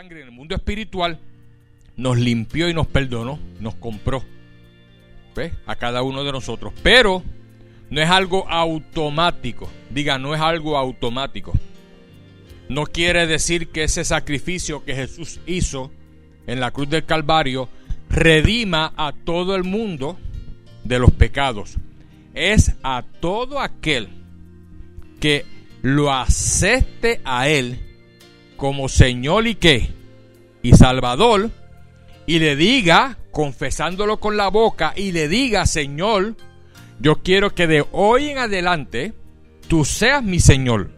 en 0.00 0.16
el 0.18 0.30
mundo 0.30 0.54
espiritual, 0.54 1.18
nos 1.96 2.16
limpió 2.16 2.68
y 2.68 2.74
nos 2.74 2.86
perdonó, 2.86 3.40
nos 3.58 3.74
compró. 3.74 4.22
¿Ves? 5.34 5.52
A 5.66 5.74
cada 5.74 6.02
uno 6.02 6.22
de 6.22 6.30
nosotros. 6.30 6.72
Pero 6.84 7.22
no 7.90 8.00
es 8.00 8.08
algo 8.08 8.48
automático. 8.48 9.68
Diga, 9.90 10.16
no 10.18 10.36
es 10.36 10.40
algo 10.40 10.78
automático. 10.78 11.52
No 12.68 12.84
quiere 12.86 13.26
decir 13.26 13.70
que 13.70 13.84
ese 13.84 14.04
sacrificio 14.04 14.84
que 14.84 14.94
Jesús 14.94 15.40
hizo 15.46 15.90
en 16.46 16.60
la 16.60 16.70
cruz 16.70 16.88
del 16.88 17.04
Calvario 17.04 17.68
redima 18.08 18.92
a 18.96 19.12
todo 19.12 19.56
el 19.56 19.64
mundo 19.64 20.16
de 20.84 21.00
los 21.00 21.10
pecados. 21.10 21.76
Es 22.34 22.76
a 22.84 23.02
todo 23.20 23.58
aquel 23.58 24.08
que 25.18 25.44
lo 25.82 26.12
acepte 26.12 27.20
a 27.24 27.48
Él 27.48 27.87
como 28.58 28.88
Señor 28.90 29.46
y 29.46 29.54
qué, 29.54 29.88
y 30.62 30.72
Salvador, 30.74 31.50
y 32.26 32.40
le 32.40 32.56
diga, 32.56 33.16
confesándolo 33.30 34.20
con 34.20 34.36
la 34.36 34.48
boca, 34.48 34.92
y 34.94 35.12
le 35.12 35.28
diga, 35.28 35.64
Señor, 35.64 36.34
yo 37.00 37.22
quiero 37.22 37.54
que 37.54 37.66
de 37.68 37.86
hoy 37.92 38.28
en 38.28 38.38
adelante 38.38 39.14
tú 39.68 39.84
seas 39.84 40.22
mi 40.24 40.40
Señor. 40.40 40.90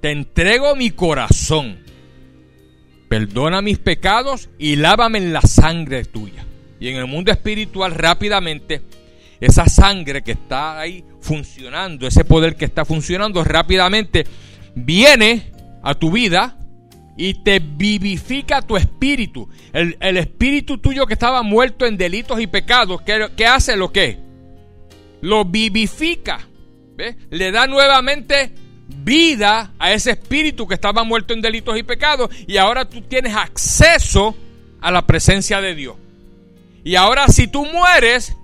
Te 0.00 0.12
entrego 0.12 0.76
mi 0.76 0.92
corazón. 0.92 1.80
Perdona 3.08 3.60
mis 3.60 3.78
pecados 3.78 4.48
y 4.56 4.76
lávame 4.76 5.18
en 5.18 5.32
la 5.32 5.42
sangre 5.42 6.04
tuya. 6.04 6.46
Y 6.78 6.88
en 6.88 6.96
el 6.96 7.06
mundo 7.06 7.32
espiritual 7.32 7.92
rápidamente, 7.92 8.80
esa 9.40 9.66
sangre 9.66 10.22
que 10.22 10.32
está 10.32 10.78
ahí 10.78 11.04
funcionando, 11.20 12.06
ese 12.06 12.24
poder 12.24 12.54
que 12.54 12.64
está 12.64 12.84
funcionando 12.84 13.42
rápidamente, 13.42 14.24
viene 14.76 15.53
a 15.84 15.94
tu 15.94 16.10
vida 16.10 16.56
y 17.16 17.34
te 17.44 17.60
vivifica 17.60 18.62
tu 18.62 18.76
espíritu. 18.76 19.48
El, 19.72 20.16
espíritu 20.16 20.78
tuyo 20.78 21.06
que 21.06 21.12
estaba 21.12 21.42
muerto 21.42 21.86
en 21.86 21.96
delitos 21.96 22.40
y 22.40 22.46
pecados, 22.46 23.02
¿qué, 23.02 23.46
hace 23.46 23.76
lo 23.76 23.92
que? 23.92 24.18
Lo 25.20 25.44
vivifica. 25.44 26.40
Le 27.30 27.52
da 27.52 27.66
nuevamente 27.66 28.52
vida 28.88 29.72
a 29.78 29.92
ese 29.92 30.12
espíritu 30.12 30.66
que 30.66 30.74
estaba 30.74 31.04
muerto 31.04 31.34
en 31.34 31.40
delitos 31.40 31.78
y 31.78 31.82
pecados 31.82 32.30
y 32.46 32.56
ahora 32.56 32.88
tú 32.88 33.00
tienes 33.02 33.34
acceso 33.34 34.36
a 34.80 34.90
la 34.90 35.06
presencia 35.06 35.60
de 35.60 35.74
Dios. 35.74 35.96
Y 36.82 36.96
ahora 36.96 37.28
si 37.28 37.46
tú 37.46 37.64
mueres 37.64 38.36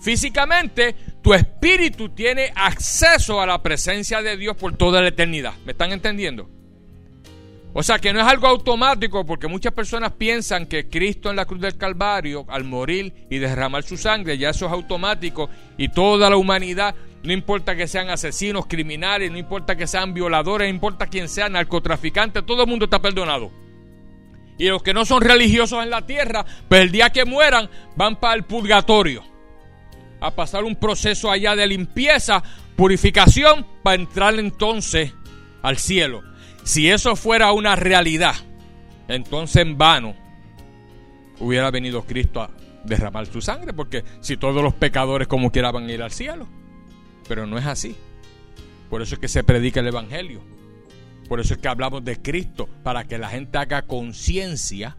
físicamente, 0.00 0.94
tu 1.22 1.34
espíritu 1.34 2.10
tiene 2.10 2.52
acceso 2.54 3.40
a 3.40 3.46
la 3.46 3.62
presencia 3.62 4.22
de 4.22 4.36
Dios 4.36 4.56
por 4.56 4.76
toda 4.76 5.00
la 5.00 5.08
eternidad. 5.08 5.54
¿Me 5.64 5.72
están 5.72 5.92
entendiendo? 5.92 6.48
O 7.78 7.82
sea 7.82 7.98
que 7.98 8.10
no 8.10 8.20
es 8.20 8.26
algo 8.26 8.46
automático 8.46 9.26
porque 9.26 9.48
muchas 9.48 9.74
personas 9.74 10.12
piensan 10.12 10.64
que 10.64 10.88
Cristo 10.88 11.28
en 11.28 11.36
la 11.36 11.44
cruz 11.44 11.60
del 11.60 11.76
Calvario, 11.76 12.46
al 12.48 12.64
morir 12.64 13.26
y 13.28 13.36
derramar 13.36 13.82
su 13.82 13.98
sangre, 13.98 14.38
ya 14.38 14.48
eso 14.48 14.64
es 14.64 14.72
automático 14.72 15.50
y 15.76 15.90
toda 15.90 16.30
la 16.30 16.38
humanidad, 16.38 16.94
no 17.22 17.34
importa 17.34 17.76
que 17.76 17.86
sean 17.86 18.08
asesinos, 18.08 18.64
criminales, 18.64 19.30
no 19.30 19.36
importa 19.36 19.76
que 19.76 19.86
sean 19.86 20.14
violadores, 20.14 20.66
no 20.66 20.74
importa 20.74 21.06
quién 21.06 21.28
sea, 21.28 21.50
narcotraficante, 21.50 22.40
todo 22.40 22.62
el 22.62 22.68
mundo 22.70 22.86
está 22.86 23.02
perdonado. 23.02 23.50
Y 24.56 24.68
los 24.68 24.82
que 24.82 24.94
no 24.94 25.04
son 25.04 25.20
religiosos 25.20 25.82
en 25.82 25.90
la 25.90 26.00
tierra, 26.00 26.46
pues 26.70 26.80
el 26.80 26.90
día 26.90 27.10
que 27.10 27.26
mueran 27.26 27.68
van 27.94 28.16
para 28.16 28.36
el 28.36 28.44
purgatorio 28.44 29.22
a 30.18 30.30
pasar 30.30 30.64
un 30.64 30.76
proceso 30.76 31.30
allá 31.30 31.54
de 31.54 31.66
limpieza, 31.66 32.42
purificación, 32.74 33.66
para 33.82 34.00
entrar 34.00 34.34
entonces 34.38 35.12
al 35.60 35.76
cielo. 35.76 36.22
Si 36.66 36.90
eso 36.90 37.14
fuera 37.14 37.52
una 37.52 37.76
realidad, 37.76 38.34
entonces 39.06 39.62
en 39.62 39.78
vano 39.78 40.16
hubiera 41.38 41.70
venido 41.70 42.04
Cristo 42.04 42.42
a 42.42 42.50
derramar 42.82 43.26
su 43.26 43.40
sangre, 43.40 43.72
porque 43.72 44.02
si 44.20 44.36
todos 44.36 44.64
los 44.64 44.74
pecadores 44.74 45.28
como 45.28 45.52
quiera 45.52 45.70
van 45.70 45.86
a 45.86 45.92
ir 45.92 46.02
al 46.02 46.10
cielo, 46.10 46.48
pero 47.28 47.46
no 47.46 47.56
es 47.56 47.66
así. 47.66 47.94
Por 48.90 49.00
eso 49.00 49.14
es 49.14 49.20
que 49.20 49.28
se 49.28 49.44
predica 49.44 49.78
el 49.78 49.86
Evangelio. 49.86 50.42
Por 51.28 51.38
eso 51.38 51.54
es 51.54 51.60
que 51.60 51.68
hablamos 51.68 52.04
de 52.04 52.20
Cristo, 52.20 52.68
para 52.82 53.04
que 53.04 53.18
la 53.18 53.28
gente 53.28 53.58
haga 53.58 53.82
conciencia 53.82 54.96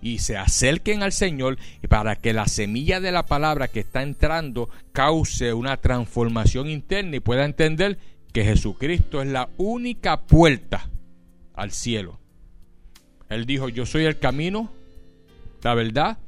y 0.00 0.20
se 0.20 0.38
acerquen 0.38 1.02
al 1.02 1.12
Señor 1.12 1.58
y 1.82 1.86
para 1.86 2.16
que 2.16 2.32
la 2.32 2.48
semilla 2.48 3.00
de 3.00 3.12
la 3.12 3.26
palabra 3.26 3.68
que 3.68 3.80
está 3.80 4.02
entrando 4.02 4.70
cause 4.92 5.52
una 5.52 5.76
transformación 5.76 6.70
interna 6.70 7.16
y 7.16 7.20
pueda 7.20 7.44
entender 7.44 7.98
que 8.32 8.42
Jesucristo 8.42 9.20
es 9.20 9.28
la 9.28 9.50
única 9.58 10.22
puerta 10.22 10.88
al 11.54 11.70
cielo. 11.70 12.18
Él 13.28 13.46
dijo, 13.46 13.68
yo 13.68 13.86
soy 13.86 14.04
el 14.04 14.18
camino, 14.18 14.70
la 15.62 15.74
verdad 15.74 16.18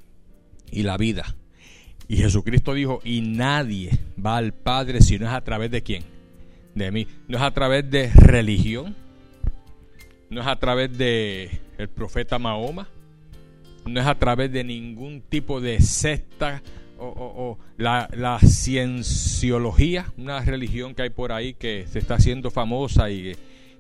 y 0.71 0.83
la 0.83 0.97
vida. 0.97 1.37
Y 2.09 2.19
Jesucristo 2.19 2.75
dijo, 2.75 3.01
y 3.05 3.21
nadie 3.21 3.99
va 4.25 4.37
al 4.37 4.53
Padre 4.53 5.01
si 5.01 5.19
no 5.19 5.27
es 5.27 5.33
a 5.33 5.43
través 5.43 5.71
de 5.71 5.83
quién? 5.83 6.05
De 6.75 6.91
mí. 6.91 7.07
No 7.29 7.37
es 7.37 7.43
a 7.43 7.51
través 7.53 7.91
de 7.91 8.11
religión. 8.15 8.95
No 10.31 10.41
es 10.41 10.47
a 10.47 10.57
través 10.57 10.97
de 10.97 11.61
el 11.79 11.89
profeta 11.89 12.39
Mahoma. 12.39 12.89
No 13.85 14.01
es 14.01 14.07
a 14.07 14.15
través 14.17 14.53
de 14.53 14.65
ningún 14.65 15.21
tipo 15.21 15.61
de 15.61 15.81
secta 15.81 16.63
o, 16.99 17.59
la, 17.77 18.09
la, 18.13 18.39
cienciología, 18.41 20.13
una 20.17 20.41
religión 20.41 20.95
que 20.95 21.03
hay 21.03 21.11
por 21.11 21.31
ahí 21.31 21.53
que 21.53 21.87
se 21.89 21.99
está 21.99 22.15
haciendo 22.15 22.51
famosa 22.51 23.11
y 23.11 23.37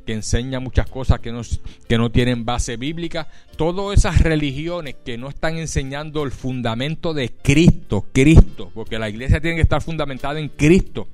que 0.07 0.15
enseña 0.15 0.61
muchas 0.61 0.89
cosas 0.89 1.21
que 1.21 1.33
no, 1.33 1.43
que 1.89 1.99
no 1.99 2.11
tienen 2.11 2.45
base 2.47 2.77
bíblica. 2.77 3.29
Todas 3.57 3.99
esas 3.99 4.21
religiones 4.23 4.97
que 5.05 5.19
no 5.19 5.29
están 5.29 5.59
enseñando 5.59 6.23
el 6.23 6.31
fundamento 6.31 7.13
de 7.13 7.31
Cristo, 7.31 8.07
Cristo, 8.13 8.71
porque 8.73 8.99
la 8.99 9.11
iglesia 9.11 9.41
tiene 9.41 9.57
que 9.57 9.63
estar 9.63 9.83
fundamentada 9.83 10.39
en 10.41 10.49
Cristo. 10.49 11.09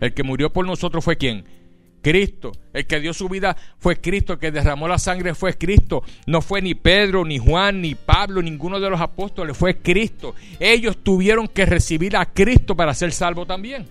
El 0.00 0.14
que 0.14 0.22
murió 0.22 0.50
por 0.52 0.66
nosotros 0.66 1.04
fue 1.04 1.16
quién? 1.16 1.44
Cristo. 2.02 2.52
El 2.72 2.86
que 2.86 2.98
dio 3.00 3.12
su 3.12 3.28
vida 3.28 3.56
fue 3.78 4.00
Cristo. 4.00 4.32
El 4.32 4.38
que 4.38 4.50
derramó 4.50 4.88
la 4.88 4.98
sangre 4.98 5.34
fue 5.34 5.58
Cristo. 5.58 6.02
No 6.26 6.40
fue 6.40 6.62
ni 6.62 6.74
Pedro, 6.74 7.24
ni 7.26 7.38
Juan, 7.38 7.82
ni 7.82 7.94
Pablo, 7.94 8.40
ninguno 8.40 8.80
de 8.80 8.88
los 8.88 9.00
apóstoles. 9.00 9.56
Fue 9.56 9.76
Cristo. 9.76 10.34
Ellos 10.58 10.96
tuvieron 11.02 11.46
que 11.46 11.66
recibir 11.66 12.16
a 12.16 12.24
Cristo 12.24 12.74
para 12.74 12.94
ser 12.94 13.12
salvos 13.12 13.46
también. 13.46 13.86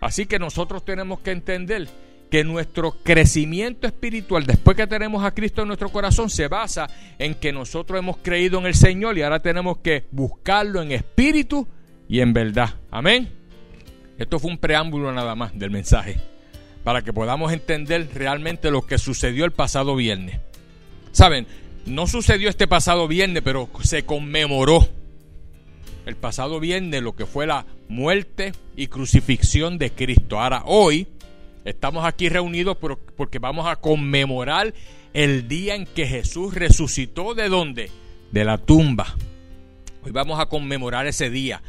Así 0.00 0.26
que 0.26 0.38
nosotros 0.38 0.84
tenemos 0.84 1.20
que 1.20 1.32
entender 1.32 1.88
que 2.30 2.44
nuestro 2.44 2.96
crecimiento 3.02 3.86
espiritual, 3.86 4.44
después 4.44 4.76
que 4.76 4.86
tenemos 4.86 5.24
a 5.24 5.32
Cristo 5.32 5.62
en 5.62 5.68
nuestro 5.68 5.88
corazón, 5.90 6.30
se 6.30 6.48
basa 6.48 6.88
en 7.18 7.34
que 7.34 7.52
nosotros 7.52 7.98
hemos 7.98 8.18
creído 8.18 8.58
en 8.58 8.66
el 8.66 8.74
Señor 8.74 9.16
y 9.16 9.22
ahora 9.22 9.40
tenemos 9.40 9.78
que 9.78 10.04
buscarlo 10.10 10.82
en 10.82 10.92
espíritu 10.92 11.66
y 12.08 12.20
en 12.20 12.32
verdad. 12.32 12.74
Amén. 12.90 13.30
Esto 14.18 14.38
fue 14.38 14.50
un 14.50 14.58
preámbulo 14.58 15.12
nada 15.12 15.34
más 15.34 15.56
del 15.58 15.70
mensaje, 15.70 16.20
para 16.84 17.02
que 17.02 17.12
podamos 17.12 17.52
entender 17.52 18.08
realmente 18.14 18.70
lo 18.70 18.86
que 18.86 18.98
sucedió 18.98 19.44
el 19.44 19.52
pasado 19.52 19.94
viernes. 19.94 20.40
Saben, 21.12 21.46
no 21.86 22.06
sucedió 22.06 22.48
este 22.48 22.66
pasado 22.66 23.08
viernes, 23.08 23.42
pero 23.42 23.68
se 23.82 24.04
conmemoró 24.04 24.88
el 26.04 26.16
pasado 26.16 26.58
viernes 26.58 27.02
lo 27.02 27.14
que 27.14 27.26
fue 27.26 27.46
la 27.46 27.66
muerte 27.88 28.52
y 28.76 28.86
crucifixión 28.86 29.78
de 29.78 29.92
Cristo. 29.92 30.40
Ahora, 30.40 30.62
hoy, 30.64 31.06
Estamos 31.68 32.06
aquí 32.06 32.30
reunidos 32.30 32.78
porque 33.14 33.38
vamos 33.38 33.66
a 33.66 33.76
conmemorar 33.76 34.72
el 35.12 35.48
día 35.48 35.74
en 35.74 35.84
que 35.84 36.06
Jesús 36.06 36.54
resucitó 36.54 37.34
de 37.34 37.50
dónde? 37.50 37.90
De 38.32 38.44
la 38.44 38.56
tumba. 38.56 39.14
Hoy 40.02 40.10
vamos 40.10 40.40
a 40.40 40.46
conmemorar 40.46 41.06
ese 41.06 41.28
día. 41.28 41.62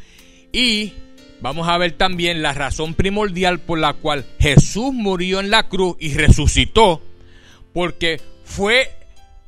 Y 0.52 0.94
vamos 1.42 1.68
a 1.68 1.76
ver 1.76 1.92
también 1.92 2.40
la 2.40 2.54
razón 2.54 2.94
primordial 2.94 3.60
por 3.60 3.78
la 3.78 3.92
cual 3.92 4.24
Jesús 4.38 4.90
murió 4.94 5.38
en 5.38 5.50
la 5.50 5.68
cruz 5.68 5.96
y 6.00 6.14
resucitó. 6.14 7.02
Porque 7.74 8.22
fue, 8.44 8.90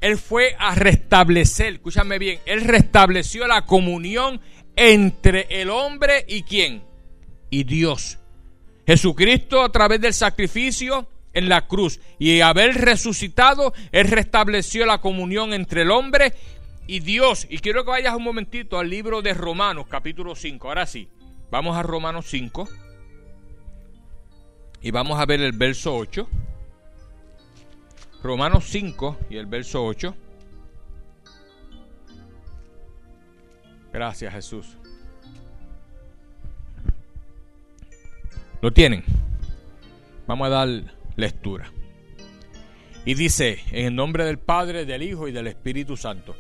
Él 0.03 0.19
fue 0.19 0.55
a 0.59 0.75
restablecer, 0.75 1.75
escúchame 1.75 2.19
bien, 2.19 2.41
Él 2.45 2.61
restableció 2.61 3.47
la 3.47 3.65
comunión 3.65 4.43
entre 4.77 5.47
el 5.49 5.71
hombre 5.71 6.27
y 6.29 6.43
quién? 6.43 6.83
Y 7.49 7.65
Dios. 7.65 8.19
Jesucristo 8.87 9.63
a 9.63 9.71
través 9.71 10.01
del 10.01 10.15
sacrificio 10.15 11.07
en 11.33 11.49
la 11.49 11.67
cruz 11.67 12.01
y 12.19 12.41
haber 12.41 12.75
resucitado, 12.75 13.73
Él 13.91 14.09
restableció 14.09 14.87
la 14.87 15.01
comunión 15.01 15.53
entre 15.53 15.83
el 15.83 15.91
hombre 15.91 16.35
y 16.87 17.01
Dios. 17.01 17.47
Y 17.49 17.59
quiero 17.59 17.85
que 17.85 17.91
vayas 17.91 18.15
un 18.15 18.25
momentito 18.25 18.79
al 18.79 18.91
libro 18.91 19.23
de 19.23 19.35
Romanos, 19.35 19.87
capítulo 19.89 20.35
5. 20.35 20.69
Ahora 20.69 20.87
sí, 20.87 21.09
vamos 21.51 21.77
a 21.77 21.83
Romanos 21.83 22.27
5 22.29 22.69
y 24.83 24.91
vamos 24.91 25.19
a 25.19 25.27
ver 25.27 25.41
el 25.41 25.53
verso 25.53 25.95
8. 25.95 26.29
Romanos 28.23 28.65
5 28.69 29.19
y 29.31 29.37
el 29.37 29.47
verso 29.47 29.85
8. 29.85 30.15
Gracias 33.93 34.33
Jesús. 34.33 34.79
¿Lo 38.63 38.73
tienen? 38.73 39.05
Vamos 40.29 40.47
a 40.47 40.51
dar 40.51 40.69
lectura. 41.17 41.73
Y 43.05 43.15
dice, 43.15 43.59
en 43.73 43.87
el 43.87 43.95
nombre 43.97 44.25
del 44.25 44.39
Padre, 44.39 44.87
del 44.87 45.03
Hijo 45.03 45.27
y 45.27 45.33
del 45.33 45.49
Espíritu 45.49 45.97
Santo. 45.97 46.37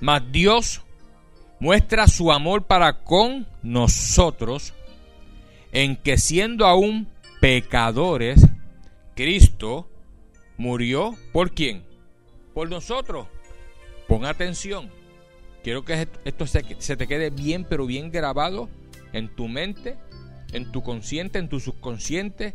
Mas 0.00 0.22
Dios 0.30 0.82
muestra 1.58 2.06
su 2.06 2.30
amor 2.30 2.66
para 2.66 3.02
con 3.02 3.48
nosotros 3.64 4.72
en 5.72 5.96
que 5.96 6.16
siendo 6.16 6.64
aún 6.66 7.08
pecadores, 7.40 8.46
Cristo 9.16 9.90
murió 10.58 11.16
por 11.32 11.50
quién? 11.50 11.84
Por 12.54 12.70
nosotros. 12.70 13.26
Pon 14.06 14.26
atención. 14.26 14.90
Quiero 15.64 15.84
que 15.84 16.06
esto 16.24 16.46
se, 16.46 16.62
te 16.62 17.08
quede 17.08 17.30
bien, 17.30 17.64
pero 17.64 17.84
bien 17.86 18.12
grabado 18.12 18.68
en 19.12 19.34
tu 19.34 19.48
mente, 19.48 19.96
en 20.52 20.70
tu 20.72 20.82
consciente, 20.82 21.38
en 21.38 21.48
tu 21.48 21.60
subconsciente. 21.60 22.54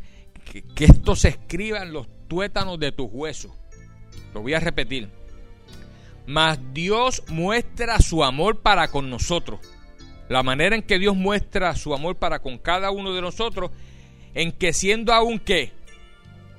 Que, 0.76 0.86
esto 0.86 1.16
se 1.16 1.30
escriba 1.30 1.82
en 1.84 1.94
los 1.94 2.08
tuétanos 2.28 2.80
de 2.80 2.92
tus 2.92 3.08
huesos. 3.12 3.52
Lo 4.34 4.42
voy 4.42 4.54
a 4.54 4.60
repetir. 4.60 5.10
Mas 6.26 6.60
Dios 6.74 7.24
muestra 7.30 8.00
su 8.00 8.24
amor 8.24 8.60
para 8.60 8.90
con 8.90 9.10
nosotros. 9.10 9.60
La 10.30 10.44
manera 10.44 10.76
en 10.76 10.84
que 10.84 11.00
Dios 11.00 11.16
muestra 11.16 11.76
su 11.76 11.94
amor 11.94 12.16
para 12.16 12.40
con 12.40 12.58
cada 12.58 12.92
uno 12.92 13.14
de 13.14 13.22
nosotros, 13.22 13.72
en 14.34 14.52
que 14.52 14.72
siendo 14.72 15.14
aún 15.14 15.40
que 15.40 15.72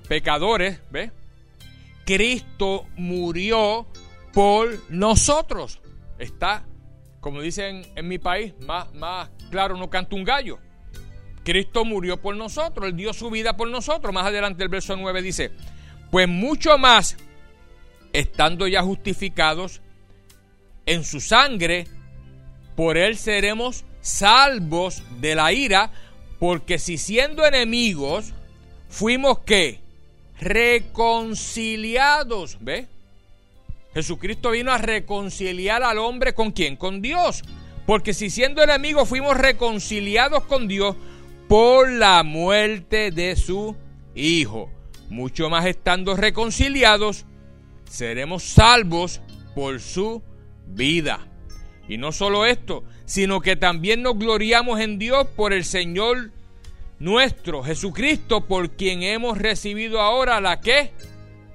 pecadores, 0.09 0.81
¿ves? 0.91 1.11
Cristo 2.05 2.87
murió 2.97 3.87
por 4.33 4.79
nosotros. 4.91 5.81
Está, 6.19 6.65
como 7.23 7.41
dicen 7.41 7.87
en 7.95 8.07
mi 8.09 8.19
país, 8.19 8.53
más, 8.67 8.93
más 8.95 9.31
claro 9.51 9.77
no 9.77 9.89
canta 9.89 10.17
un 10.17 10.25
gallo. 10.25 10.59
Cristo 11.45 11.85
murió 11.85 12.21
por 12.21 12.35
nosotros, 12.37 12.89
Él 12.89 12.97
dio 12.97 13.13
su 13.15 13.31
vida 13.31 13.57
por 13.57 13.71
nosotros. 13.71 14.13
Más 14.13 14.27
adelante 14.27 14.65
el 14.65 14.69
verso 14.69 14.97
9 14.97 15.23
dice, 15.23 15.53
pues 16.11 16.27
mucho 16.27 16.77
más, 16.79 17.17
estando 18.13 18.67
ya 18.67 18.83
justificados 18.83 19.83
en 20.85 21.05
su 21.05 21.21
sangre, 21.21 21.87
por 22.75 22.99
Él 22.99 23.17
seremos 23.17 23.85
salvos 24.01 25.05
de 25.21 25.37
la 25.37 25.53
ira, 25.53 25.93
porque 26.41 26.81
si 26.81 26.99
siendo 26.99 27.47
enemigos, 27.47 28.35
fuimos 28.89 29.39
que 29.39 29.79
reconciliados, 30.41 32.59
¿ve? 32.61 32.89
Jesucristo 33.95 34.51
vino 34.53 34.73
a 34.73 34.79
reconciliar 34.79 35.83
al 35.83 35.99
hombre 35.99 36.35
con 36.35 36.53
quién? 36.53 36.77
Con 36.77 37.03
Dios. 37.03 37.43
Porque 37.87 38.15
si 38.15 38.31
siendo 38.31 38.63
enemigos 38.63 39.09
fuimos 39.09 39.37
reconciliados 39.37 40.45
con 40.45 40.69
Dios 40.69 40.97
por 41.49 41.91
la 41.91 42.23
muerte 42.23 43.11
de 43.11 43.37
su 43.37 43.77
Hijo. 44.15 44.71
Mucho 45.09 45.51
más 45.51 45.67
estando 45.67 46.17
reconciliados, 46.17 47.27
seremos 47.89 48.43
salvos 48.45 49.21
por 49.55 49.81
su 49.81 50.23
vida. 50.67 51.27
Y 51.89 51.99
no 51.99 52.13
solo 52.13 52.47
esto, 52.47 52.85
sino 53.05 53.41
que 53.41 53.57
también 53.57 54.03
nos 54.03 54.19
gloriamos 54.19 54.81
en 54.81 54.99
Dios 54.99 55.27
por 55.37 55.53
el 55.53 55.65
Señor 55.65 56.31
nuestro 56.99 57.63
Jesucristo, 57.63 58.47
por 58.47 58.71
quien 58.71 59.03
hemos 59.03 59.37
recibido 59.37 60.01
ahora 60.01 60.41
la 60.41 60.61
que? 60.61 60.93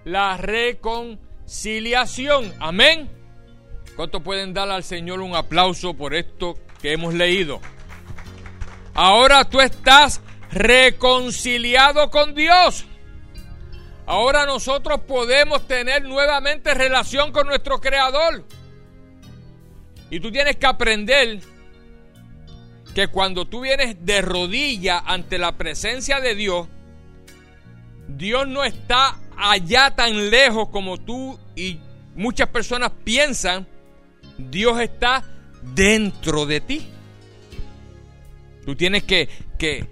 La 0.04 0.38
reconciliación. 0.38 1.27
Amén. 2.60 3.10
¿Cuánto 3.96 4.22
pueden 4.22 4.54
dar 4.54 4.70
al 4.70 4.84
Señor 4.84 5.22
un 5.22 5.34
aplauso 5.34 5.96
por 5.96 6.14
esto 6.14 6.56
que 6.82 6.92
hemos 6.92 7.14
leído? 7.14 7.62
Ahora 8.94 9.46
tú 9.46 9.62
estás 9.62 10.22
reconciliado 10.52 12.12
con 12.12 12.36
Dios. 12.36 12.86
Ahora 14.06 14.46
nosotros 14.46 15.02
podemos 15.02 15.68
tener 15.68 16.04
nuevamente 16.04 16.74
relación 16.74 17.32
con 17.32 17.48
nuestro 17.48 17.80
Creador. 17.80 18.44
Y 20.10 20.20
tú 20.20 20.32
tienes 20.32 20.58
que 20.58 20.66
aprender 20.66 21.40
que 22.94 23.08
cuando 23.08 23.46
tú 23.46 23.62
vienes 23.62 24.06
de 24.06 24.22
rodilla 24.22 25.00
ante 25.00 25.38
la 25.38 25.58
presencia 25.58 26.20
de 26.20 26.36
Dios, 26.36 26.68
Dios 28.08 28.48
no 28.48 28.64
está 28.64 29.18
allá 29.38 29.96
tan 29.96 30.30
lejos 30.30 30.70
como 30.70 30.98
tú 30.98 31.40
y 31.56 31.80
muchas 32.16 32.50
personas 32.50 32.92
piensan. 33.04 33.68
Dios 34.38 34.80
está 34.82 35.24
dentro 35.62 36.46
de 36.46 36.62
ti. 36.62 36.88
Tú 38.66 38.76
tienes 38.76 39.04
que, 39.04 39.30
que 39.58 39.88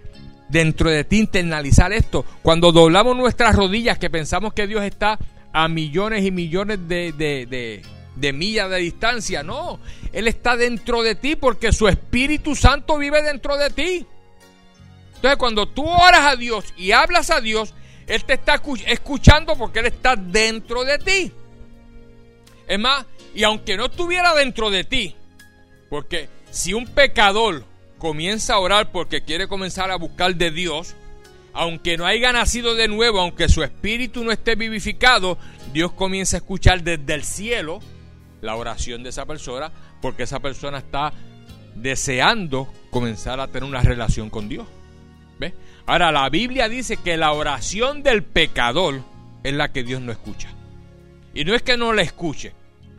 dentro 0.50 0.90
de 0.90 1.04
ti 1.04 1.20
internalizar 1.20 1.94
esto. 1.94 2.26
Cuando 2.42 2.72
doblamos 2.72 3.16
nuestras 3.16 3.56
rodillas, 3.56 3.98
que 3.98 4.10
pensamos 4.10 4.54
que 4.54 4.68
Dios 4.68 4.84
está 4.84 5.18
a 5.54 5.68
millones 5.68 6.26
y 6.26 6.32
millones 6.32 6.88
de, 6.88 7.14
de 7.14 7.82
de 8.16 8.34
millas 8.34 8.70
de 8.70 8.78
distancia. 8.78 9.44
No, 9.44 9.80
Él 10.12 10.28
está 10.28 10.56
dentro 10.56 11.04
de 11.04 11.16
ti 11.16 11.36
porque 11.36 11.72
su 11.72 11.88
Espíritu 11.88 12.56
Santo 12.56 12.98
vive 12.98 13.22
dentro 13.22 13.58
de 13.58 13.70
ti. 13.70 14.06
Entonces 15.16 15.38
cuando 15.38 15.68
tú 15.68 15.86
oras 15.86 16.22
a 16.26 16.36
Dios 16.36 16.66
y 16.78 16.92
hablas 16.92 17.30
a 17.30 17.42
Dios, 17.42 17.74
Él 18.08 18.24
te 18.24 18.34
está 18.34 18.62
escuchando 18.88 19.56
porque 19.56 19.80
Él 19.80 19.88
está 19.88 20.16
dentro 20.16 20.84
de 20.84 20.98
ti. 21.00 21.32
Es 22.68 22.80
más, 22.80 23.06
y 23.34 23.44
aunque 23.44 23.78
no 23.78 23.86
estuviera 23.86 24.34
dentro 24.34 24.70
de 24.70 24.84
ti, 24.84 25.16
porque 25.90 26.30
si 26.52 26.74
un 26.74 26.88
pecador 26.88 27.64
comienza 27.98 28.56
a 28.56 28.60
orar 28.60 28.92
porque 28.92 29.24
quiere 29.24 29.48
comenzar 29.48 29.92
a 29.92 29.98
buscar 29.98 30.36
de 30.36 30.52
Dios, 30.52 30.96
aunque 31.54 31.98
no 31.98 32.06
haya 32.06 32.32
nacido 32.34 32.76
de 32.76 32.88
nuevo, 32.88 33.20
aunque 33.20 33.50
su 33.50 33.64
espíritu 33.64 34.24
no 34.24 34.32
esté 34.32 34.56
vivificado, 34.56 35.38
Dios 35.72 35.92
comienza 35.94 36.38
a 36.38 36.40
escuchar 36.40 36.84
desde 36.84 37.14
el 37.14 37.24
cielo 37.24 37.80
la 38.42 38.56
oración 38.56 39.04
de 39.04 39.10
esa 39.10 39.26
persona 39.26 39.72
porque 40.02 40.24
esa 40.24 40.40
persona 40.40 40.80
está 40.80 41.14
deseando 41.76 42.72
comenzar 42.92 43.40
a 43.40 43.48
tener 43.48 43.68
una 43.68 43.82
relación 43.82 44.30
con 44.30 44.50
Dios. 44.50 44.68
¿Ve? 45.40 45.54
Ahora, 45.86 46.12
la 46.12 46.30
Biblia 46.30 46.68
dice 46.68 46.98
que 46.98 47.18
la 47.18 47.32
oración 47.32 48.02
del 48.02 48.24
pecador 48.24 49.02
es 49.44 49.54
la 49.54 49.72
que 49.72 49.84
Dios 49.84 50.02
no 50.02 50.12
escucha. 50.12 50.50
Y 51.34 51.44
no 51.44 51.54
es 51.54 51.62
que 51.62 51.78
no 51.78 51.94
la 51.94 52.02
escuche, 52.02 52.54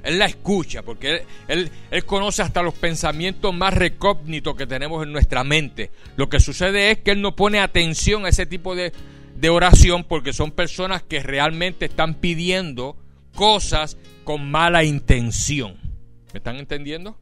Él 0.05 0.19
la 0.19 0.27
escucha 0.27 0.83
porque 0.83 1.25
Él, 1.49 1.71
él, 1.91 2.05
conoce 2.05 2.43
hasta 2.43 2.63
los 2.63 2.75
pensamientos 2.75 3.53
más 3.55 3.75
recógnitos 3.75 4.55
que 4.55 4.67
tenemos 4.67 5.03
en 5.03 5.11
nuestra 5.11 5.43
mente. 5.43 5.91
Lo 6.17 6.29
que 6.29 6.39
sucede 6.39 6.93
es 6.93 6.99
que 6.99 7.13
Él 7.13 7.23
no 7.23 7.35
pone 7.35 7.59
atención 7.59 8.25
a 8.25 8.29
ese 8.29 8.47
tipo 8.47 8.77
de, 8.77 8.93
de 9.37 9.49
oración 9.49 10.05
porque 10.05 10.33
son 10.33 10.53
personas 10.53 11.03
que 11.03 11.21
realmente 11.23 11.87
están 11.87 12.15
pidiendo 12.15 12.97
cosas 13.35 13.97
con 14.25 14.51
mala 14.51 14.85
intención. 14.85 15.77
¿Me 16.33 16.39
están 16.39 16.57
entendiendo? 16.57 17.19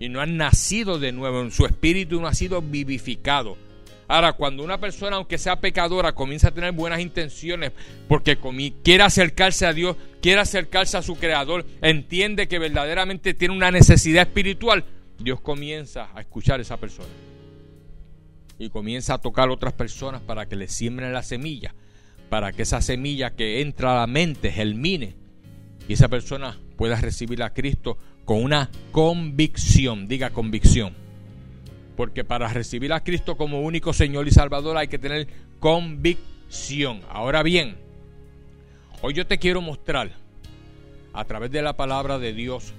Y 0.00 0.08
no 0.08 0.20
han 0.20 0.36
nacido 0.36 0.98
de 0.98 1.12
nuevo, 1.12 1.42
en 1.42 1.50
su 1.50 1.66
espíritu 1.66 2.20
no 2.20 2.28
ha 2.28 2.34
sido 2.34 2.62
vivificado. 2.62 3.56
Ahora, 4.08 4.32
cuando 4.32 4.64
una 4.64 4.80
persona, 4.80 5.16
aunque 5.16 5.36
sea 5.36 5.60
pecadora, 5.60 6.14
comienza 6.14 6.48
a 6.48 6.54
tener 6.54 6.72
buenas 6.72 7.00
intenciones 7.00 7.72
porque 8.08 8.38
quiere 8.82 9.02
acercarse 9.02 9.66
a 9.66 9.74
Dios, 9.74 9.96
quiere 10.22 10.40
acercarse 10.40 10.96
a 10.96 11.02
su 11.02 11.16
Creador, 11.16 11.66
entiende 11.82 12.48
que 12.48 12.58
verdaderamente 12.58 13.34
tiene 13.34 13.54
una 13.54 13.70
necesidad 13.70 14.26
espiritual, 14.26 14.86
Dios 15.18 15.42
comienza 15.42 16.08
a 16.14 16.22
escuchar 16.22 16.58
a 16.58 16.62
esa 16.62 16.78
persona. 16.78 17.10
Y 18.58 18.70
comienza 18.70 19.14
a 19.14 19.18
tocar 19.18 19.50
a 19.50 19.52
otras 19.52 19.74
personas 19.74 20.22
para 20.22 20.46
que 20.46 20.56
le 20.56 20.68
siembren 20.68 21.12
la 21.12 21.22
semilla, 21.22 21.74
para 22.30 22.52
que 22.52 22.62
esa 22.62 22.80
semilla 22.80 23.36
que 23.36 23.60
entra 23.60 23.92
a 23.92 24.00
la 24.00 24.06
mente 24.06 24.50
germine 24.50 25.16
y 25.86 25.92
esa 25.92 26.08
persona 26.08 26.58
pueda 26.76 26.96
recibir 26.96 27.42
a 27.42 27.52
Cristo 27.52 27.98
con 28.24 28.42
una 28.42 28.70
convicción, 28.90 30.08
diga 30.08 30.30
convicción. 30.30 31.07
Porque 31.98 32.22
para 32.22 32.46
recibir 32.46 32.92
a 32.92 33.02
Cristo 33.02 33.36
como 33.36 33.60
único 33.60 33.92
Señor 33.92 34.28
y 34.28 34.30
Salvador 34.30 34.76
hay 34.76 34.86
que 34.86 35.00
tener 35.00 35.26
convicción. 35.58 37.00
Ahora 37.10 37.42
bien, 37.42 37.76
hoy 39.02 39.14
yo 39.14 39.26
te 39.26 39.38
quiero 39.38 39.60
mostrar 39.62 40.12
a 41.12 41.24
través 41.24 41.50
de 41.50 41.60
la 41.60 41.76
palabra 41.76 42.20
de 42.20 42.32
Dios 42.32 42.72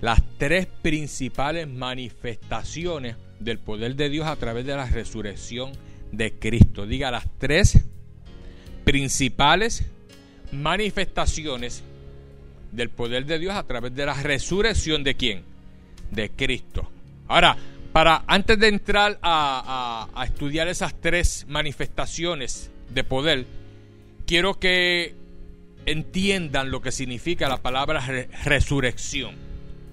las 0.00 0.20
tres 0.36 0.66
principales 0.66 1.68
manifestaciones 1.68 3.14
del 3.38 3.60
poder 3.60 3.94
de 3.94 4.08
Dios 4.08 4.26
a 4.26 4.34
través 4.34 4.66
de 4.66 4.74
la 4.74 4.86
resurrección 4.86 5.70
de 6.10 6.32
Cristo. 6.32 6.86
Diga 6.86 7.12
las 7.12 7.28
tres 7.38 7.84
principales 8.82 9.84
manifestaciones 10.50 11.84
del 12.72 12.90
poder 12.90 13.26
de 13.26 13.38
Dios 13.38 13.54
a 13.54 13.62
través 13.62 13.94
de 13.94 14.06
la 14.06 14.14
resurrección 14.14 15.04
de 15.04 15.14
quién? 15.14 15.44
De 16.10 16.30
Cristo. 16.30 16.90
Ahora, 17.28 17.56
para 17.92 18.24
antes 18.26 18.58
de 18.58 18.68
entrar 18.68 19.18
a, 19.22 20.08
estudiar 20.24 20.68
esas 20.68 20.94
tres 21.00 21.44
manifestaciones 21.48 22.70
de 22.90 23.04
poder, 23.04 23.46
quiero 24.26 24.58
que 24.58 25.14
entiendan 25.86 26.70
lo 26.70 26.82
que 26.82 26.92
significa 26.92 27.48
la 27.48 27.62
palabra 27.62 28.00
resurrección. 28.44 29.34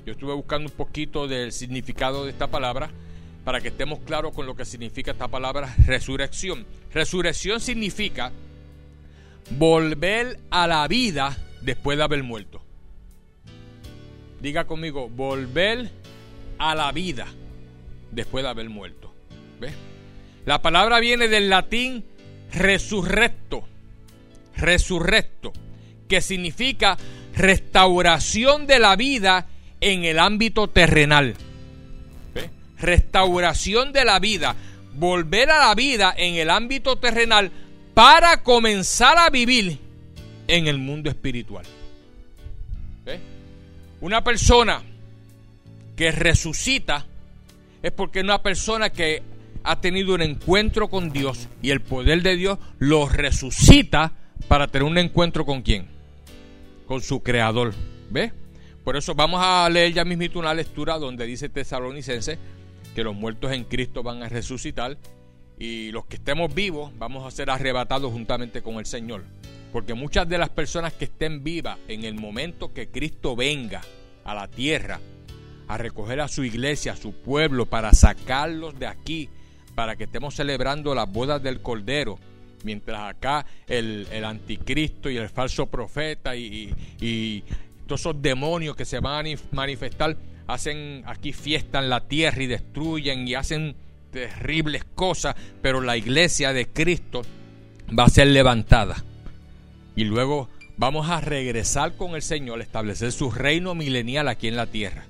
Yo 0.05 0.13
estuve 0.13 0.33
buscando 0.33 0.69
un 0.69 0.75
poquito 0.75 1.27
del 1.27 1.51
significado 1.51 2.25
de 2.25 2.31
esta 2.31 2.47
palabra 2.47 2.89
para 3.43 3.61
que 3.61 3.69
estemos 3.69 3.99
claros 3.99 4.33
con 4.33 4.45
lo 4.45 4.55
que 4.55 4.65
significa 4.65 5.11
esta 5.11 5.27
palabra 5.27 5.73
resurrección. 5.85 6.65
Resurrección 6.93 7.59
significa 7.59 8.31
volver 9.51 10.39
a 10.51 10.67
la 10.67 10.87
vida 10.87 11.35
después 11.61 11.97
de 11.97 12.03
haber 12.03 12.23
muerto. 12.23 12.61
Diga 14.39 14.67
conmigo, 14.67 15.09
volver 15.09 15.89
a 16.59 16.75
la 16.75 16.91
vida 16.91 17.27
después 18.11 18.43
de 18.43 18.49
haber 18.49 18.69
muerto. 18.69 19.13
¿Ves? 19.59 19.73
La 20.45 20.61
palabra 20.61 20.99
viene 20.99 21.27
del 21.27 21.49
latín 21.49 22.05
resurrecto, 22.53 23.67
resurrecto, 24.55 25.53
que 26.07 26.21
significa 26.21 26.97
restauración 27.35 28.65
de 28.65 28.79
la 28.79 28.95
vida 28.95 29.47
en 29.81 30.05
el 30.05 30.19
ámbito 30.19 30.67
terrenal. 30.69 31.35
¿Ves? 32.33 32.49
Restauración 32.79 33.91
de 33.91 34.05
la 34.05 34.19
vida, 34.19 34.55
volver 34.93 35.51
a 35.51 35.67
la 35.67 35.75
vida 35.75 36.13
en 36.17 36.35
el 36.35 36.49
ámbito 36.49 36.97
terrenal 36.97 37.51
para 37.93 38.43
comenzar 38.43 39.17
a 39.17 39.29
vivir 39.29 39.79
en 40.47 40.67
el 40.67 40.77
mundo 40.77 41.09
espiritual. 41.09 41.65
¿Ves? 43.05 43.19
Una 43.99 44.23
persona 44.23 44.81
que 45.95 46.11
resucita 46.11 47.05
es 47.81 47.91
porque 47.91 48.21
una 48.21 48.41
persona 48.41 48.89
que 48.89 49.21
ha 49.63 49.81
tenido 49.81 50.15
un 50.15 50.21
encuentro 50.21 50.89
con 50.89 51.11
Dios 51.11 51.47
y 51.61 51.71
el 51.71 51.81
poder 51.81 52.21
de 52.23 52.35
Dios 52.35 52.57
lo 52.79 53.07
resucita 53.07 54.13
para 54.47 54.67
tener 54.67 54.87
un 54.87 54.97
encuentro 54.97 55.45
con 55.45 55.61
quién? 55.61 55.87
Con 56.85 57.01
su 57.01 57.21
creador. 57.21 57.73
¿Ve? 58.09 58.31
Por 58.83 58.95
eso 58.95 59.13
vamos 59.13 59.41
a 59.43 59.69
leer 59.69 59.93
ya 59.93 60.05
mismito 60.05 60.39
una 60.39 60.53
lectura 60.53 60.97
donde 60.97 61.25
dice 61.25 61.49
Tesalonicense 61.49 62.39
que 62.95 63.03
los 63.03 63.13
muertos 63.13 63.51
en 63.51 63.65
Cristo 63.65 64.01
van 64.03 64.23
a 64.23 64.29
resucitar 64.29 64.97
y 65.59 65.91
los 65.91 66.05
que 66.05 66.15
estemos 66.15 66.53
vivos 66.53 66.91
vamos 66.97 67.25
a 67.25 67.31
ser 67.35 67.49
arrebatados 67.49 68.11
juntamente 68.13 68.61
con 68.61 68.75
el 68.75 68.85
Señor. 68.85 69.25
Porque 69.73 69.93
muchas 69.93 70.29
de 70.29 70.37
las 70.37 70.49
personas 70.49 70.93
que 70.93 71.05
estén 71.05 71.43
vivas 71.43 71.77
en 71.89 72.05
el 72.05 72.13
momento 72.15 72.73
que 72.73 72.87
Cristo 72.87 73.35
venga 73.35 73.81
a 74.23 74.33
la 74.33 74.47
tierra 74.47 75.01
a 75.67 75.77
recoger 75.77 76.21
a 76.21 76.27
su 76.27 76.43
iglesia, 76.43 76.93
a 76.93 76.97
su 76.97 77.13
pueblo, 77.13 77.65
para 77.65 77.93
sacarlos 77.93 78.77
de 78.79 78.87
aquí 78.87 79.29
para 79.77 79.95
que 79.95 80.05
estemos 80.05 80.33
celebrando 80.33 80.95
las 80.95 81.07
bodas 81.07 81.43
del 81.43 81.61
Cordero, 81.61 82.17
mientras 82.63 83.11
acá 83.11 83.45
el, 83.67 84.07
anticristo 84.25 85.07
y 85.07 85.17
el 85.17 85.29
falso 85.29 85.67
profeta 85.67 86.35
y, 86.35 86.73
y, 86.99 87.43
todos 87.85 88.01
esos 88.01 88.19
demonios 88.19 88.75
que 88.75 88.85
se 88.85 88.99
van 88.99 89.27
a 89.27 89.29
manifestar 89.51 90.17
hacen 90.47 91.03
aquí 91.05 91.31
fiesta 91.31 91.77
en 91.77 91.89
la 91.89 92.07
tierra 92.07 92.41
y 92.41 92.47
destruyen 92.47 93.27
y 93.27 93.35
hacen 93.35 93.75
terribles 94.11 94.83
cosas, 94.83 95.35
pero 95.61 95.79
la 95.79 95.95
iglesia 95.95 96.53
de 96.53 96.67
Cristo 96.67 97.21
va 97.97 98.05
a 98.05 98.09
ser 98.09 98.27
levantada. 98.27 99.03
Y 99.95 100.05
luego 100.05 100.49
vamos 100.75 101.07
a 101.09 101.21
regresar 101.21 101.95
con 101.95 102.15
el 102.15 102.23
Señor, 102.23 102.61
establecer 102.61 103.11
su 103.11 103.29
reino 103.29 103.75
milenial 103.75 104.27
aquí 104.27 104.47
en 104.47 104.55
la 104.55 104.65
tierra. 104.65 105.05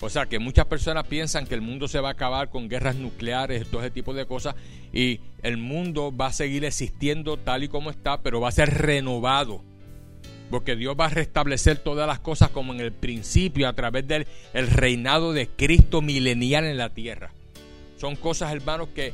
O 0.00 0.10
sea 0.10 0.26
que 0.26 0.38
muchas 0.38 0.66
personas 0.66 1.06
piensan 1.06 1.46
que 1.46 1.54
el 1.54 1.62
mundo 1.62 1.88
se 1.88 2.00
va 2.00 2.08
a 2.08 2.12
acabar 2.12 2.50
con 2.50 2.68
guerras 2.68 2.96
nucleares, 2.96 3.66
todo 3.70 3.80
ese 3.80 3.90
tipo 3.90 4.12
de 4.12 4.26
cosas, 4.26 4.54
y 4.92 5.20
el 5.42 5.56
mundo 5.56 6.14
va 6.14 6.26
a 6.26 6.32
seguir 6.32 6.64
existiendo 6.64 7.38
tal 7.38 7.64
y 7.64 7.68
como 7.68 7.90
está, 7.90 8.20
pero 8.20 8.40
va 8.40 8.48
a 8.48 8.52
ser 8.52 8.74
renovado. 8.74 9.62
Porque 10.50 10.76
Dios 10.76 10.96
va 10.98 11.06
a 11.06 11.10
restablecer 11.10 11.78
todas 11.78 12.06
las 12.06 12.20
cosas 12.20 12.50
como 12.50 12.72
en 12.72 12.80
el 12.80 12.92
principio, 12.92 13.68
a 13.68 13.72
través 13.72 14.06
del 14.06 14.26
el 14.52 14.68
reinado 14.68 15.32
de 15.32 15.48
Cristo 15.48 16.02
milenial 16.02 16.64
en 16.64 16.76
la 16.76 16.90
tierra. 16.90 17.32
Son 17.96 18.16
cosas, 18.16 18.52
hermanos, 18.52 18.88
que 18.94 19.12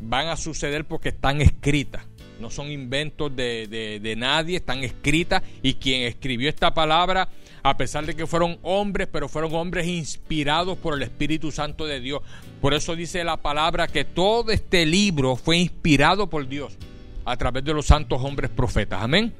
van 0.00 0.28
a 0.28 0.36
suceder 0.36 0.84
porque 0.84 1.08
están 1.08 1.40
escritas 1.40 2.06
no 2.40 2.50
son 2.50 2.70
inventos 2.70 3.34
de, 3.36 4.14
nadie, 4.16 4.56
están 4.56 4.82
escritas 4.82 5.42
y 5.62 5.74
quien 5.74 6.02
escribió 6.02 6.48
esta 6.48 6.74
palabra, 6.74 7.28
a 7.62 7.76
pesar 7.76 8.06
de 8.06 8.14
que 8.14 8.26
fueron 8.26 8.58
hombres, 8.62 9.08
pero 9.10 9.28
fueron 9.28 9.54
hombres 9.54 9.86
inspirados 9.86 10.78
por 10.78 10.94
el 10.94 11.02
Espíritu 11.02 11.50
Santo 11.50 11.86
de 11.86 12.00
Dios. 12.00 12.22
Por 12.60 12.74
eso 12.74 12.96
dice 12.96 13.24
la 13.24 13.36
palabra 13.36 13.86
que 13.86 14.04
todo 14.04 14.50
este 14.50 14.86
libro 14.86 15.36
fue 15.36 15.58
inspirado 15.58 16.28
por 16.28 16.48
Dios 16.48 16.76
a 17.24 17.36
través 17.36 17.64
de 17.64 17.74
los 17.74 17.86
santos 17.86 18.22
hombres 18.22 18.50
profetas. 18.50 19.02
Amén. 19.02 19.32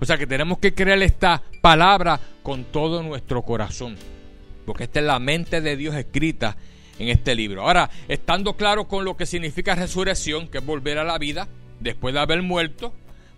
O 0.00 0.04
sea 0.04 0.16
que 0.16 0.26
tenemos 0.26 0.58
que 0.58 0.74
creer 0.74 1.02
esta 1.02 1.42
palabra 1.60 2.20
con 2.42 2.64
todo 2.64 3.02
nuestro 3.02 3.42
corazón, 3.42 3.96
porque 4.64 4.84
esta 4.84 5.00
es 5.00 5.06
la 5.06 5.18
mente 5.18 5.60
de 5.60 5.76
Dios 5.76 5.94
escrita 5.96 6.56
en 6.98 7.08
este 7.08 7.34
libro. 7.34 7.62
Ahora, 7.62 7.90
estando 8.06 8.54
claro 8.54 8.86
con 8.86 9.04
lo 9.04 9.16
que 9.16 9.26
significa 9.26 9.74
resurrección, 9.74 10.48
que 10.48 10.58
es 10.58 10.66
volver 10.66 10.98
a 10.98 11.04
la 11.04 11.18
vida, 11.18 11.48
después 11.80 12.14
de 12.14 12.20
haber 12.20 12.42
muerto, 12.42 12.92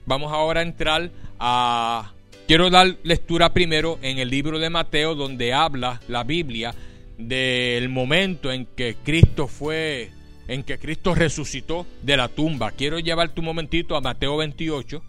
vamos 0.07 0.33
ahora 0.33 0.61
a 0.61 0.65
entrar 0.65 1.11
a... 1.39 2.13
Quiero 2.51 2.69
dar 2.69 2.97
lectura 3.05 3.53
primero 3.53 4.01
en 4.03 4.19
el 4.19 4.29
libro 4.29 4.59
de 4.59 4.71
Mateo, 4.71 5.15
donde 5.15 5.53
habla 5.53 6.01
la 6.09 6.25
Biblia 6.25 6.75
del 7.17 7.89
momento 7.89 8.51
en 8.51 8.67
que 8.67 8.97
Cristo 9.05 9.47
fue, 9.47 10.11
en 10.49 10.65
que 10.65 10.77
Cristo 10.77 11.15
resucitó 11.15 11.87
de 12.03 12.17
la 12.17 12.27
tumba. 12.27 12.73
Quiero 12.73 12.99
llevarte 12.99 13.39
un 13.39 13.47
momentito 13.47 13.95
a 13.95 14.01
Mateo 14.01 14.37
28. 14.37 15.01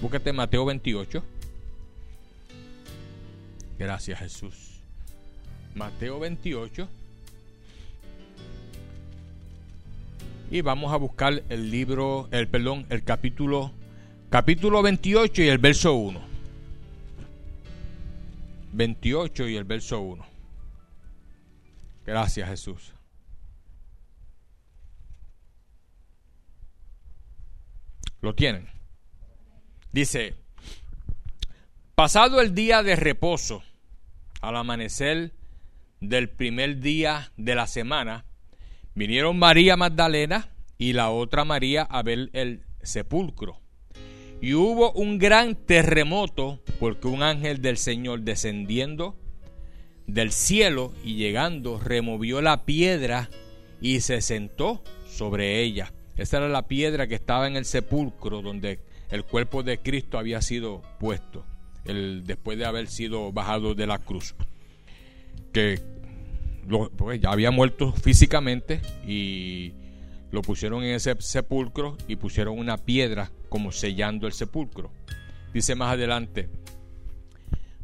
Búscate 0.00 0.32
Mateo 0.32 0.64
28. 0.64 1.22
Gracias 3.78 4.18
Jesús. 4.18 4.80
Mateo 5.74 6.18
28. 6.18 6.88
y 10.50 10.60
vamos 10.62 10.94
a 10.94 10.96
buscar 10.96 11.42
el 11.50 11.70
libro, 11.70 12.28
el 12.30 12.48
perdón, 12.48 12.86
el 12.88 13.04
capítulo 13.04 13.70
capítulo 14.30 14.80
28 14.80 15.42
y 15.42 15.48
el 15.48 15.58
verso 15.58 15.92
1. 15.92 16.35
28 18.76 19.48
y 19.48 19.56
el 19.56 19.64
verso 19.64 20.00
1. 20.00 20.26
Gracias, 22.04 22.48
Jesús. 22.48 22.92
Lo 28.20 28.34
tienen. 28.34 28.68
Dice, 29.92 30.34
pasado 31.94 32.40
el 32.40 32.54
día 32.54 32.82
de 32.82 32.96
reposo, 32.96 33.62
al 34.40 34.56
amanecer 34.56 35.34
del 36.00 36.28
primer 36.28 36.80
día 36.80 37.32
de 37.36 37.54
la 37.54 37.66
semana, 37.66 38.26
Vinieron 38.96 39.38
María 39.38 39.76
Magdalena 39.76 40.48
y 40.78 40.94
la 40.94 41.10
otra 41.10 41.44
María 41.44 41.82
a 41.82 42.02
ver 42.02 42.30
el 42.32 42.64
sepulcro. 42.82 43.60
Y 44.46 44.54
hubo 44.54 44.92
un 44.92 45.18
gran 45.18 45.56
terremoto 45.56 46.60
porque 46.78 47.08
un 47.08 47.24
ángel 47.24 47.60
del 47.60 47.76
Señor 47.76 48.20
descendiendo 48.20 49.16
del 50.06 50.30
cielo 50.30 50.92
y 51.02 51.16
llegando 51.16 51.80
removió 51.80 52.40
la 52.40 52.64
piedra 52.64 53.28
y 53.80 54.02
se 54.02 54.20
sentó 54.20 54.84
sobre 55.08 55.62
ella. 55.62 55.92
Esa 56.16 56.36
era 56.36 56.48
la 56.48 56.68
piedra 56.68 57.08
que 57.08 57.16
estaba 57.16 57.48
en 57.48 57.56
el 57.56 57.64
sepulcro 57.64 58.40
donde 58.40 58.78
el 59.10 59.24
cuerpo 59.24 59.64
de 59.64 59.78
Cristo 59.78 60.16
había 60.16 60.40
sido 60.42 60.80
puesto 61.00 61.44
después 61.84 62.56
de 62.56 62.66
haber 62.66 62.86
sido 62.86 63.32
bajado 63.32 63.74
de 63.74 63.88
la 63.88 63.98
cruz. 63.98 64.36
Que 65.52 65.80
pues, 66.96 67.20
ya 67.20 67.32
había 67.32 67.50
muerto 67.50 67.92
físicamente 67.94 68.80
y 69.04 69.72
lo 70.30 70.42
pusieron 70.42 70.84
en 70.84 70.94
ese 70.94 71.16
sepulcro 71.18 71.96
y 72.06 72.14
pusieron 72.14 72.56
una 72.56 72.76
piedra 72.76 73.32
como 73.48 73.72
sellando 73.72 74.26
el 74.26 74.32
sepulcro. 74.32 74.92
Dice 75.52 75.74
más 75.74 75.92
adelante, 75.92 76.48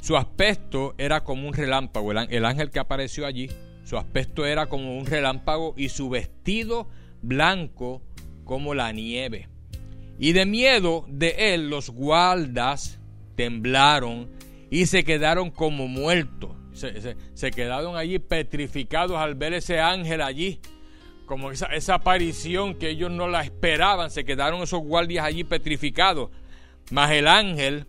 su 0.00 0.16
aspecto 0.16 0.95
era 0.99 1.25
como 1.25 1.49
un 1.49 1.54
relámpago, 1.54 2.12
el 2.12 2.45
ángel 2.45 2.71
que 2.71 2.81
apareció 2.81 3.26
allí, 3.26 3.50
su 3.85 3.97
aspecto 3.97 4.47
era 4.47 4.66
como 4.66 4.97
un 4.97 5.07
relámpago 5.07 5.75
y 5.76 5.88
su 5.88 6.09
vestido 6.09 6.88
blanco 7.23 8.02
como 8.45 8.75
la 8.75 8.92
nieve. 8.92 9.49
Y 10.19 10.33
de 10.33 10.47
miedo 10.47 11.04
de 11.09 11.54
él 11.54 11.71
los 11.71 11.90
guardas 11.90 13.00
temblaron 13.37 14.31
y 14.71 14.87
se 14.87 15.04
quedaron 15.04 15.50
como 15.50 15.88
muertos 15.88 16.57
se, 16.73 17.50
quedaron 17.50 17.97
allí 17.97 18.19
petrificados 18.19 19.16
al 19.16 19.35
ver 19.35 19.54
ese 19.54 19.81
ángel 19.81 20.23
allí, 20.23 20.61
como 21.26 21.50
esa, 21.50 21.95
aparición 21.95 22.75
que 22.75 22.91
ellos 22.91 23.11
no 23.11 23.29
la 23.29 23.43
esperaban, 23.43 24.11
se 24.11 24.25
quedaron 24.25 24.62
esos 24.62 24.81
guardias 24.81 25.25
allí 25.25 25.45
petrificados. 25.45 26.31
Mas 26.91 27.12
el 27.12 27.29
ángel, 27.29 27.87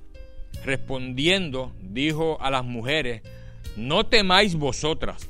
respondiendo, 0.63 1.73
dijo 1.79 2.37
a 2.41 2.49
las 2.51 2.63
mujeres, 2.63 3.21
no 3.75 4.05
temáis 4.05 4.55
vosotras, 4.55 5.29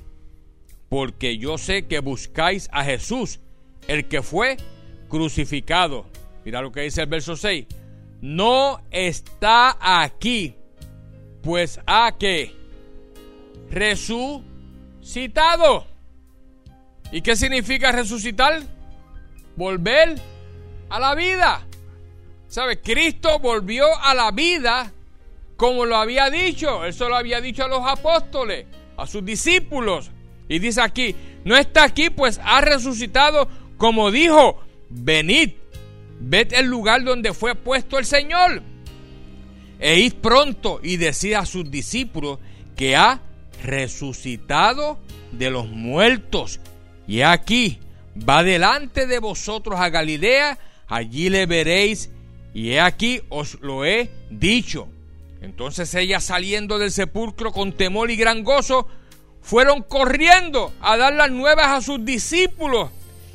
porque 0.89 1.37
yo 1.37 1.57
sé 1.57 1.87
que 1.87 1.99
buscáis 1.99 2.69
a 2.71 2.83
Jesús, 2.83 3.39
el 3.87 4.07
que 4.07 4.21
fue 4.21 4.57
crucificado. 5.09 6.05
Mira 6.45 6.61
lo 6.61 6.71
que 6.71 6.81
dice 6.81 7.01
el 7.01 7.07
verso 7.07 7.35
6. 7.35 7.65
No 8.21 8.81
está 8.91 9.77
aquí, 9.79 10.55
pues 11.41 11.79
a 11.85 12.15
que 12.17 12.53
resucitado. 13.69 14.43
¿Y 17.13 17.21
qué 17.21 17.35
significa 17.35 17.91
resucitar? 17.91 18.63
Volver 19.55 20.15
a 20.89 20.99
la 20.99 21.13
vida. 21.13 21.61
¿Sabe? 22.47 22.81
Cristo 22.81 23.37
volvió 23.37 23.85
a 24.01 24.15
la 24.15 24.31
vida 24.31 24.91
como 25.55 25.85
lo 25.85 25.95
había 25.95 26.31
dicho. 26.31 26.83
Eso 26.83 27.07
lo 27.07 27.15
había 27.15 27.39
dicho 27.39 27.63
a 27.63 27.67
los 27.67 27.85
apóstoles, 27.85 28.65
a 28.97 29.05
sus 29.05 29.23
discípulos. 29.23 30.09
Y 30.49 30.57
dice 30.57 30.81
aquí, 30.81 31.15
no 31.45 31.55
está 31.55 31.83
aquí, 31.83 32.09
pues 32.09 32.41
ha 32.43 32.61
resucitado 32.61 33.47
como 33.77 34.09
dijo, 34.09 34.59
venid, 34.89 35.51
ved 36.19 36.51
el 36.53 36.65
lugar 36.65 37.03
donde 37.03 37.33
fue 37.33 37.53
puesto 37.53 37.99
el 37.99 38.05
Señor. 38.05 38.63
E 39.79 39.99
id 39.99 40.13
pronto 40.13 40.79
y 40.81 40.97
decid 40.97 41.33
a 41.33 41.45
sus 41.45 41.69
discípulos 41.69 42.39
que 42.75 42.95
ha 42.95 43.21
resucitado 43.61 44.97
de 45.31 45.51
los 45.51 45.67
muertos. 45.67 46.59
Y 47.07 47.21
aquí 47.21 47.79
va 48.17 48.43
delante 48.43 49.07
de 49.07 49.19
vosotros 49.19 49.79
a 49.79 49.89
Galilea, 49.89 50.57
allí 50.87 51.29
le 51.29 51.45
veréis, 51.45 52.09
y 52.53 52.71
he 52.71 52.79
aquí 52.79 53.21
os 53.29 53.59
lo 53.61 53.85
he 53.85 54.09
dicho. 54.29 54.87
Entonces 55.41 55.93
ellas 55.95 56.23
saliendo 56.23 56.79
del 56.79 56.91
sepulcro 56.91 57.51
con 57.51 57.73
temor 57.73 58.11
y 58.11 58.15
gran 58.15 58.43
gozo, 58.43 58.87
fueron 59.41 59.83
corriendo 59.83 60.73
a 60.79 60.95
dar 60.95 61.13
las 61.13 61.29
nuevas 61.29 61.67
a 61.67 61.81
sus 61.81 62.03
discípulos. 62.05 62.89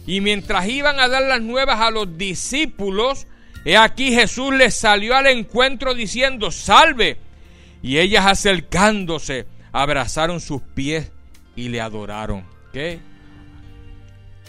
Y 0.06 0.22
mientras 0.22 0.66
iban 0.66 0.98
a 1.00 1.08
dar 1.08 1.22
las 1.22 1.42
nuevas 1.42 1.80
a 1.80 1.90
los 1.90 2.16
discípulos, 2.16 3.26
he 3.66 3.76
aquí 3.76 4.12
Jesús 4.12 4.54
les 4.54 4.74
salió 4.74 5.14
al 5.14 5.26
encuentro 5.26 5.92
diciendo, 5.92 6.50
salve. 6.50 7.18
Y 7.82 7.98
ellas 7.98 8.24
acercándose, 8.24 9.46
abrazaron 9.70 10.40
sus 10.40 10.62
pies 10.62 11.12
y 11.54 11.68
le 11.68 11.82
adoraron. 11.82 12.44
Qué 12.72 13.00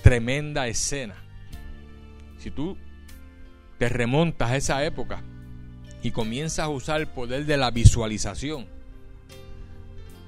tremenda 0.02 0.68
escena. 0.68 1.16
Si 2.38 2.52
tú 2.52 2.78
te 3.78 3.90
remontas 3.90 4.52
a 4.52 4.58
esa 4.58 4.86
época 4.86 5.24
y 6.02 6.12
comienzas 6.12 6.66
a 6.66 6.70
usar 6.70 7.02
el 7.02 7.08
poder 7.08 7.46
de 7.46 7.58
la 7.58 7.72
visualización, 7.72 8.68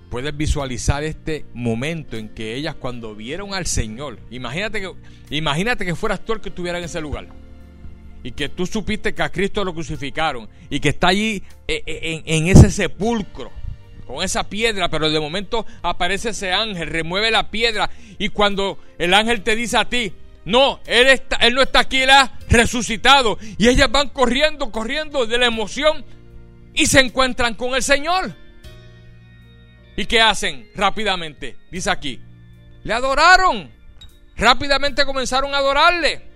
puedes 0.09 0.35
visualizar 0.35 1.03
este 1.03 1.45
momento 1.53 2.17
en 2.17 2.29
que 2.29 2.55
ellas 2.55 2.75
cuando 2.75 3.15
vieron 3.15 3.53
al 3.53 3.65
Señor, 3.65 4.19
imagínate 4.29 4.81
que, 4.81 4.93
imagínate 5.29 5.85
que 5.85 5.95
fueras 5.95 6.23
tú 6.25 6.33
el 6.33 6.41
que 6.41 6.49
estuviera 6.49 6.77
en 6.77 6.83
ese 6.83 6.99
lugar 6.99 7.27
y 8.23 8.31
que 8.31 8.49
tú 8.49 8.65
supiste 8.65 9.13
que 9.13 9.23
a 9.23 9.31
Cristo 9.31 9.63
lo 9.63 9.73
crucificaron 9.73 10.49
y 10.69 10.79
que 10.79 10.89
está 10.89 11.07
allí 11.07 11.43
eh, 11.67 11.81
eh, 11.85 12.21
en, 12.23 12.23
en 12.25 12.47
ese 12.47 12.69
sepulcro 12.69 13.51
con 14.11 14.23
esa 14.23 14.49
piedra, 14.49 14.89
pero 14.89 15.09
de 15.09 15.19
momento 15.19 15.65
aparece 15.81 16.29
ese 16.29 16.51
ángel, 16.51 16.89
remueve 16.89 17.31
la 17.31 17.49
piedra 17.49 17.89
y 18.19 18.29
cuando 18.29 18.77
el 18.97 19.13
ángel 19.13 19.41
te 19.41 19.55
dice 19.55 19.77
a 19.77 19.85
ti, 19.85 20.13
no, 20.43 20.79
él, 20.85 21.07
está, 21.07 21.37
él 21.37 21.53
no 21.53 21.61
está 21.61 21.79
aquí, 21.79 22.01
él 22.01 22.09
ha 22.09 22.33
resucitado 22.49 23.37
y 23.57 23.67
ellas 23.69 23.91
van 23.91 24.09
corriendo, 24.09 24.71
corriendo 24.71 25.25
de 25.25 25.37
la 25.37 25.45
emoción 25.45 26.03
y 26.73 26.87
se 26.87 26.99
encuentran 26.99 27.55
con 27.55 27.75
el 27.75 27.83
Señor. 27.83 28.35
¿Y 29.95 30.05
qué 30.05 30.19
hacen 30.19 30.69
rápidamente? 30.75 31.57
Dice 31.71 31.91
aquí, 31.91 32.19
le 32.83 32.93
adoraron, 32.93 33.71
rápidamente 34.35 35.05
comenzaron 35.05 35.53
a 35.53 35.59
adorarle. 35.59 36.30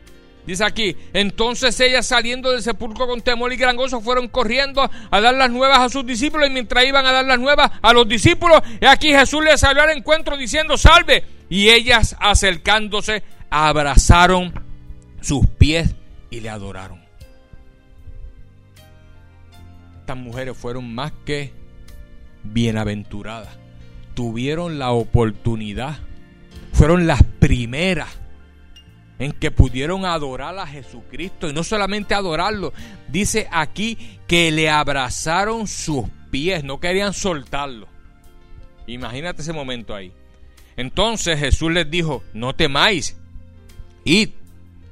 Dice 0.45 0.63
aquí, 0.63 0.95
entonces 1.13 1.79
ellas 1.79 2.05
saliendo 2.05 2.51
del 2.51 2.61
sepulcro 2.61 3.07
con 3.07 3.21
temor 3.21 3.51
y 3.51 3.57
gran 3.57 3.75
gozo 3.75 3.99
fueron 3.99 4.27
corriendo 4.27 4.87
a 5.09 5.21
dar 5.21 5.33
las 5.33 5.49
nuevas 5.49 5.79
a 5.79 5.89
sus 5.89 6.05
discípulos 6.05 6.47
y 6.47 6.51
mientras 6.51 6.85
iban 6.85 7.05
a 7.05 7.11
dar 7.11 7.25
las 7.25 7.39
nuevas 7.39 7.71
a 7.81 7.93
los 7.93 8.07
discípulos, 8.07 8.61
y 8.79 8.85
aquí 8.85 9.09
Jesús 9.09 9.43
les 9.43 9.59
salió 9.59 9.81
al 9.81 9.89
encuentro 9.91 10.37
diciendo, 10.37 10.77
salve. 10.77 11.23
Y 11.49 11.69
ellas 11.69 12.15
acercándose 12.19 13.23
abrazaron 13.49 14.53
sus 15.21 15.47
pies 15.47 15.95
y 16.29 16.39
le 16.39 16.49
adoraron. 16.49 16.99
Estas 19.99 20.17
mujeres 20.17 20.57
fueron 20.57 20.93
más 20.93 21.11
que 21.25 21.51
bienaventuradas. 22.43 23.57
Tuvieron 24.13 24.77
la 24.79 24.91
oportunidad. 24.91 25.97
Fueron 26.73 27.07
las 27.07 27.23
primeras 27.23 28.09
en 29.19 29.31
que 29.31 29.51
pudieron 29.51 30.05
adorar 30.05 30.57
a 30.59 30.67
Jesucristo 30.67 31.49
y 31.49 31.53
no 31.53 31.63
solamente 31.63 32.13
adorarlo, 32.13 32.73
dice 33.07 33.47
aquí 33.51 33.97
que 34.27 34.51
le 34.51 34.69
abrazaron 34.69 35.67
sus 35.67 36.05
pies, 36.31 36.63
no 36.63 36.79
querían 36.79 37.13
soltarlo. 37.13 37.87
Imagínate 38.87 39.41
ese 39.41 39.53
momento 39.53 39.95
ahí. 39.95 40.11
Entonces 40.77 41.39
Jesús 41.39 41.71
les 41.71 41.89
dijo, 41.89 42.23
no 42.33 42.53
temáis, 42.53 43.15
id, 44.03 44.29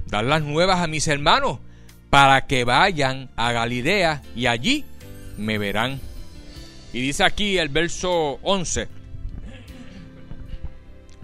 dar 0.08 0.24
las 0.24 0.42
nuevas 0.42 0.80
a 0.80 0.88
mis 0.88 1.08
hermanos 1.08 1.60
para 2.10 2.46
que 2.46 2.64
vayan 2.64 3.30
a 3.36 3.52
Galilea 3.52 4.22
y 4.36 4.46
allí 4.46 4.86
me 5.38 5.58
verán. 5.58 6.00
Y 6.94 7.02
dice 7.02 7.24
aquí 7.24 7.58
el 7.58 7.70
verso 7.70 8.40
11, 8.44 8.88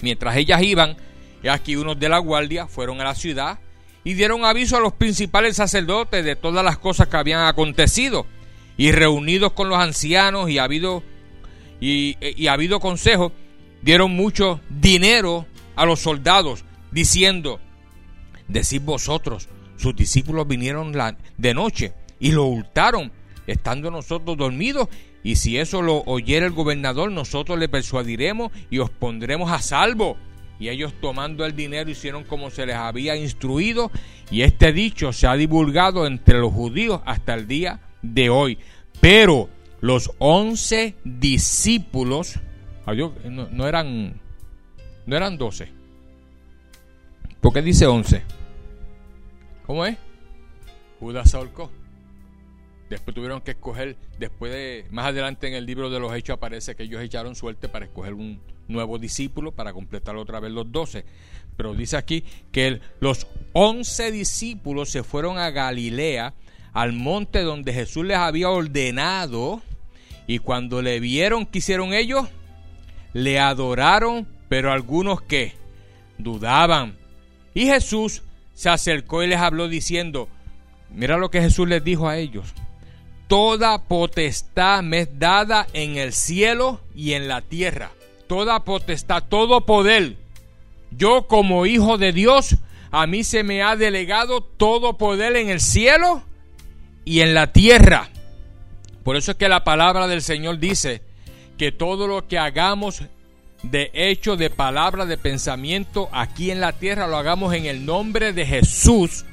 mientras 0.01 0.35
ellas 0.35 0.62
iban, 0.63 0.97
y 1.43 1.47
aquí 1.47 1.75
unos 1.75 1.99
de 1.99 2.10
la 2.10 2.19
guardia 2.19 2.67
fueron 2.67 3.02
a 3.02 3.06
la 3.06 3.15
ciudad 3.15 3.60
y 4.04 4.13
dieron 4.13 4.45
aviso 4.45 4.78
a 4.78 4.80
los 4.80 4.93
principales 4.93 5.58
sacerdotes 5.58 6.23
de 6.23 6.36
todas 6.36 6.63
las 6.63 6.78
cosas 6.78 7.08
que 7.08 7.17
habían 7.17 7.45
acontecido. 7.45 8.25
Y 8.78 8.91
reunidos 8.91 9.52
con 9.54 9.67
los 9.67 9.78
ancianos 9.78 10.49
y 10.49 10.58
ha 10.58 10.63
habido, 10.63 11.04
y, 11.82 12.17
y 12.21 12.47
ha 12.47 12.54
habido 12.54 12.80
consejo, 12.80 13.34
dieron 13.82 14.12
mucho 14.12 14.62
dinero 14.69 15.45
a 15.75 15.86
los 15.86 15.99
soldados, 15.99 16.63
diciendo, 16.91 17.60
decid 18.47 18.82
vosotros, 18.82 19.49
sus 19.78 19.95
discípulos 19.95 20.47
vinieron 20.47 20.93
de 21.38 21.54
noche 21.54 21.93
y 22.19 22.32
lo 22.32 22.45
hurtaron, 22.45 23.12
estando 23.47 23.91
nosotros 23.91 24.38
dormidos, 24.38 24.88
y 25.23 25.36
si 25.36 25.58
eso 25.58 25.82
lo 25.82 26.02
oyera 26.06 26.45
el 26.45 26.54
gobernador, 26.54 27.12
nosotros 27.12 27.60
le 27.60 27.69
persuadiremos 27.69 28.52
y 28.69 28.80
os 28.80 28.89
pondremos 28.89 29.52
a 29.52 29.62
salvo. 29.62 30.17
Y 30.60 30.67
ellos 30.67 30.93
tomando 31.00 31.45
el 31.45 31.56
dinero 31.56 31.89
hicieron 31.89 32.26
como 32.26 32.50
se 32.50 32.65
les 32.65 32.76
había 32.76 33.15
instruido 33.15 33.91
y 34.30 34.41
este 34.41 34.74
dicho 34.74 35.13
se 35.13 35.26
ha 35.26 35.36
divulgado 35.36 36.06
entre 36.06 36.38
los 36.38 36.54
judíos 36.54 37.02
hasta 37.06 37.34
el 37.34 37.48
día 37.48 37.80
de 38.02 38.30
hoy. 38.30 38.60
Pero 39.00 39.50
los 39.80 40.12
once 40.19 40.95
discípulos, 41.06 42.39
no, 42.86 43.67
eran, 43.67 44.19
no 45.06 45.15
eran 45.15 45.38
doce. 45.38 45.72
¿Por 47.39 47.54
qué 47.54 47.62
dice 47.62 47.88
once? 47.88 48.24
¿Cómo 49.65 49.86
es? 49.86 49.98
Judas 51.00 51.34
ahorcó. 51.34 51.72
Después 52.89 53.13
tuvieron 53.13 53.41
que 53.41 53.52
escoger, 53.52 53.95
después 54.17 54.52
de, 54.52 54.86
más 54.89 55.06
adelante 55.06 55.47
en 55.47 55.54
el 55.54 55.67
libro 55.67 55.91
de 55.91 55.99
los 55.99 56.13
Hechos 56.15 56.38
aparece 56.38 56.75
que 56.75 56.84
ellos 56.84 57.02
echaron 57.04 57.36
suerte 57.36 57.69
para 57.69 57.86
escoger 57.86 58.15
un 58.15 58.41
nuevo 58.67 58.97
discípulo, 58.97 59.52
para 59.52 59.73
completar 59.73 60.15
otra 60.15 60.39
vez 60.39 60.52
los 60.52 60.71
doce. 60.71 61.06
Pero 61.56 61.75
dice 61.75 61.97
aquí 61.97 62.23
que 62.52 62.82
los 62.99 63.28
once 63.54 64.12
discípulos 64.12 64.89
se 64.89 65.04
fueron 65.04 65.38
a 65.38 65.52
Galilea, 65.52 66.34
al 66.73 66.93
monte 66.93 67.43
donde 67.43 67.73
Jesús 67.73 68.06
les 68.06 68.17
había 68.17 68.49
ordenado, 68.49 69.62
y 70.25 70.39
cuando 70.39 70.82
le 70.82 70.99
vieron, 70.99 71.45
¿qué 71.45 71.60
hicieron 71.60 71.93
ellos? 71.93 72.28
Le 73.13 73.39
adoraron, 73.39 74.28
pero 74.47 74.71
algunos 74.71 75.21
que 75.21 75.54
dudaban. 76.17 76.95
Y 77.54 77.65
Jesús 77.67 78.23
se 78.56 78.69
acercó 78.69 79.21
y 79.21 79.28
les 79.28 79.39
habló 79.39 79.67
diciendo, 79.67 80.28
mira 80.91 81.17
lo 81.17 81.30
que 81.30 81.41
Jesús 81.41 81.67
les 81.67 81.84
dijo 81.84 82.08
a 82.08 82.17
ellos 82.17 82.52
Toda 83.29 83.83
potestad 83.83 84.81
me 84.81 85.01
es 85.01 85.19
dada 85.19 85.67
en 85.73 85.97
el 85.97 86.13
cielo 86.13 86.81
y 86.95 87.13
en 87.13 87.27
la 87.27 87.41
tierra. 87.41 87.91
Toda 88.25 88.65
potestad, 88.65 89.23
todo 89.29 89.67
poder. 89.67 90.15
Yo 90.89 91.27
como 91.27 91.67
hijo 91.67 91.99
de 91.99 92.11
Dios, 92.11 92.55
a 92.89 93.05
mí 93.05 93.23
se 93.23 93.43
me 93.43 93.61
ha 93.61 93.75
delegado 93.75 94.41
todo 94.41 94.97
poder 94.97 95.35
en 95.35 95.49
el 95.49 95.61
cielo 95.61 96.23
y 97.05 97.19
en 97.19 97.35
la 97.35 97.53
tierra. 97.53 98.09
Por 99.03 99.15
eso 99.15 99.33
es 99.33 99.37
que 99.37 99.47
la 99.47 99.63
palabra 99.63 100.07
del 100.07 100.23
Señor 100.23 100.57
dice 100.57 101.03
que 101.59 101.71
todo 101.71 102.07
lo 102.07 102.27
que 102.27 102.39
hagamos 102.39 103.03
de 103.61 103.91
hecho, 103.93 104.37
de 104.37 104.49
palabra, 104.49 105.05
de 105.05 105.19
pensamiento 105.19 106.09
aquí 106.13 106.49
en 106.49 106.61
la 106.61 106.71
tierra, 106.71 107.05
lo 107.05 107.17
hagamos 107.17 107.53
en 107.53 107.67
el 107.67 107.85
nombre 107.85 108.33
de 108.33 108.47
Jesús 108.47 109.23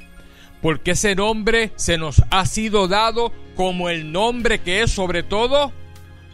porque 0.62 0.92
ese 0.92 1.14
nombre 1.14 1.72
se 1.76 1.98
nos 1.98 2.22
ha 2.30 2.46
sido 2.46 2.88
dado 2.88 3.32
como 3.54 3.88
el 3.88 4.12
nombre 4.12 4.60
que 4.60 4.82
es 4.82 4.90
sobre 4.90 5.22
todo 5.22 5.72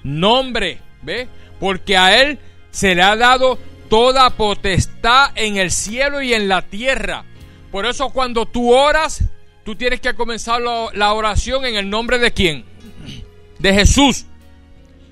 nombre, 0.03 0.81
¿ve? 1.03 1.29
Porque 1.61 1.97
a 1.97 2.21
él 2.21 2.39
se 2.71 2.95
le 2.95 3.03
ha 3.03 3.17
dado 3.17 3.59
toda 3.89 4.31
potestad 4.31 5.31
en 5.35 5.57
el 5.57 5.71
cielo 5.71 6.23
y 6.23 6.33
en 6.35 6.49
la 6.49 6.63
tierra. 6.63 7.25
Por 7.71 7.87
eso 7.87 8.11
cuando 8.11 8.47
tú 8.47 8.73
oras, 8.73 9.25
tú 9.65 9.77
tienes 9.77 10.01
que 10.01 10.15
comenzar 10.15 10.61
la 10.61 11.13
oración 11.13 11.65
en 11.65 11.77
el 11.77 11.89
nombre 11.89 12.19
de 12.19 12.33
quién? 12.33 12.65
De 13.59 13.73
Jesús. 13.73 14.27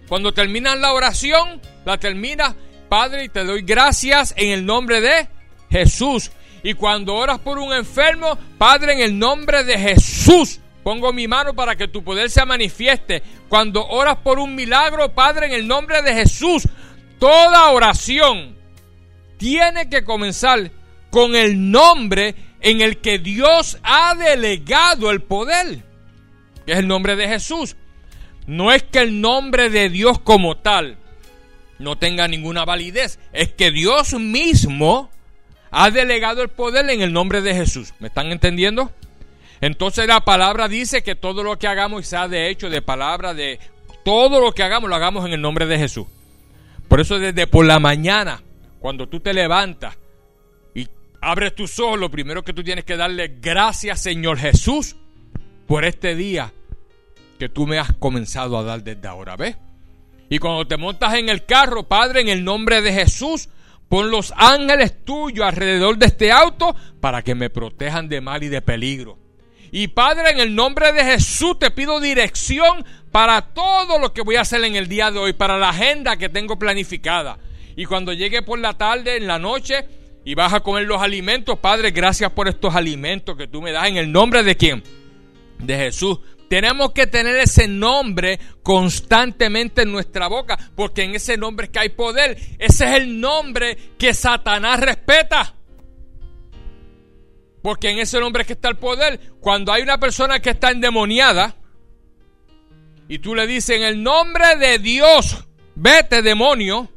Cuando 0.08 0.32
terminas 0.32 0.78
la 0.78 0.92
oración, 0.92 1.60
la 1.84 1.98
terminas, 1.98 2.56
Padre, 2.88 3.24
y 3.24 3.28
te 3.28 3.44
doy 3.44 3.62
gracias 3.62 4.34
en 4.36 4.50
el 4.50 4.66
nombre 4.66 5.00
de 5.00 5.28
Jesús. 5.70 6.32
Y 6.62 6.74
cuando 6.74 7.14
oras 7.14 7.38
por 7.38 7.58
un 7.58 7.72
enfermo, 7.72 8.38
Padre, 8.58 8.94
en 8.94 9.00
el 9.00 9.18
nombre 9.18 9.64
de 9.64 9.78
Jesús, 9.78 10.60
pongo 10.82 11.12
mi 11.12 11.26
mano 11.26 11.54
para 11.54 11.76
que 11.76 11.88
tu 11.88 12.02
poder 12.02 12.30
se 12.30 12.44
manifieste. 12.44 13.22
Cuando 13.48 13.86
oras 13.86 14.18
por 14.18 14.38
un 14.38 14.54
milagro, 14.54 15.14
Padre, 15.14 15.46
en 15.46 15.52
el 15.52 15.66
nombre 15.66 16.02
de 16.02 16.14
Jesús, 16.14 16.68
toda 17.18 17.70
oración 17.70 18.56
tiene 19.38 19.88
que 19.88 20.04
comenzar 20.04 20.70
con 21.10 21.34
el 21.34 21.70
nombre 21.70 22.34
en 22.60 22.82
el 22.82 22.98
que 22.98 23.18
Dios 23.18 23.78
ha 23.82 24.14
delegado 24.14 25.10
el 25.10 25.22
poder, 25.22 25.82
que 26.66 26.72
es 26.72 26.78
el 26.78 26.88
nombre 26.88 27.16
de 27.16 27.26
Jesús. 27.26 27.76
No 28.46 28.72
es 28.72 28.82
que 28.82 28.98
el 28.98 29.20
nombre 29.20 29.70
de 29.70 29.88
Dios 29.88 30.18
como 30.18 30.58
tal 30.58 30.98
no 31.78 31.96
tenga 31.96 32.28
ninguna 32.28 32.64
validez, 32.64 33.18
es 33.32 33.52
que 33.52 33.70
Dios 33.70 34.12
mismo 34.14 35.10
ha 35.70 35.90
delegado 35.90 36.42
el 36.42 36.48
poder 36.48 36.88
en 36.90 37.00
el 37.00 37.12
nombre 37.12 37.40
de 37.40 37.54
Jesús. 37.54 37.94
¿Me 37.98 38.08
están 38.08 38.32
entendiendo? 38.32 38.90
Entonces 39.60 40.06
la 40.06 40.20
palabra 40.20 40.68
dice 40.68 41.02
que 41.02 41.14
todo 41.14 41.42
lo 41.42 41.58
que 41.58 41.68
hagamos 41.68 42.06
sea 42.06 42.28
de 42.28 42.48
hecho, 42.48 42.70
de 42.70 42.82
palabra, 42.82 43.34
de 43.34 43.60
todo 44.04 44.40
lo 44.40 44.52
que 44.52 44.62
hagamos 44.62 44.88
lo 44.88 44.96
hagamos 44.96 45.26
en 45.26 45.32
el 45.32 45.40
nombre 45.40 45.66
de 45.66 45.78
Jesús. 45.78 46.06
Por 46.88 47.00
eso 47.00 47.18
desde 47.18 47.46
por 47.46 47.66
la 47.66 47.78
mañana, 47.78 48.42
cuando 48.80 49.08
tú 49.08 49.20
te 49.20 49.34
levantas 49.34 49.96
y 50.74 50.88
abres 51.20 51.54
tus 51.54 51.78
ojos, 51.78 51.98
lo 51.98 52.10
primero 52.10 52.42
que 52.42 52.54
tú 52.54 52.64
tienes 52.64 52.84
que 52.84 52.96
darle 52.96 53.36
gracias 53.40 54.00
Señor 54.00 54.38
Jesús 54.38 54.96
por 55.66 55.84
este 55.84 56.14
día 56.14 56.52
que 57.38 57.48
tú 57.48 57.66
me 57.66 57.78
has 57.78 57.92
comenzado 57.92 58.58
a 58.58 58.62
dar 58.62 58.82
desde 58.82 59.06
ahora, 59.06 59.36
¿ves? 59.36 59.56
Y 60.28 60.38
cuando 60.38 60.66
te 60.66 60.76
montas 60.76 61.14
en 61.14 61.28
el 61.28 61.44
carro, 61.44 61.84
Padre, 61.84 62.20
en 62.20 62.28
el 62.28 62.44
nombre 62.44 62.82
de 62.82 62.92
Jesús, 62.92 63.48
pon 63.90 64.08
los 64.12 64.32
ángeles 64.36 65.04
tuyos 65.04 65.44
alrededor 65.44 65.98
de 65.98 66.06
este 66.06 66.30
auto 66.30 66.76
para 67.00 67.22
que 67.22 67.34
me 67.34 67.50
protejan 67.50 68.08
de 68.08 68.20
mal 68.20 68.40
y 68.44 68.48
de 68.48 68.62
peligro. 68.62 69.18
Y 69.72 69.88
Padre, 69.88 70.30
en 70.30 70.38
el 70.38 70.54
nombre 70.54 70.92
de 70.92 71.04
Jesús 71.04 71.58
te 71.58 71.72
pido 71.72 71.98
dirección 71.98 72.86
para 73.10 73.52
todo 73.52 73.98
lo 73.98 74.12
que 74.12 74.22
voy 74.22 74.36
a 74.36 74.42
hacer 74.42 74.62
en 74.62 74.76
el 74.76 74.86
día 74.86 75.10
de 75.10 75.18
hoy, 75.18 75.32
para 75.32 75.58
la 75.58 75.70
agenda 75.70 76.16
que 76.16 76.28
tengo 76.28 76.56
planificada. 76.56 77.38
Y 77.74 77.84
cuando 77.84 78.12
llegue 78.12 78.42
por 78.42 78.60
la 78.60 78.74
tarde, 78.74 79.16
en 79.16 79.26
la 79.26 79.40
noche, 79.40 79.84
y 80.24 80.36
vas 80.36 80.52
a 80.52 80.60
comer 80.60 80.86
los 80.86 81.02
alimentos, 81.02 81.58
Padre, 81.58 81.90
gracias 81.90 82.30
por 82.30 82.46
estos 82.46 82.76
alimentos 82.76 83.36
que 83.36 83.48
tú 83.48 83.60
me 83.60 83.72
das 83.72 83.88
en 83.88 83.96
el 83.96 84.12
nombre 84.12 84.44
de 84.44 84.56
quién? 84.56 84.84
De 85.58 85.76
Jesús. 85.76 86.20
Tenemos 86.50 86.90
que 86.90 87.06
tener 87.06 87.36
ese 87.36 87.68
nombre 87.68 88.40
constantemente 88.64 89.82
en 89.82 89.92
nuestra 89.92 90.26
boca, 90.26 90.58
porque 90.74 91.04
en 91.04 91.14
ese 91.14 91.36
nombre 91.36 91.66
es 91.66 91.70
que 91.70 91.78
hay 91.78 91.88
poder. 91.90 92.36
Ese 92.58 92.86
es 92.86 92.94
el 92.96 93.20
nombre 93.20 93.78
que 93.96 94.12
Satanás 94.12 94.80
respeta. 94.80 95.54
Porque 97.62 97.90
en 97.90 98.00
ese 98.00 98.18
nombre 98.18 98.40
es 98.40 98.48
que 98.48 98.54
está 98.54 98.68
el 98.68 98.78
poder. 98.78 99.20
Cuando 99.38 99.72
hay 99.72 99.82
una 99.82 99.98
persona 99.98 100.40
que 100.40 100.50
está 100.50 100.72
endemoniada 100.72 101.54
y 103.06 103.20
tú 103.20 103.36
le 103.36 103.46
dices 103.46 103.76
en 103.76 103.84
el 103.84 104.02
nombre 104.02 104.56
de 104.56 104.80
Dios, 104.80 105.46
vete 105.76 106.20
demonio. 106.20 106.90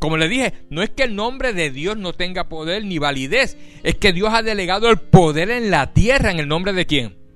Como 0.00 0.16
le 0.16 0.26
dije, 0.26 0.54
no 0.70 0.82
es 0.82 0.90
que 0.90 1.04
el 1.04 1.14
nombre 1.14 1.52
de 1.52 1.70
Dios 1.70 1.96
no 1.96 2.12
tenga 2.14 2.48
poder 2.48 2.84
ni 2.84 2.98
validez, 2.98 3.56
es 3.84 3.94
que 3.94 4.12
Dios 4.12 4.30
ha 4.34 4.42
delegado 4.42 4.90
el 4.90 4.98
poder 4.98 5.52
en 5.52 5.70
la 5.70 5.92
tierra 5.92 6.32
en 6.32 6.40
el 6.40 6.48
nombre 6.48 6.72
de 6.72 6.84
quién? 6.84 7.27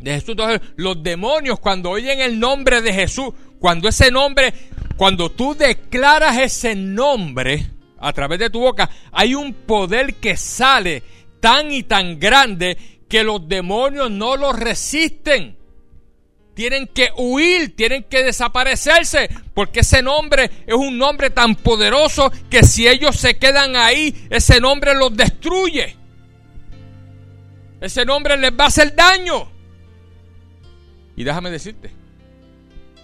De 0.00 0.14
Jesús. 0.14 0.30
Entonces, 0.30 0.60
los 0.76 1.02
demonios 1.02 1.60
cuando 1.60 1.90
oyen 1.90 2.20
el 2.20 2.38
nombre 2.38 2.82
de 2.82 2.92
Jesús, 2.92 3.32
cuando 3.58 3.88
ese 3.88 4.10
nombre, 4.10 4.52
cuando 4.96 5.30
tú 5.30 5.54
declaras 5.54 6.38
ese 6.38 6.74
nombre 6.74 7.66
a 7.98 8.12
través 8.12 8.38
de 8.38 8.50
tu 8.50 8.60
boca, 8.60 8.90
hay 9.12 9.34
un 9.34 9.52
poder 9.52 10.14
que 10.14 10.36
sale 10.36 11.02
tan 11.40 11.70
y 11.70 11.82
tan 11.82 12.18
grande 12.18 12.76
que 13.08 13.22
los 13.24 13.46
demonios 13.48 14.10
no 14.10 14.36
lo 14.36 14.52
resisten. 14.52 15.56
Tienen 16.54 16.88
que 16.88 17.10
huir, 17.16 17.74
tienen 17.74 18.04
que 18.04 18.22
desaparecerse, 18.22 19.30
porque 19.54 19.80
ese 19.80 20.02
nombre 20.02 20.50
es 20.66 20.74
un 20.74 20.98
nombre 20.98 21.30
tan 21.30 21.54
poderoso 21.54 22.30
que 22.50 22.62
si 22.62 22.86
ellos 22.86 23.16
se 23.16 23.38
quedan 23.38 23.76
ahí, 23.76 24.26
ese 24.30 24.60
nombre 24.60 24.94
los 24.94 25.16
destruye. 25.16 25.96
Ese 27.80 28.04
nombre 28.04 28.36
les 28.36 28.52
va 28.52 28.64
a 28.64 28.68
hacer 28.68 28.94
daño. 28.94 29.59
Y 31.20 31.24
déjame 31.24 31.50
decirte, 31.50 31.90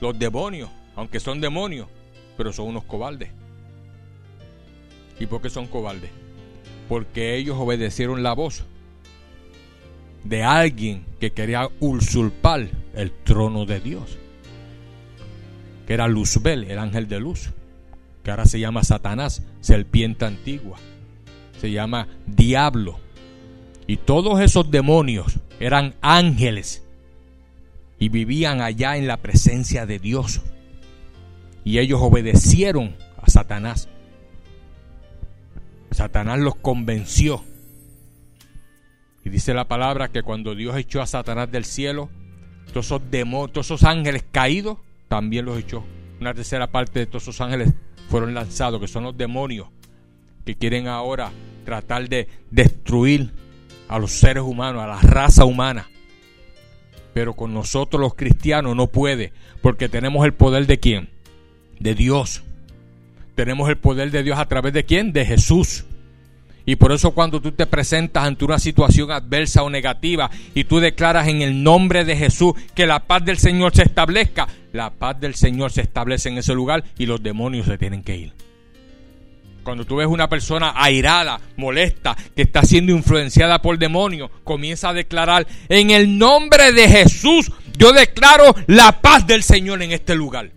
los 0.00 0.18
demonios, 0.18 0.70
aunque 0.94 1.20
son 1.20 1.38
demonios, 1.38 1.86
pero 2.38 2.50
son 2.50 2.68
unos 2.68 2.84
cobardes. 2.84 3.28
¿Y 5.20 5.26
por 5.26 5.42
qué 5.42 5.50
son 5.50 5.66
cobardes? 5.66 6.08
Porque 6.88 7.36
ellos 7.36 7.58
obedecieron 7.58 8.22
la 8.22 8.32
voz 8.32 8.64
de 10.24 10.42
alguien 10.42 11.04
que 11.20 11.32
quería 11.32 11.68
usurpar 11.78 12.70
el 12.94 13.12
trono 13.12 13.66
de 13.66 13.80
Dios. 13.80 14.16
Que 15.86 15.92
era 15.92 16.08
Luzbel, 16.08 16.70
el 16.70 16.78
ángel 16.78 17.08
de 17.08 17.20
luz. 17.20 17.50
Que 18.24 18.30
ahora 18.30 18.46
se 18.46 18.58
llama 18.58 18.82
Satanás, 18.82 19.42
serpiente 19.60 20.24
antigua. 20.24 20.78
Se 21.60 21.70
llama 21.70 22.08
diablo. 22.24 22.98
Y 23.86 23.98
todos 23.98 24.40
esos 24.40 24.70
demonios 24.70 25.38
eran 25.60 25.94
ángeles 26.00 26.85
y 27.98 28.08
vivían 28.08 28.60
allá 28.60 28.96
en 28.96 29.06
la 29.06 29.18
presencia 29.18 29.86
de 29.86 29.98
Dios. 29.98 30.42
Y 31.64 31.78
ellos 31.78 32.00
obedecieron 32.02 32.96
a 33.20 33.30
Satanás. 33.30 33.88
Satanás 35.90 36.38
los 36.38 36.56
convenció. 36.56 37.42
Y 39.24 39.30
dice 39.30 39.54
la 39.54 39.66
palabra 39.66 40.08
que 40.08 40.22
cuando 40.22 40.54
Dios 40.54 40.76
echó 40.76 41.00
a 41.00 41.06
Satanás 41.06 41.50
del 41.50 41.64
cielo, 41.64 42.10
todos 42.72 42.86
esos 42.86 43.10
demonios, 43.10 43.52
todos 43.52 43.66
esos 43.66 43.84
ángeles 43.84 44.24
caídos, 44.30 44.78
también 45.08 45.44
los 45.44 45.58
echó. 45.58 45.84
Una 46.20 46.34
tercera 46.34 46.70
parte 46.70 47.00
de 47.00 47.06
todos 47.06 47.24
esos 47.24 47.40
ángeles 47.40 47.72
fueron 48.08 48.34
lanzados, 48.34 48.80
que 48.80 48.88
son 48.88 49.04
los 49.04 49.16
demonios 49.16 49.68
que 50.44 50.54
quieren 50.54 50.86
ahora 50.86 51.32
tratar 51.64 52.08
de 52.08 52.28
destruir 52.50 53.32
a 53.88 53.98
los 53.98 54.12
seres 54.12 54.44
humanos, 54.44 54.82
a 54.82 54.86
la 54.86 55.00
raza 55.00 55.44
humana 55.44 55.88
pero 57.16 57.32
con 57.32 57.54
nosotros 57.54 57.98
los 57.98 58.12
cristianos 58.12 58.76
no 58.76 58.88
puede, 58.88 59.32
porque 59.62 59.88
tenemos 59.88 60.26
el 60.26 60.34
poder 60.34 60.66
de 60.66 60.78
quién? 60.78 61.08
De 61.80 61.94
Dios. 61.94 62.42
Tenemos 63.34 63.70
el 63.70 63.78
poder 63.78 64.10
de 64.10 64.22
Dios 64.22 64.38
a 64.38 64.44
través 64.44 64.74
de 64.74 64.84
quién? 64.84 65.14
De 65.14 65.24
Jesús. 65.24 65.86
Y 66.66 66.76
por 66.76 66.92
eso 66.92 67.12
cuando 67.12 67.40
tú 67.40 67.52
te 67.52 67.64
presentas 67.64 68.26
ante 68.26 68.44
una 68.44 68.58
situación 68.58 69.10
adversa 69.10 69.62
o 69.62 69.70
negativa 69.70 70.30
y 70.54 70.64
tú 70.64 70.78
declaras 70.78 71.28
en 71.28 71.40
el 71.40 71.62
nombre 71.62 72.04
de 72.04 72.18
Jesús 72.18 72.52
que 72.74 72.86
la 72.86 73.06
paz 73.06 73.24
del 73.24 73.38
Señor 73.38 73.74
se 73.74 73.84
establezca, 73.84 74.46
la 74.74 74.90
paz 74.90 75.18
del 75.18 75.34
Señor 75.34 75.72
se 75.72 75.80
establece 75.80 76.28
en 76.28 76.36
ese 76.36 76.52
lugar 76.52 76.84
y 76.98 77.06
los 77.06 77.22
demonios 77.22 77.64
se 77.64 77.78
tienen 77.78 78.02
que 78.02 78.14
ir. 78.14 78.45
Cuando 79.66 79.84
tú 79.84 79.96
ves 79.96 80.06
una 80.06 80.28
persona 80.28 80.74
airada, 80.76 81.40
molesta, 81.56 82.16
que 82.36 82.42
está 82.42 82.62
siendo 82.62 82.92
influenciada 82.92 83.60
por 83.60 83.76
demonios, 83.78 84.30
comienza 84.44 84.90
a 84.90 84.94
declarar, 84.94 85.44
en 85.68 85.90
el 85.90 86.18
nombre 86.18 86.70
de 86.70 86.88
Jesús, 86.88 87.50
yo 87.76 87.92
declaro 87.92 88.54
la 88.68 89.00
paz 89.00 89.26
del 89.26 89.42
Señor 89.42 89.82
en 89.82 89.90
este 89.90 90.14
lugar. 90.14 90.52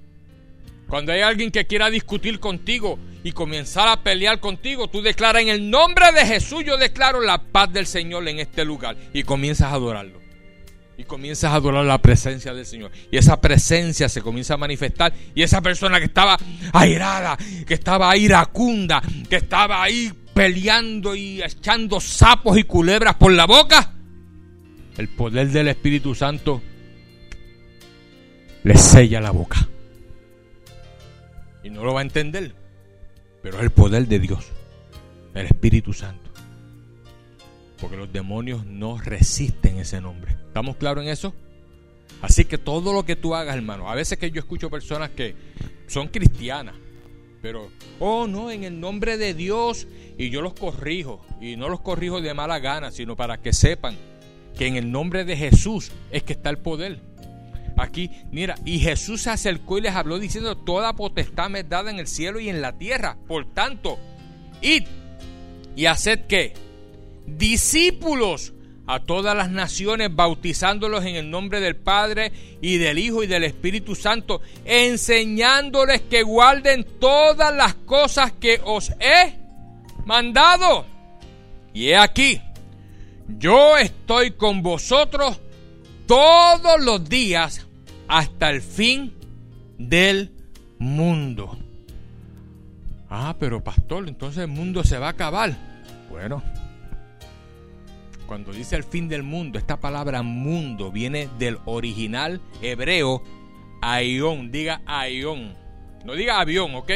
Cuando 0.88 1.12
hay 1.12 1.22
alguien 1.22 1.50
que 1.50 1.66
quiera 1.66 1.90
discutir 1.90 2.40
contigo 2.40 3.00
y 3.24 3.32
comenzar 3.32 3.88
a 3.88 4.04
pelear 4.04 4.40
contigo, 4.40 4.90
tú 4.90 5.02
declaras, 5.02 5.42
en 5.42 5.50
el 5.50 5.72
nombre 5.72 6.12
de 6.12 6.28
Jesús, 6.28 6.64
yo 6.64 6.78
declaro 6.78 7.20
la 7.20 7.42
paz 7.42 7.74
del 7.74 7.88
Señor 7.88 8.28
en 8.28 8.38
este 8.38 8.64
lugar 8.64 8.96
y 9.12 9.24
comienzas 9.24 9.72
a 9.72 9.74
adorarlo 9.74 10.19
y 11.00 11.06
comienzas 11.06 11.54
a 11.54 11.56
adorar 11.56 11.86
la 11.86 11.98
presencia 11.98 12.54
del 12.54 12.66
Señor. 12.66 12.92
Y 13.10 13.16
esa 13.16 13.40
presencia 13.40 14.10
se 14.10 14.22
comienza 14.22 14.56
a 14.56 14.58
manifestar. 14.58 15.14
Y 15.34 15.44
esa 15.44 15.62
persona 15.62 15.98
que 15.98 16.08
estaba 16.08 16.38
airada, 16.74 17.38
que 17.66 17.74
estaba 17.74 18.18
iracunda, 18.18 19.02
que 19.30 19.38
estaba 19.38 19.82
ahí 19.82 20.12
peleando 20.34 21.16
y 21.16 21.42
echando 21.42 22.02
sapos 22.02 22.58
y 22.58 22.64
culebras 22.64 23.16
por 23.16 23.32
la 23.32 23.46
boca, 23.46 23.94
el 24.98 25.08
poder 25.08 25.48
del 25.52 25.70
Espíritu 25.70 26.14
Santo 26.14 26.62
le 28.64 28.76
sella 28.76 29.22
la 29.22 29.32
boca. 29.32 29.70
Y 31.64 31.70
no 31.70 31.86
lo 31.86 31.94
va 31.94 32.02
a 32.02 32.04
entender, 32.04 32.54
pero 33.42 33.56
es 33.60 33.64
el 33.64 33.72
poder 33.72 34.06
de 34.06 34.20
Dios, 34.20 34.48
el 35.34 35.46
Espíritu 35.46 35.94
Santo. 35.94 36.29
Porque 37.82 37.98
los 37.98 38.12
demonios 38.12 38.66
no 38.66 38.98
resisten 38.98 39.78
ese 39.78 40.02
nombre. 40.02 40.34
¿Estamos 40.48 40.76
claros 40.76 41.04
en 41.04 41.10
eso? 41.10 41.34
Así 42.22 42.46
que 42.46 42.58
todo 42.58 42.94
lo 42.94 43.06
que 43.06 43.16
tú 43.16 43.36
hagas, 43.36 43.56
hermano, 43.56 43.90
a 43.90 43.96
veces 43.96 44.18
que 44.18 44.32
yo 44.32 44.40
escucho 44.40 44.70
personas 44.70 45.12
que 45.12 45.36
son 45.88 46.10
cristianas, 46.10 46.76
pero, 47.42 47.70
oh 48.00 48.28
no, 48.28 48.52
en 48.52 48.66
el 48.66 48.80
nombre 48.80 49.18
de 49.18 49.34
Dios, 49.34 49.88
y 50.18 50.30
yo 50.30 50.42
los 50.42 50.54
corrijo, 50.54 51.26
y 51.40 51.56
no 51.56 51.70
los 51.70 51.80
corrijo 51.80 52.20
de 52.20 52.34
mala 52.34 52.60
gana, 52.60 52.92
sino 52.92 53.16
para 53.16 53.42
que 53.42 53.54
sepan 53.54 53.96
que 54.58 54.68
en 54.68 54.76
el 54.76 54.92
nombre 54.92 55.24
de 55.24 55.38
Jesús 55.38 55.92
es 56.12 56.24
que 56.24 56.34
está 56.34 56.50
el 56.50 56.58
poder. 56.58 57.00
Aquí, 57.78 58.12
mira, 58.30 58.56
y 58.66 58.80
Jesús 58.80 59.22
se 59.22 59.30
acercó 59.30 59.78
y 59.78 59.82
les 59.82 59.96
habló 59.96 60.20
diciendo, 60.20 60.58
toda 60.58 60.94
potestad 60.94 61.50
me 61.50 61.60
es 61.60 61.70
dada 61.70 61.90
en 61.90 62.00
el 62.00 62.08
cielo 62.08 62.42
y 62.42 62.50
en 62.50 62.62
la 62.62 62.78
tierra. 62.78 63.18
Por 63.26 63.54
tanto, 63.54 63.98
id 64.62 64.84
y 65.78 65.86
haced 65.86 66.26
que 66.28 66.54
discípulos 67.38 68.54
a 68.88 69.00
todas 69.00 69.38
las 69.38 69.52
naciones, 69.52 70.16
bautizándolos 70.16 71.06
en 71.06 71.16
el 71.16 71.30
nombre 71.30 71.60
del 71.60 71.76
Padre 71.76 72.32
y 72.60 72.78
del 72.78 72.98
Hijo 72.98 73.24
y 73.24 73.28
del 73.28 73.44
Espíritu 73.44 73.94
Santo, 73.94 74.42
enseñándoles 74.66 76.02
que 76.02 76.24
guarden 76.24 76.86
todas 77.00 77.56
las 77.56 77.76
cosas 77.76 78.32
que 78.32 78.60
os 78.64 78.90
he 79.00 79.36
mandado. 80.06 80.88
Y 81.72 81.90
he 81.90 81.98
aquí, 81.98 82.42
yo 83.38 83.78
estoy 83.78 84.32
con 84.32 84.64
vosotros 84.64 85.40
todos 86.08 86.84
los 86.84 87.08
días 87.08 87.68
hasta 88.08 88.50
el 88.50 88.64
fin 88.64 89.14
del 89.78 90.32
mundo. 90.80 91.56
Ah, 93.08 93.36
pero 93.40 93.64
pastor, 93.64 94.08
entonces 94.08 94.46
el 94.46 94.48
mundo 94.48 94.84
se 94.84 94.98
va 94.98 95.08
a 95.08 95.12
acabar. 95.12 95.56
Bueno, 96.10 96.42
cuando 98.30 98.54
dice 98.54 98.76
el 98.76 98.84
fin 98.84 99.10
del 99.10 99.24
mundo, 99.24 99.58
esta 99.58 99.80
palabra 99.80 100.22
mundo 100.22 100.92
viene 100.92 101.28
del 101.40 101.58
original 101.66 102.40
hebreo 102.62 103.24
aión. 103.82 104.52
Diga 104.52 104.84
aión. 104.86 105.58
No 106.06 106.14
diga 106.14 106.40
avión, 106.40 106.76
¿ok? 106.76 106.92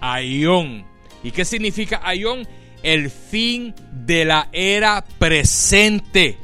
Aión. 0.00 0.84
¿Y 1.22 1.30
qué 1.30 1.44
significa 1.44 2.00
aión? 2.02 2.48
El 2.82 3.10
fin 3.10 3.72
de 3.92 4.24
la 4.24 4.48
era 4.50 5.04
presente 5.20 6.36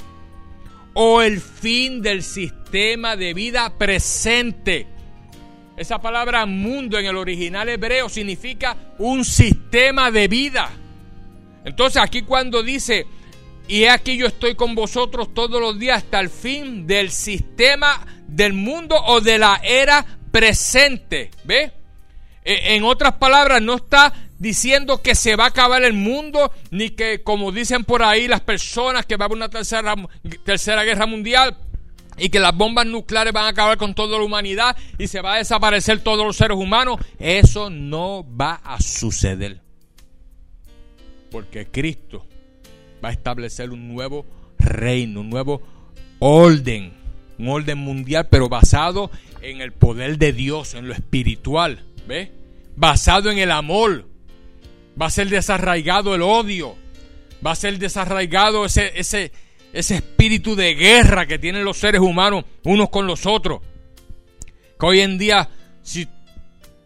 o 0.93 1.21
el 1.21 1.41
fin 1.41 2.01
del 2.01 2.23
sistema 2.23 3.17
de 3.17 3.35
vida 3.35 3.77
presente. 3.77 4.87
Esa 5.77 6.01
palabra 6.01 6.47
mundo 6.47 6.97
en 6.97 7.07
el 7.07 7.17
original 7.17 7.69
hebreo 7.69 8.09
significa 8.09 8.77
un 8.99 9.25
sistema 9.25 10.13
de 10.13 10.29
vida. 10.29 10.71
Entonces 11.65 12.01
aquí 12.01 12.23
cuando 12.23 12.63
dice, 12.63 13.07
y 13.67 13.85
aquí 13.87 14.17
yo 14.17 14.27
estoy 14.27 14.55
con 14.55 14.75
vosotros 14.75 15.33
todos 15.33 15.61
los 15.61 15.79
días 15.79 15.99
hasta 15.99 16.21
el 16.21 16.29
fin 16.29 16.87
del 16.87 17.11
sistema 17.11 18.07
del 18.27 18.53
mundo 18.53 18.97
o 19.07 19.21
de 19.21 19.39
la 19.39 19.61
era 19.63 20.05
presente. 20.31 21.31
¿Ve? 21.45 21.73
E, 22.45 22.75
en 22.75 22.85
otras 22.85 23.15
palabras, 23.15 23.63
no 23.63 23.77
está 23.77 24.13
diciendo 24.39 25.01
que 25.01 25.15
se 25.15 25.37
va 25.37 25.45
a 25.45 25.49
acabar 25.49 25.83
el 25.83 25.95
mundo, 25.95 26.53
ni 26.71 26.91
que, 26.91 27.23
como 27.23 27.53
dicen 27.53 27.85
por 27.85 28.03
ahí 28.03 28.29
las 28.29 28.41
personas, 28.41 29.07
que 29.07 29.17
va 29.17 29.25
a 29.25 29.27
haber 29.27 29.37
una 29.37 29.49
tercera, 29.49 29.95
tercera 30.45 30.85
guerra 30.85 31.07
mundial 31.07 31.57
y 32.19 32.29
que 32.29 32.41
las 32.41 32.55
bombas 32.55 32.87
nucleares 32.87 33.33
van 33.33 33.47
a 33.47 33.49
acabar 33.49 33.79
con 33.79 33.95
toda 33.95 34.19
la 34.19 34.25
humanidad 34.25 34.77
y 34.99 35.09
se 35.09 35.21
va 35.21 35.35
a 35.35 35.39
desaparecer 35.39 36.01
todos 36.01 36.25
los 36.27 36.37
seres 36.37 36.59
humanos. 36.59 36.99
Eso 37.19 37.71
no 37.71 38.25
va 38.39 38.61
a 38.63 38.81
suceder. 38.81 39.61
Porque 41.31 41.67
Cristo 41.67 42.27
va 43.05 43.11
a 43.11 43.13
establecer 43.13 43.71
un 43.71 43.93
nuevo 43.95 44.25
reino, 44.59 45.21
un 45.21 45.29
nuevo 45.29 45.61
orden, 46.21 46.95
un 47.39 47.49
orden 47.49 47.77
mundial, 47.77 48.29
pero 48.31 48.49
basado 48.49 49.11
en 49.43 49.61
el 49.61 49.73
poder 49.73 50.17
de 50.17 50.33
Dios, 50.33 50.73
en 50.73 50.89
lo 50.89 50.95
espiritual, 50.95 51.85
¿ve? 52.09 52.33
Basado 52.77 53.31
en 53.31 53.39
el 53.39 53.51
amor. 53.51 54.09
Va 55.01 55.07
a 55.07 55.11
ser 55.11 55.29
desarraigado 55.29 56.15
el 56.15 56.23
odio. 56.23 56.77
Va 57.47 57.51
a 57.51 57.57
ser 57.57 57.79
desarraigado 57.79 58.65
ese, 58.65 58.93
ese, 58.99 59.33
ese 59.75 59.97
espíritu 59.97 60.57
de 60.57 60.75
guerra 60.75 61.27
que 61.27 61.39
tienen 61.39 61.65
los 61.65 61.77
seres 61.77 62.01
humanos 62.01 62.47
unos 62.65 62.89
con 62.89 63.07
los 63.07 63.27
otros. 63.27 63.61
Que 64.81 64.87
hoy 64.87 65.01
en 65.01 65.19
día, 65.19 65.51
si, 65.83 66.09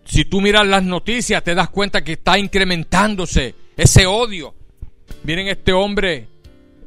si 0.05 0.25
tú 0.25 0.41
miras 0.41 0.67
las 0.67 0.83
noticias, 0.83 1.45
te 1.45 1.55
das 1.55 1.71
cuenta 1.71 2.03
que 2.03 2.15
está 2.15 2.39
incrementándose 2.39 3.55
ese 3.77 4.07
odio. 4.07 4.55
Miren 5.29 5.47
este 5.49 5.75
hombre, 5.75 6.27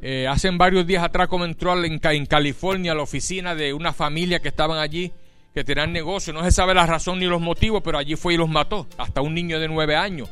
eh, 0.02 0.26
hace 0.26 0.50
varios 0.50 0.84
días 0.84 1.04
atrás 1.04 1.28
como 1.28 1.44
entró 1.44 1.80
en, 1.84 2.00
en 2.02 2.26
California 2.26 2.90
a 2.90 2.94
la 2.96 3.02
oficina 3.02 3.54
de 3.54 3.72
una 3.72 3.92
familia 3.92 4.40
que 4.40 4.48
estaban 4.48 4.80
allí, 4.80 5.12
que 5.54 5.62
tenían 5.62 5.92
negocio. 5.92 6.32
No 6.32 6.42
se 6.42 6.50
sabe 6.50 6.74
la 6.74 6.84
razón 6.84 7.20
ni 7.20 7.26
los 7.26 7.40
motivos, 7.40 7.82
pero 7.84 7.98
allí 7.98 8.16
fue 8.16 8.34
y 8.34 8.36
los 8.36 8.48
mató. 8.48 8.88
Hasta 8.98 9.20
un 9.20 9.32
niño 9.32 9.60
de 9.60 9.68
nueve 9.68 9.94
años. 9.94 10.28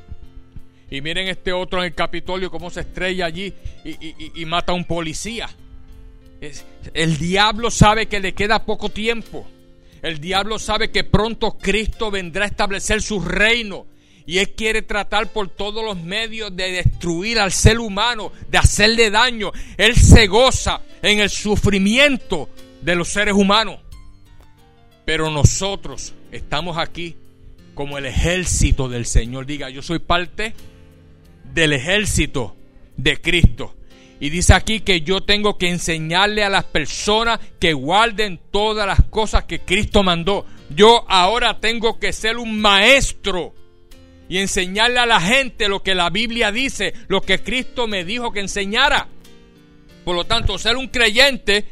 Y 0.90 1.00
miren 1.02 1.28
este 1.28 1.52
otro 1.52 1.78
en 1.78 1.84
el 1.84 1.94
Capitolio 1.94 2.50
cómo 2.50 2.68
se 2.68 2.80
estrella 2.80 3.26
allí 3.26 3.54
y, 3.84 4.44
mata 4.44 4.72
a 4.72 4.74
un 4.74 4.86
policía. 4.86 5.48
el 6.92 7.16
diablo 7.16 7.70
sabe 7.70 8.06
que 8.06 8.18
le 8.18 8.32
queda 8.32 8.64
poco 8.64 8.88
tiempo. 8.88 9.46
El 10.02 10.18
diablo 10.18 10.58
sabe 10.58 10.90
que 10.90 11.04
pronto 11.04 11.56
Cristo 11.58 12.10
vendrá 12.10 12.42
a 12.42 12.48
establecer 12.48 13.02
su 13.02 13.20
reino. 13.20 13.86
Y 14.26 14.38
Él 14.38 14.50
quiere 14.50 14.82
tratar 14.82 15.32
por 15.32 15.48
todos 15.48 15.84
los 15.84 16.00
medios 16.00 16.54
de 16.54 16.70
destruir 16.70 17.38
al 17.38 17.52
ser 17.52 17.78
humano, 17.78 18.32
de 18.48 18.58
hacerle 18.58 19.10
daño. 19.10 19.52
Él 19.76 19.96
se 19.96 20.26
goza 20.26 20.82
en 21.02 21.20
el 21.20 21.30
sufrimiento 21.30 22.48
de 22.80 22.94
los 22.94 23.08
seres 23.08 23.34
humanos. 23.34 23.80
Pero 25.04 25.30
nosotros 25.30 26.14
estamos 26.30 26.78
aquí 26.78 27.16
como 27.74 27.98
el 27.98 28.06
ejército 28.06 28.88
del 28.88 29.06
Señor. 29.06 29.46
Diga, 29.46 29.70
yo 29.70 29.82
soy 29.82 29.98
parte 29.98 30.54
del 31.52 31.72
ejército 31.72 32.56
de 32.96 33.20
Cristo. 33.20 33.74
Y 34.20 34.28
dice 34.28 34.52
aquí 34.52 34.80
que 34.80 35.00
yo 35.00 35.22
tengo 35.22 35.56
que 35.56 35.70
enseñarle 35.70 36.44
a 36.44 36.50
las 36.50 36.64
personas 36.64 37.40
que 37.58 37.72
guarden 37.72 38.38
todas 38.50 38.86
las 38.86 39.02
cosas 39.04 39.44
que 39.44 39.60
Cristo 39.60 40.02
mandó. 40.02 40.44
Yo 40.68 41.04
ahora 41.08 41.58
tengo 41.58 41.98
que 41.98 42.12
ser 42.12 42.36
un 42.36 42.60
maestro 42.60 43.54
y 44.30 44.38
enseñarle 44.38 45.00
a 45.00 45.06
la 45.06 45.20
gente 45.20 45.68
lo 45.68 45.82
que 45.82 45.96
la 45.96 46.08
Biblia 46.08 46.52
dice, 46.52 46.94
lo 47.08 47.20
que 47.20 47.42
Cristo 47.42 47.88
me 47.88 48.04
dijo 48.04 48.30
que 48.30 48.38
enseñara. 48.38 49.08
Por 50.04 50.14
lo 50.14 50.24
tanto, 50.24 50.56
ser 50.56 50.76
un 50.76 50.86
creyente 50.86 51.66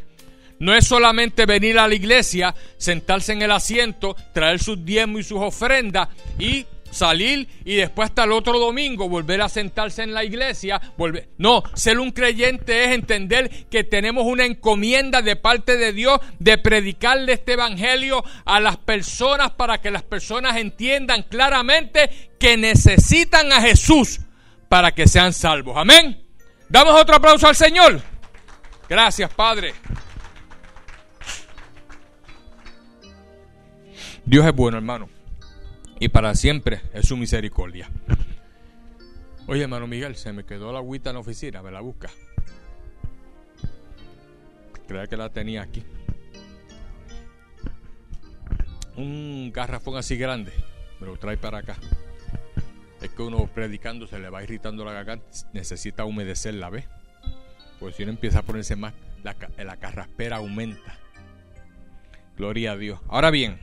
no 0.59 0.75
es 0.75 0.85
solamente 0.85 1.47
venir 1.47 1.79
a 1.79 1.87
la 1.87 1.95
iglesia, 1.95 2.53
sentarse 2.77 3.33
en 3.33 3.43
el 3.43 3.53
asiento, 3.53 4.17
traer 4.35 4.59
sus 4.59 4.85
diezmos 4.85 5.21
y 5.21 5.25
sus 5.25 5.39
ofrendas 5.39 6.09
y 6.37 6.67
salir 6.91 7.49
y 7.65 7.77
después 7.77 8.09
hasta 8.09 8.25
el 8.25 8.33
otro 8.33 8.59
domingo 8.59 9.09
volver 9.09 9.43
a 9.43 9.49
sentarse 9.49 10.03
en 10.03 10.15
la 10.15 10.25
iglesia. 10.25 10.81
Volver. 10.97 11.29
No, 11.39 11.63
ser 11.75 11.99
un 11.99 12.13
creyente 12.13 12.85
es 12.85 12.91
entender 12.91 13.67
que 13.71 13.85
tenemos 13.85 14.25
una 14.25 14.45
encomienda 14.45 15.23
de 15.23 15.37
parte 15.37 15.77
de 15.77 15.93
Dios 15.93 16.21
de 16.39 16.59
predicarle 16.59 17.35
este 17.35 17.53
evangelio 17.55 18.25
a 18.45 18.61
las 18.61 18.77
personas 18.77 19.53
para 19.53 19.81
que 19.81 19.91
las 19.91 20.03
personas 20.03 20.57
entiendan 20.57 21.25
claramente 21.25 22.31
que 22.39 22.57
necesitan 22.57 23.53
a 23.53 23.61
Jesús 23.61 24.21
para 24.69 24.93
que 24.93 25.07
sean 25.07 25.33
salvos. 25.33 25.77
Amén. 25.77 26.23
Damos 26.69 27.01
otro 27.01 27.17
aplauso 27.17 27.49
al 27.49 27.57
Señor. 27.57 28.01
Gracias, 28.89 29.33
Padre. 29.33 29.75
Dios 34.25 34.47
es 34.47 34.53
bueno, 34.53 34.77
hermano 34.77 35.18
y 36.01 36.09
para 36.09 36.35
siempre 36.35 36.81
es 36.93 37.07
su 37.07 37.17
misericordia. 37.17 37.91
Oye, 39.47 39.63
hermano 39.63 39.87
Miguel, 39.87 40.17
se 40.17 40.33
me 40.33 40.45
quedó 40.45 40.73
la 40.73 40.79
agüita 40.79 41.11
en 41.11 41.15
la 41.15 41.21
oficina, 41.21 41.63
me 41.63 41.71
la 41.71 41.81
busca. 41.81 42.11
Creo 44.87 45.07
que 45.07 45.17
la 45.17 45.31
tenía 45.31 45.63
aquí. 45.63 45.83
Un 48.97 49.51
garrafón 49.53 49.97
así 49.97 50.17
grande, 50.17 50.53
me 51.01 51.07
lo 51.07 51.17
trae 51.17 51.37
para 51.37 51.59
acá. 51.59 51.77
Es 53.01 53.11
que 53.11 53.23
uno 53.23 53.47
predicando 53.47 54.07
se 54.07 54.19
le 54.19 54.29
va 54.29 54.43
irritando 54.43 54.85
la 54.85 54.93
garganta, 54.93 55.27
necesita 55.53 56.05
humedecerla, 56.05 56.69
¿ves? 56.69 56.87
Pues 57.79 57.95
si 57.97 58.03
uno 58.03 58.13
empieza 58.13 58.41
a 58.41 58.43
ponerse 58.43 58.77
más, 58.77 58.93
la, 59.23 59.37
la 59.57 59.77
carraspera 59.77 60.37
aumenta. 60.37 60.99
Gloria 62.37 62.73
a 62.73 62.77
Dios. 62.77 63.01
Ahora 63.09 63.31
bien, 63.31 63.61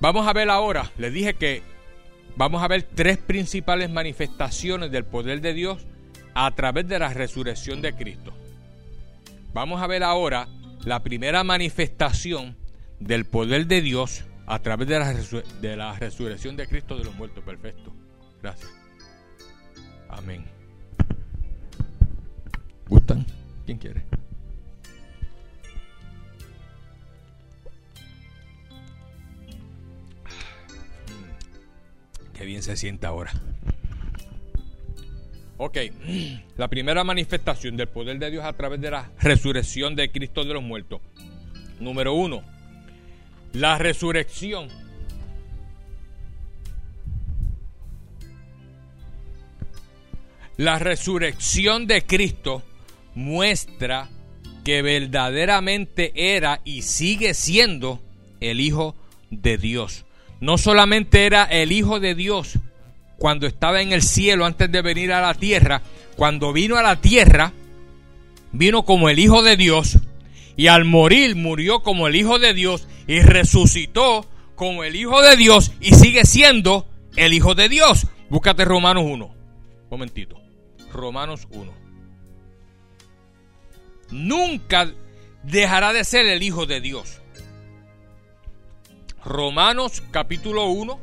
Vamos 0.00 0.28
a 0.28 0.32
ver 0.32 0.48
ahora, 0.48 0.92
les 0.96 1.12
dije 1.12 1.34
que 1.34 1.62
vamos 2.36 2.62
a 2.62 2.68
ver 2.68 2.84
tres 2.84 3.18
principales 3.18 3.90
manifestaciones 3.90 4.92
del 4.92 5.04
poder 5.04 5.40
de 5.40 5.54
Dios 5.54 5.86
a 6.34 6.54
través 6.54 6.86
de 6.86 7.00
la 7.00 7.12
resurrección 7.12 7.82
de 7.82 7.94
Cristo. 7.94 8.32
Vamos 9.52 9.82
a 9.82 9.88
ver 9.88 10.04
ahora 10.04 10.46
la 10.84 11.02
primera 11.02 11.42
manifestación 11.42 12.56
del 13.00 13.24
poder 13.24 13.66
de 13.66 13.80
Dios 13.80 14.24
a 14.46 14.60
través 14.60 14.86
de 14.86 14.98
la, 15.00 15.14
de 15.60 15.76
la 15.76 15.98
resurrección 15.98 16.56
de 16.56 16.68
Cristo 16.68 16.96
de 16.96 17.04
los 17.04 17.14
muertos. 17.16 17.42
Perfecto. 17.42 17.92
Gracias. 18.40 18.70
Amén. 20.08 20.44
¿Gustan? 22.88 23.26
¿Quién 23.66 23.78
quiere? 23.78 24.04
Qué 32.38 32.44
bien 32.44 32.62
se 32.62 32.76
sienta 32.76 33.08
ahora. 33.08 33.32
Ok, 35.56 35.76
la 36.56 36.68
primera 36.68 37.02
manifestación 37.02 37.76
del 37.76 37.88
poder 37.88 38.20
de 38.20 38.30
Dios 38.30 38.44
a 38.44 38.52
través 38.52 38.80
de 38.80 38.92
la 38.92 39.10
resurrección 39.18 39.96
de 39.96 40.12
Cristo 40.12 40.44
de 40.44 40.54
los 40.54 40.62
muertos. 40.62 41.00
Número 41.80 42.14
uno, 42.14 42.44
la 43.52 43.76
resurrección. 43.76 44.68
La 50.56 50.78
resurrección 50.78 51.88
de 51.88 52.02
Cristo 52.02 52.62
muestra 53.16 54.08
que 54.64 54.82
verdaderamente 54.82 56.12
era 56.14 56.60
y 56.64 56.82
sigue 56.82 57.34
siendo 57.34 58.00
el 58.40 58.60
Hijo 58.60 58.94
de 59.30 59.58
Dios. 59.58 60.04
No 60.40 60.58
solamente 60.58 61.26
era 61.26 61.44
el 61.44 61.72
Hijo 61.72 62.00
de 62.00 62.14
Dios 62.14 62.58
cuando 63.18 63.46
estaba 63.46 63.82
en 63.82 63.92
el 63.92 64.02
cielo 64.02 64.46
antes 64.46 64.70
de 64.70 64.82
venir 64.82 65.12
a 65.12 65.20
la 65.20 65.34
tierra, 65.34 65.82
cuando 66.16 66.52
vino 66.52 66.76
a 66.76 66.82
la 66.82 67.00
tierra, 67.00 67.52
vino 68.52 68.84
como 68.84 69.08
el 69.08 69.18
Hijo 69.18 69.42
de 69.42 69.56
Dios 69.56 69.98
y 70.56 70.68
al 70.68 70.84
morir 70.84 71.36
murió 71.36 71.82
como 71.82 72.06
el 72.06 72.16
Hijo 72.16 72.38
de 72.38 72.54
Dios 72.54 72.86
y 73.06 73.20
resucitó 73.20 74.26
como 74.54 74.84
el 74.84 74.96
Hijo 74.96 75.22
de 75.22 75.36
Dios 75.36 75.72
y 75.80 75.94
sigue 75.94 76.24
siendo 76.24 76.86
el 77.16 77.34
Hijo 77.34 77.54
de 77.54 77.68
Dios. 77.68 78.06
Búscate 78.28 78.64
Romanos 78.64 79.04
1. 79.06 79.34
Momentito. 79.90 80.40
Romanos 80.92 81.46
1. 81.50 81.72
Nunca 84.10 84.92
dejará 85.42 85.92
de 85.92 86.04
ser 86.04 86.26
el 86.26 86.42
Hijo 86.42 86.66
de 86.66 86.80
Dios. 86.80 87.20
Romanos 89.28 90.02
capítulo 90.10 90.68
1 90.68 90.98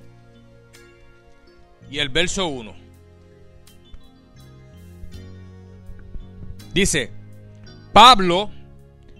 y 1.91 1.99
el 1.99 2.09
verso 2.09 2.47
1. 2.47 2.75
Dice, 6.73 7.11
Pablo, 7.93 8.49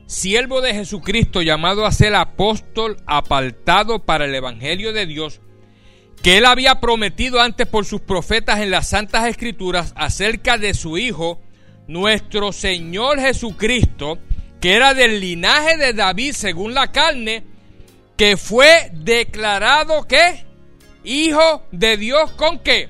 siervo 0.07 0.59
de 0.59 0.73
Jesucristo, 0.73 1.43
llamado 1.43 1.85
a 1.85 1.91
ser 1.91 2.15
apóstol 2.15 2.97
apartado 3.05 3.99
para 4.03 4.25
el 4.25 4.33
Evangelio 4.33 4.91
de 4.91 5.05
Dios, 5.05 5.39
que 6.23 6.39
él 6.39 6.45
había 6.45 6.81
prometido 6.81 7.39
antes 7.39 7.67
por 7.67 7.85
sus 7.85 8.01
profetas 8.01 8.59
en 8.59 8.71
las 8.71 8.89
Santas 8.89 9.27
Escrituras 9.27 9.93
acerca 9.95 10.57
de 10.57 10.73
su 10.73 10.97
Hijo, 10.97 11.39
nuestro 11.87 12.51
Señor 12.51 13.19
Jesucristo, 13.19 14.17
que 14.59 14.73
era 14.73 14.95
del 14.95 15.19
linaje 15.19 15.77
de 15.77 15.93
David 15.93 16.33
según 16.33 16.73
la 16.73 16.91
carne, 16.91 17.54
que 18.17 18.37
fue 18.37 18.89
declarado 18.93 20.07
que 20.07 20.45
Hijo 21.03 21.63
de 21.71 21.97
Dios 21.97 22.31
con 22.31 22.59
qué? 22.59 22.89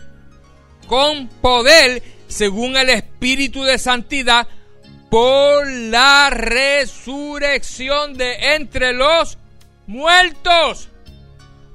Con 0.87 1.27
poder 1.27 2.01
según 2.27 2.77
el 2.77 2.89
Espíritu 2.89 3.63
de 3.63 3.77
Santidad 3.77 4.47
por 5.09 5.69
la 5.69 6.29
resurrección 6.29 8.13
de 8.13 8.55
entre 8.55 8.93
los 8.93 9.37
muertos. 9.85 10.89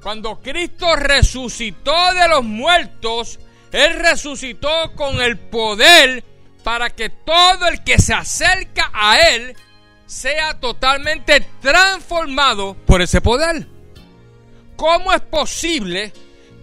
Cuando 0.01 0.41
Cristo 0.41 0.95
resucitó 0.95 2.13
de 2.15 2.27
los 2.27 2.43
muertos, 2.43 3.39
Él 3.71 3.99
resucitó 3.99 4.93
con 4.95 5.21
el 5.21 5.37
poder 5.37 6.23
para 6.63 6.89
que 6.89 7.09
todo 7.09 7.67
el 7.67 7.83
que 7.83 7.99
se 7.99 8.15
acerca 8.15 8.89
a 8.93 9.17
Él 9.17 9.55
sea 10.11 10.59
totalmente 10.59 11.39
transformado 11.61 12.75
por 12.85 13.01
ese 13.01 13.21
poder. 13.21 13.65
¿Cómo 14.75 15.13
es 15.13 15.21
posible 15.21 16.11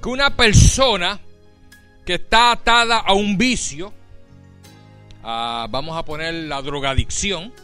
que 0.03 0.09
una 0.11 0.37
persona 0.37 1.19
que 2.05 2.17
está 2.17 2.53
atada 2.53 2.99
a 2.99 3.15
un 3.15 3.39
vicio, 3.39 3.91
vamos 5.23 5.97
a 5.97 6.05
poner 6.05 6.35
la 6.35 6.61
drogadicción, 6.61 7.55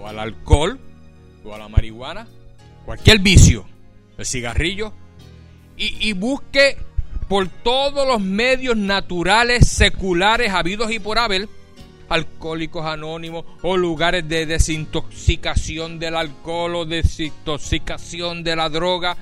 o 0.00 0.06
al 0.06 0.20
alcohol, 0.20 0.78
o 1.44 1.52
a 1.52 1.58
la 1.58 1.68
marihuana, 1.68 2.28
cualquier 2.84 3.18
vicio, 3.18 3.66
el 4.16 4.24
cigarrillo, 4.24 4.92
y, 5.76 6.08
y 6.08 6.12
busque 6.12 6.78
por 7.28 7.48
todos 7.48 8.06
los 8.06 8.20
medios 8.20 8.76
naturales, 8.76 9.66
seculares, 9.66 10.52
habidos 10.52 10.92
y 10.92 11.00
por 11.00 11.18
haber, 11.18 11.48
alcohólicos 12.08 12.84
anónimos 12.86 13.44
o 13.62 13.76
lugares 13.76 14.28
de 14.28 14.46
desintoxicación 14.46 15.98
del 15.98 16.16
alcohol 16.16 16.76
o 16.76 16.84
desintoxicación 16.84 18.44
de 18.44 18.56
la 18.56 18.68
droga 18.68 19.16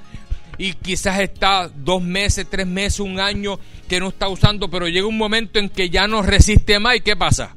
y 0.58 0.74
quizás 0.74 1.20
está 1.20 1.68
dos 1.68 2.02
meses, 2.02 2.46
tres 2.48 2.66
meses, 2.66 3.00
un 3.00 3.18
año 3.18 3.58
que 3.88 4.00
no 4.00 4.08
está 4.08 4.28
usando, 4.28 4.68
pero 4.68 4.88
llega 4.88 5.06
un 5.06 5.18
momento 5.18 5.58
en 5.58 5.68
que 5.68 5.90
ya 5.90 6.06
no 6.06 6.22
resiste 6.22 6.78
más 6.78 6.96
y 6.96 7.00
¿qué 7.00 7.16
pasa? 7.16 7.56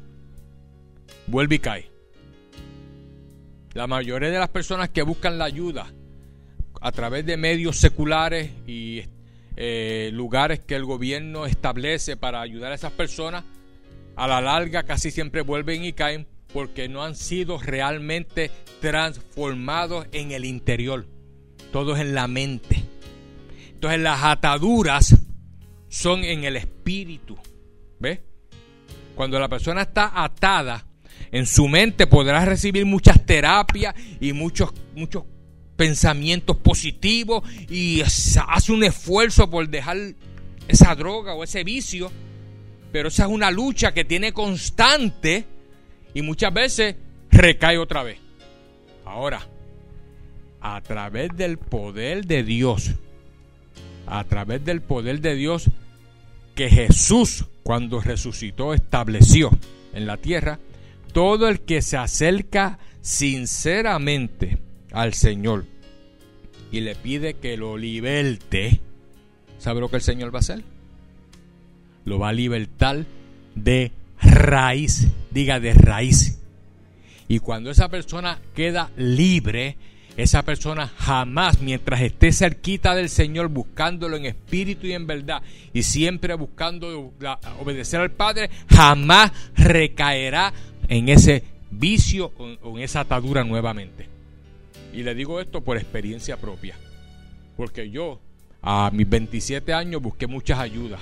Vuelve 1.26 1.56
y 1.56 1.58
cae. 1.58 1.90
La 3.74 3.86
mayoría 3.86 4.30
de 4.30 4.38
las 4.38 4.48
personas 4.48 4.88
que 4.88 5.02
buscan 5.02 5.38
la 5.38 5.44
ayuda 5.44 5.92
a 6.80 6.92
través 6.92 7.26
de 7.26 7.36
medios 7.36 7.76
seculares 7.76 8.50
y 8.66 9.02
eh, 9.56 10.10
lugares 10.12 10.60
que 10.60 10.74
el 10.74 10.84
gobierno 10.84 11.46
establece 11.46 12.16
para 12.16 12.40
ayudar 12.40 12.72
a 12.72 12.74
esas 12.74 12.92
personas, 12.92 13.44
a 14.16 14.26
la 14.26 14.40
larga 14.40 14.82
casi 14.82 15.10
siempre 15.10 15.42
vuelven 15.42 15.84
y 15.84 15.92
caen 15.92 16.26
porque 16.52 16.88
no 16.88 17.04
han 17.04 17.14
sido 17.14 17.58
realmente 17.58 18.50
transformados 18.80 20.06
en 20.12 20.32
el 20.32 20.44
interior. 20.44 21.06
Todo 21.70 21.94
es 21.94 22.00
en 22.00 22.14
la 22.14 22.26
mente. 22.26 22.82
Entonces 23.72 24.00
las 24.00 24.22
ataduras 24.24 25.14
son 25.88 26.24
en 26.24 26.44
el 26.44 26.56
espíritu. 26.56 27.36
¿Ves? 28.00 28.20
Cuando 29.14 29.38
la 29.38 29.48
persona 29.48 29.82
está 29.82 30.10
atada, 30.14 30.86
en 31.30 31.46
su 31.46 31.68
mente 31.68 32.06
podrá 32.06 32.44
recibir 32.44 32.86
muchas 32.86 33.24
terapias 33.26 33.94
y 34.20 34.32
muchos, 34.32 34.72
muchos 34.94 35.24
pensamientos 35.76 36.56
positivos 36.56 37.42
y 37.68 38.00
hace 38.00 38.72
un 38.72 38.82
esfuerzo 38.82 39.50
por 39.50 39.68
dejar 39.68 39.98
esa 40.68 40.94
droga 40.94 41.34
o 41.34 41.44
ese 41.44 41.64
vicio 41.64 42.10
pero 42.92 43.08
esa 43.08 43.24
es 43.24 43.28
una 43.30 43.50
lucha 43.50 43.92
que 43.92 44.04
tiene 44.04 44.32
constante 44.32 45.44
y 46.14 46.22
muchas 46.22 46.52
veces 46.52 46.96
recae 47.30 47.78
otra 47.78 48.02
vez. 48.02 48.18
Ahora, 49.04 49.46
a 50.60 50.80
través 50.80 51.36
del 51.36 51.58
poder 51.58 52.26
de 52.26 52.42
Dios, 52.42 52.92
a 54.06 54.24
través 54.24 54.64
del 54.64 54.80
poder 54.82 55.20
de 55.20 55.34
Dios 55.34 55.70
que 56.54 56.70
Jesús 56.70 57.44
cuando 57.62 58.00
resucitó 58.00 58.74
estableció 58.74 59.50
en 59.92 60.06
la 60.06 60.16
tierra, 60.16 60.58
todo 61.12 61.48
el 61.48 61.60
que 61.60 61.82
se 61.82 61.96
acerca 61.96 62.78
sinceramente 63.00 64.58
al 64.92 65.14
Señor 65.14 65.64
y 66.70 66.80
le 66.80 66.94
pide 66.94 67.34
que 67.34 67.56
lo 67.56 67.76
liberte, 67.76 68.80
¿sabe 69.58 69.80
lo 69.80 69.88
que 69.88 69.96
el 69.96 70.02
Señor 70.02 70.34
va 70.34 70.38
a 70.38 70.40
hacer? 70.40 70.62
Lo 72.06 72.18
va 72.20 72.30
a 72.30 72.32
libertar 72.32 73.04
de 73.54 73.92
raíz, 74.22 75.08
diga 75.30 75.60
de 75.60 75.74
raíz. 75.74 76.40
Y 77.28 77.40
cuando 77.40 77.70
esa 77.70 77.88
persona 77.88 78.38
queda 78.54 78.90
libre, 78.96 79.76
esa 80.16 80.42
persona 80.44 80.86
jamás, 80.86 81.60
mientras 81.60 82.00
esté 82.00 82.32
cerquita 82.32 82.94
del 82.94 83.08
Señor, 83.08 83.48
buscándolo 83.48 84.16
en 84.16 84.24
espíritu 84.24 84.86
y 84.86 84.92
en 84.92 85.06
verdad, 85.06 85.42
y 85.74 85.82
siempre 85.82 86.34
buscando 86.34 87.12
obedecer 87.60 88.00
al 88.00 88.12
Padre, 88.12 88.50
jamás 88.70 89.32
recaerá 89.56 90.54
en 90.88 91.08
ese 91.08 91.42
vicio 91.72 92.32
o 92.38 92.78
en 92.78 92.84
esa 92.84 93.00
atadura 93.00 93.42
nuevamente. 93.42 94.08
Y 94.94 95.02
le 95.02 95.14
digo 95.14 95.40
esto 95.40 95.60
por 95.62 95.76
experiencia 95.76 96.36
propia, 96.36 96.76
porque 97.56 97.90
yo 97.90 98.20
a 98.62 98.90
mis 98.92 99.08
27 99.08 99.74
años 99.74 100.00
busqué 100.00 100.28
muchas 100.28 100.60
ayudas 100.60 101.00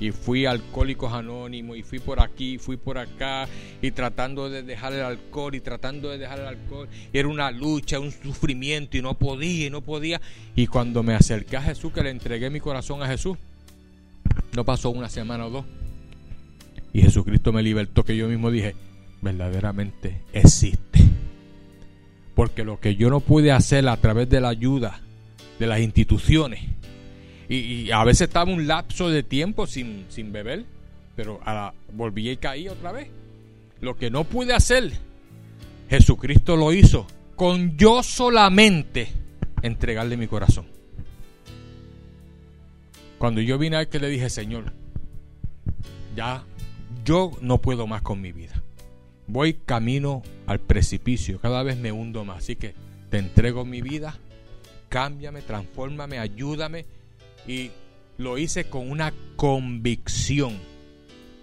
y 0.00 0.10
fui 0.10 0.46
a 0.46 0.50
Alcohólicos 0.50 1.12
Anónimos 1.12 1.76
y 1.76 1.82
fui 1.82 1.98
por 1.98 2.20
aquí, 2.20 2.58
fui 2.58 2.76
por 2.76 2.98
acá 2.98 3.48
y 3.80 3.90
tratando 3.90 4.50
de 4.50 4.62
dejar 4.62 4.92
el 4.92 5.02
alcohol 5.02 5.54
y 5.54 5.60
tratando 5.60 6.10
de 6.10 6.18
dejar 6.18 6.40
el 6.40 6.46
alcohol. 6.46 6.88
era 7.12 7.28
una 7.28 7.50
lucha, 7.50 8.00
un 8.00 8.10
sufrimiento 8.10 8.96
y 8.96 9.02
no 9.02 9.14
podía 9.14 9.66
y 9.66 9.70
no 9.70 9.80
podía. 9.80 10.20
Y 10.54 10.66
cuando 10.66 11.02
me 11.02 11.14
acerqué 11.14 11.56
a 11.56 11.62
Jesús, 11.62 11.92
que 11.92 12.02
le 12.02 12.10
entregué 12.10 12.50
mi 12.50 12.60
corazón 12.60 13.02
a 13.02 13.06
Jesús, 13.06 13.36
no 14.54 14.64
pasó 14.64 14.90
una 14.90 15.08
semana 15.08 15.46
o 15.46 15.50
dos. 15.50 15.64
Y 16.92 17.02
Jesucristo 17.02 17.52
me 17.52 17.62
libertó 17.62 18.04
que 18.04 18.16
yo 18.16 18.28
mismo 18.28 18.50
dije, 18.50 18.74
verdaderamente 19.22 20.20
existe. 20.32 21.00
Porque 22.34 22.64
lo 22.64 22.80
que 22.80 22.96
yo 22.96 23.08
no 23.08 23.20
pude 23.20 23.52
hacer 23.52 23.88
a 23.88 23.96
través 23.96 24.28
de 24.28 24.40
la 24.40 24.48
ayuda 24.48 25.00
de 25.58 25.66
las 25.66 25.80
instituciones, 25.80 26.60
y, 27.52 27.90
a 27.90 28.04
veces 28.04 28.22
estaba 28.28 28.50
un 28.50 28.66
lapso 28.66 29.10
de 29.10 29.22
tiempo 29.22 29.66
sin, 29.66 30.06
beber, 30.32 30.64
pero 31.14 31.40
volví 31.92 32.30
y 32.30 32.36
caí 32.36 32.68
otra 32.68 32.92
vez. 32.92 33.08
Lo 33.80 33.96
que 33.96 34.10
no 34.10 34.24
pude 34.24 34.54
hacer, 34.54 34.92
Jesucristo 35.90 36.56
lo 36.56 36.72
hizo 36.72 37.06
con 37.36 37.76
yo 37.76 38.02
solamente 38.02 39.08
entregarle 39.62 40.16
mi 40.16 40.28
corazón. 40.28 40.66
Cuando 43.18 43.40
yo 43.40 43.58
vine 43.58 43.76
a 43.76 43.80
él 43.80 43.88
que 43.88 44.00
le 44.00 44.08
dije, 44.08 44.30
Señor, 44.30 44.72
ya 46.16 46.44
yo 47.04 47.32
no 47.40 47.58
puedo 47.58 47.86
más 47.86 48.02
con 48.02 48.20
mi 48.20 48.32
vida. 48.32 48.62
Voy 49.26 49.54
camino 49.54 50.22
al 50.46 50.60
precipicio, 50.60 51.40
cada 51.40 51.62
vez 51.62 51.76
me 51.76 51.92
hundo 51.92 52.24
más. 52.24 52.38
Así 52.38 52.56
que 52.56 52.74
te 53.10 53.18
entrego 53.18 53.64
mi 53.64 53.80
vida, 53.80 54.18
cámbiame, 54.88 55.42
transfórmame, 55.42 56.18
ayúdame 56.18 56.84
y 57.46 57.70
lo 58.18 58.38
hice 58.38 58.64
con 58.64 58.90
una 58.90 59.12
convicción, 59.36 60.58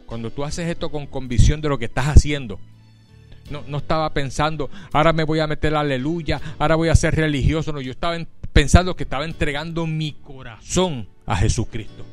cuando 0.05 0.31
tú 0.31 0.43
haces 0.43 0.67
esto 0.67 0.91
con 0.91 1.07
convicción 1.07 1.61
de 1.61 1.69
lo 1.69 1.77
que 1.77 1.85
estás 1.85 2.07
haciendo, 2.07 2.59
no, 3.49 3.63
no 3.67 3.77
estaba 3.77 4.13
pensando, 4.13 4.69
ahora 4.91 5.13
me 5.13 5.23
voy 5.23 5.39
a 5.39 5.47
meter 5.47 5.75
aleluya, 5.75 6.39
ahora 6.57 6.75
voy 6.75 6.89
a 6.89 6.95
ser 6.95 7.15
religioso. 7.15 7.71
No, 7.71 7.81
yo 7.81 7.91
estaba 7.91 8.17
pensando 8.53 8.95
que 8.95 9.03
estaba 9.03 9.25
entregando 9.25 9.87
mi 9.87 10.13
corazón 10.13 11.07
a 11.25 11.35
Jesucristo. 11.35 12.05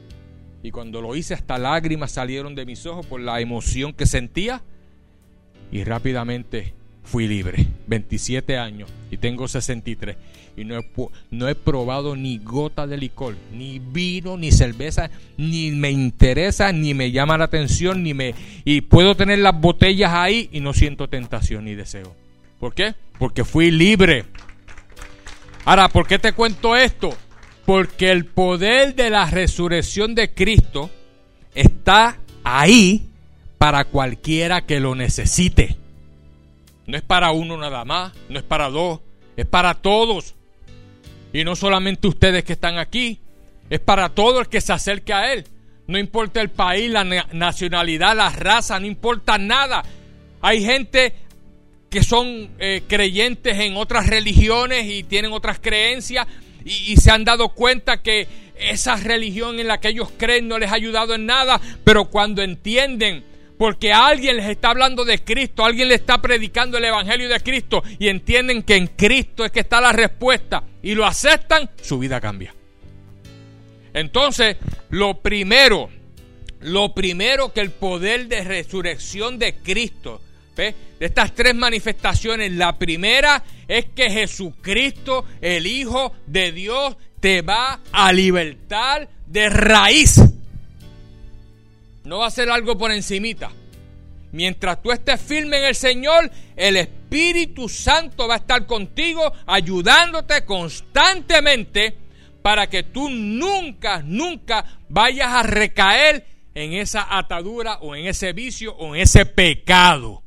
Y 0.63 0.71
cuando 0.71 1.01
lo 1.01 1.15
hice, 1.15 1.35
hasta 1.35 1.59
lágrimas 1.59 2.13
salieron 2.13 2.55
de 2.55 2.67
mis 2.67 2.87
ojos 2.87 3.07
por 3.07 3.21
la 3.21 3.41
emoción 3.41 3.93
que 3.93 4.07
sentía. 4.07 4.63
Y 5.71 5.85
rápidamente 5.85 6.75
fui 7.05 7.29
libre. 7.29 7.67
27 7.87 8.59
años 8.59 8.91
y 9.11 9.17
tengo 9.19 9.47
63. 9.47 10.17
Y 10.57 10.65
no 10.65 10.79
he, 10.79 10.87
no 11.31 11.49
he 11.49 11.55
probado 11.55 12.17
ni 12.17 12.39
gota 12.39 12.87
de 12.87 12.97
licor, 12.97 13.37
ni 13.53 13.79
vino, 13.79 14.39
ni 14.39 14.51
cerveza, 14.53 15.11
ni 15.37 15.71
me 15.71 15.91
interesa, 15.91 16.73
ni 16.73 16.95
me 16.95 17.13
llama 17.13 17.37
la 17.37 17.45
atención, 17.45 18.03
ni 18.03 18.15
me... 18.15 18.35
Y 18.65 18.81
puedo 18.81 19.15
tener 19.17 19.41
las 19.41 19.61
botellas 19.61 20.13
ahí 20.15 20.49
y 20.53 20.61
no 20.61 20.73
siento 20.73 21.09
tentación 21.09 21.67
ni 21.67 21.75
deseo. 21.75 22.15
¿Por 22.59 22.75
qué? 22.75 22.95
Porque 23.19 23.45
fui 23.45 23.71
libre. 23.71 24.25
Ahora, 25.67 25.89
¿por 25.89 26.07
qué 26.07 26.19
te 26.19 26.33
cuento 26.33 26.77
esto? 26.77 27.13
Porque 27.67 28.11
el 28.11 28.25
poder 28.25 28.95
de 28.95 29.11
la 29.11 29.29
resurrección 29.29 30.15
de 30.15 30.33
Cristo 30.33 30.89
está 31.55 32.19
ahí 32.45 33.09
para 33.59 33.85
cualquiera 33.87 34.65
que 34.65 34.79
lo 34.79 34.95
necesite. 34.95 35.77
No 36.87 36.97
es 36.97 37.03
para 37.03 37.33
uno 37.33 37.57
nada 37.57 37.85
más, 37.85 38.13
no 38.29 38.39
es 38.39 38.45
para 38.45 38.71
dos, 38.71 39.01
es 39.37 39.45
para 39.45 39.75
todos. 39.75 40.36
Y 41.33 41.45
no 41.45 41.57
solamente 41.57 42.09
ustedes 42.09 42.45
que 42.45 42.55
están 42.55 42.79
aquí, 42.79 43.21
es 43.69 43.81
para 43.81 44.11
todo 44.11 44.41
el 44.41 44.49
que 44.49 44.61
se 44.61 44.73
acerque 44.73 45.13
a 45.13 45.33
Él. 45.33 45.45
No 45.87 45.99
importa 45.99 46.41
el 46.41 46.51
país, 46.51 46.91
la 46.91 47.05
nacionalidad, 47.05 48.17
la 48.17 48.31
raza, 48.31 48.81
no 48.81 48.87
importa 48.87 49.39
nada. 49.39 49.85
Hay 50.43 50.65
gente 50.65 51.15
que 51.91 52.03
son 52.03 52.51
eh, 52.59 52.83
creyentes 52.89 53.59
en 53.59 53.77
otras 53.77 54.07
religiones 54.07 54.87
y 54.87 55.05
tienen 55.05 55.33
otras 55.33 55.61
creencias 55.61 56.27
y, 56.65 56.93
y, 56.93 56.97
se 56.97 57.13
han 57.13 57.25
dado 57.25 57.51
cuenta 57.51 58.03
que 58.03 58.27
esa 58.59 58.97
religión 58.97 59.61
en 59.61 59.69
la 59.69 59.79
que 59.79 59.89
ellos 59.89 60.11
creen 60.17 60.49
no 60.49 60.59
les 60.59 60.73
ha 60.73 60.75
ayudado 60.75 61.15
en 61.15 61.27
nada, 61.27 61.61
pero 61.85 62.07
cuando 62.07 62.43
entienden 62.43 63.25
porque 63.59 63.93
alguien 63.93 64.37
les 64.37 64.47
está 64.47 64.71
hablando 64.71 65.05
de 65.05 65.23
Cristo, 65.25 65.65
alguien 65.65 65.89
les 65.89 66.01
está 66.01 66.21
predicando 66.21 66.79
el 66.79 66.85
Evangelio 66.85 67.29
de 67.29 67.41
Cristo 67.41 67.83
y 67.99 68.09
entienden 68.09 68.63
que 68.63 68.77
en 68.77 68.89
Cristo 68.89 69.45
es 69.45 69.53
que 69.53 69.61
está 69.61 69.81
la 69.81 69.93
respuesta 69.93 70.65
y 70.83 70.95
lo 70.95 71.07
aceptan, 71.07 71.71
su 71.81 71.99
vida 71.99 72.21
cambia. 72.21 72.55
Entonces, 73.95 74.57
lo 74.91 75.23
primero, 75.23 75.89
lo 76.61 76.93
primero 76.93 77.53
que 77.53 77.61
el 77.61 77.71
poder 77.71 78.29
de 78.29 78.45
resurrección 78.45 79.39
de 79.39 79.55
Cristo, 79.57 80.21
de 80.55 80.75
estas 81.01 81.35
tres 81.35 81.55
manifestaciones, 81.55 82.53
la 82.53 82.79
primera 82.79 83.43
es 83.69 83.87
que 83.95 84.11
Jesucristo, 84.11 85.25
el 85.41 85.67
Hijo 85.67 86.13
de 86.27 86.53
Dios, 86.53 86.97
te 87.21 87.43
va 87.43 87.81
a 87.91 88.13
libertar 88.13 89.09
de 89.27 89.49
raíz. 89.49 90.21
No 92.07 92.19
va 92.19 92.29
a 92.29 92.31
ser 92.31 92.49
algo 92.51 92.79
por 92.79 92.93
encimita. 92.93 93.51
Mientras 94.31 94.81
tú 94.81 94.93
estés 94.93 95.21
firme 95.21 95.59
en 95.59 95.65
el 95.65 95.75
Señor, 95.75 96.31
el 96.55 96.77
Espíritu 96.77 97.69
Santo 97.69 98.29
va 98.29 98.35
a 98.35 98.39
estar 98.39 98.65
contigo, 98.65 99.33
ayudándote 99.45 100.45
constantemente 100.45 101.97
para 102.43 102.69
que 102.69 102.85
tú 102.85 103.09
nunca, 103.09 104.03
nunca 104.05 104.79
vayas 104.89 105.33
a 105.33 105.43
recaer 105.43 106.25
en 106.55 106.75
esa 106.75 107.19
atadura 107.19 107.79
o 107.81 107.97
en 107.97 108.07
ese 108.07 108.33
vicio 108.33 108.77
o 108.77 108.95
en 108.95 109.03
ese 109.03 109.27
pecado 109.27 110.23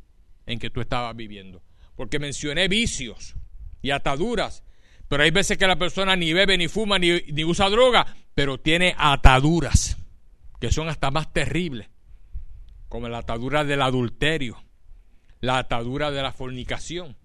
en 0.45 0.59
que 0.59 0.69
tú 0.69 0.81
estabas 0.81 1.15
viviendo. 1.15 1.63
Porque 1.95 2.19
mencioné 2.19 2.67
vicios 2.67 3.35
y 3.81 3.91
ataduras, 3.91 4.63
pero 5.07 5.23
hay 5.23 5.31
veces 5.31 5.57
que 5.57 5.65
la 5.65 5.79
persona 5.79 6.17
ni 6.17 6.33
bebe, 6.33 6.57
ni 6.57 6.67
fuma, 6.67 6.99
ni, 6.99 7.21
ni 7.31 7.45
usa 7.45 7.69
droga, 7.69 8.05
pero 8.35 8.59
tiene 8.59 8.95
ataduras 8.97 9.95
que 10.59 10.71
son 10.71 10.89
hasta 10.89 11.11
más 11.11 11.31
terribles, 11.33 11.89
como 12.87 13.07
la 13.07 13.19
atadura 13.19 13.63
del 13.63 13.81
adulterio, 13.81 14.61
la 15.39 15.57
atadura 15.57 16.11
de 16.11 16.21
la 16.21 16.31
fornicación, 16.31 17.15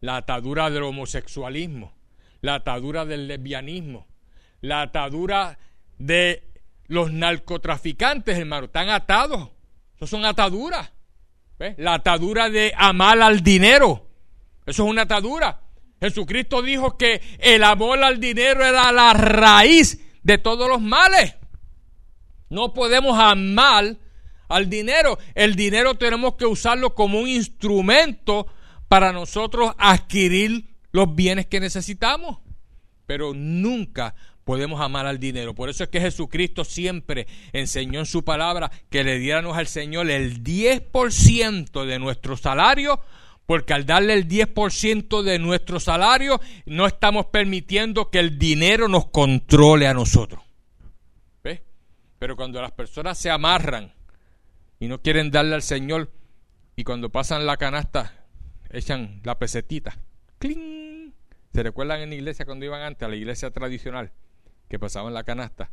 la 0.00 0.16
atadura 0.16 0.70
del 0.70 0.84
homosexualismo, 0.84 1.92
la 2.40 2.56
atadura 2.56 3.04
del 3.04 3.26
lesbianismo, 3.26 4.06
la 4.60 4.82
atadura 4.82 5.58
de 5.98 6.44
los 6.86 7.12
narcotraficantes, 7.12 8.38
hermano, 8.38 8.66
están 8.66 8.90
atados. 8.90 9.50
Eso 9.96 10.06
son 10.06 10.24
ataduras. 10.24 10.92
La 11.76 11.94
atadura 11.94 12.48
de 12.48 12.72
amar 12.76 13.20
al 13.20 13.42
dinero. 13.42 14.06
Eso 14.64 14.84
es 14.84 14.90
una 14.90 15.02
atadura. 15.02 15.60
Jesucristo 16.00 16.62
dijo 16.62 16.96
que 16.96 17.20
el 17.40 17.64
amor 17.64 18.02
al 18.04 18.20
dinero 18.20 18.64
era 18.64 18.92
la 18.92 19.12
raíz 19.12 20.00
de 20.22 20.38
todos 20.38 20.68
los 20.68 20.80
males. 20.80 21.34
No 22.50 22.72
podemos 22.72 23.18
amar 23.18 23.96
al 24.48 24.70
dinero. 24.70 25.18
El 25.34 25.54
dinero 25.54 25.94
tenemos 25.94 26.34
que 26.34 26.46
usarlo 26.46 26.94
como 26.94 27.20
un 27.20 27.28
instrumento 27.28 28.46
para 28.88 29.12
nosotros 29.12 29.72
adquirir 29.78 30.64
los 30.92 31.14
bienes 31.14 31.46
que 31.46 31.60
necesitamos. 31.60 32.38
Pero 33.06 33.32
nunca 33.34 34.14
podemos 34.44 34.80
amar 34.80 35.06
al 35.06 35.18
dinero. 35.18 35.54
Por 35.54 35.68
eso 35.68 35.84
es 35.84 35.90
que 35.90 36.00
Jesucristo 36.00 36.64
siempre 36.64 37.26
enseñó 37.52 38.00
en 38.00 38.06
su 38.06 38.24
palabra 38.24 38.70
que 38.88 39.04
le 39.04 39.18
diéramos 39.18 39.56
al 39.58 39.66
Señor 39.66 40.10
el 40.10 40.42
10% 40.42 41.84
de 41.84 41.98
nuestro 41.98 42.36
salario, 42.36 42.98
porque 43.44 43.74
al 43.74 43.84
darle 43.84 44.14
el 44.14 44.26
10% 44.26 45.22
de 45.22 45.38
nuestro 45.38 45.80
salario 45.80 46.40
no 46.64 46.86
estamos 46.86 47.26
permitiendo 47.26 48.08
que 48.08 48.20
el 48.20 48.38
dinero 48.38 48.88
nos 48.88 49.08
controle 49.08 49.86
a 49.86 49.92
nosotros. 49.92 50.47
Pero 52.18 52.36
cuando 52.36 52.60
las 52.60 52.72
personas 52.72 53.18
se 53.18 53.30
amarran 53.30 53.92
y 54.78 54.88
no 54.88 55.00
quieren 55.00 55.30
darle 55.30 55.54
al 55.54 55.62
Señor, 55.62 56.10
y 56.76 56.84
cuando 56.84 57.10
pasan 57.10 57.46
la 57.46 57.56
canasta, 57.56 58.24
echan 58.70 59.20
la 59.24 59.38
pesetita. 59.38 59.98
¡Cling! 60.38 61.12
¿Se 61.52 61.62
recuerdan 61.62 62.00
en 62.02 62.10
la 62.10 62.14
iglesia 62.14 62.44
cuando 62.44 62.64
iban 62.64 62.82
antes 62.82 63.02
a 63.02 63.08
la 63.08 63.16
iglesia 63.16 63.50
tradicional? 63.50 64.12
Que 64.68 64.78
pasaban 64.78 65.14
la 65.14 65.24
canasta. 65.24 65.70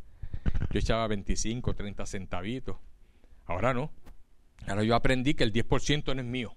Yo 0.70 0.80
echaba 0.80 1.06
25, 1.06 1.74
30 1.74 2.06
centavitos. 2.06 2.76
Ahora 3.44 3.72
no. 3.72 3.92
Ahora 4.66 4.82
yo 4.82 4.96
aprendí 4.96 5.34
que 5.34 5.44
el 5.44 5.52
10% 5.52 6.14
no 6.14 6.20
es 6.20 6.26
mío. 6.26 6.56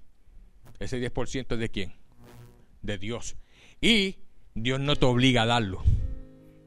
Ese 0.80 1.00
10% 1.00 1.54
es 1.54 1.60
de 1.60 1.70
quién? 1.70 1.94
De 2.82 2.98
Dios. 2.98 3.36
Y 3.82 4.18
Dios 4.56 4.80
no 4.80 4.96
te 4.96 5.06
obliga 5.06 5.44
a 5.44 5.46
darlo. 5.46 5.84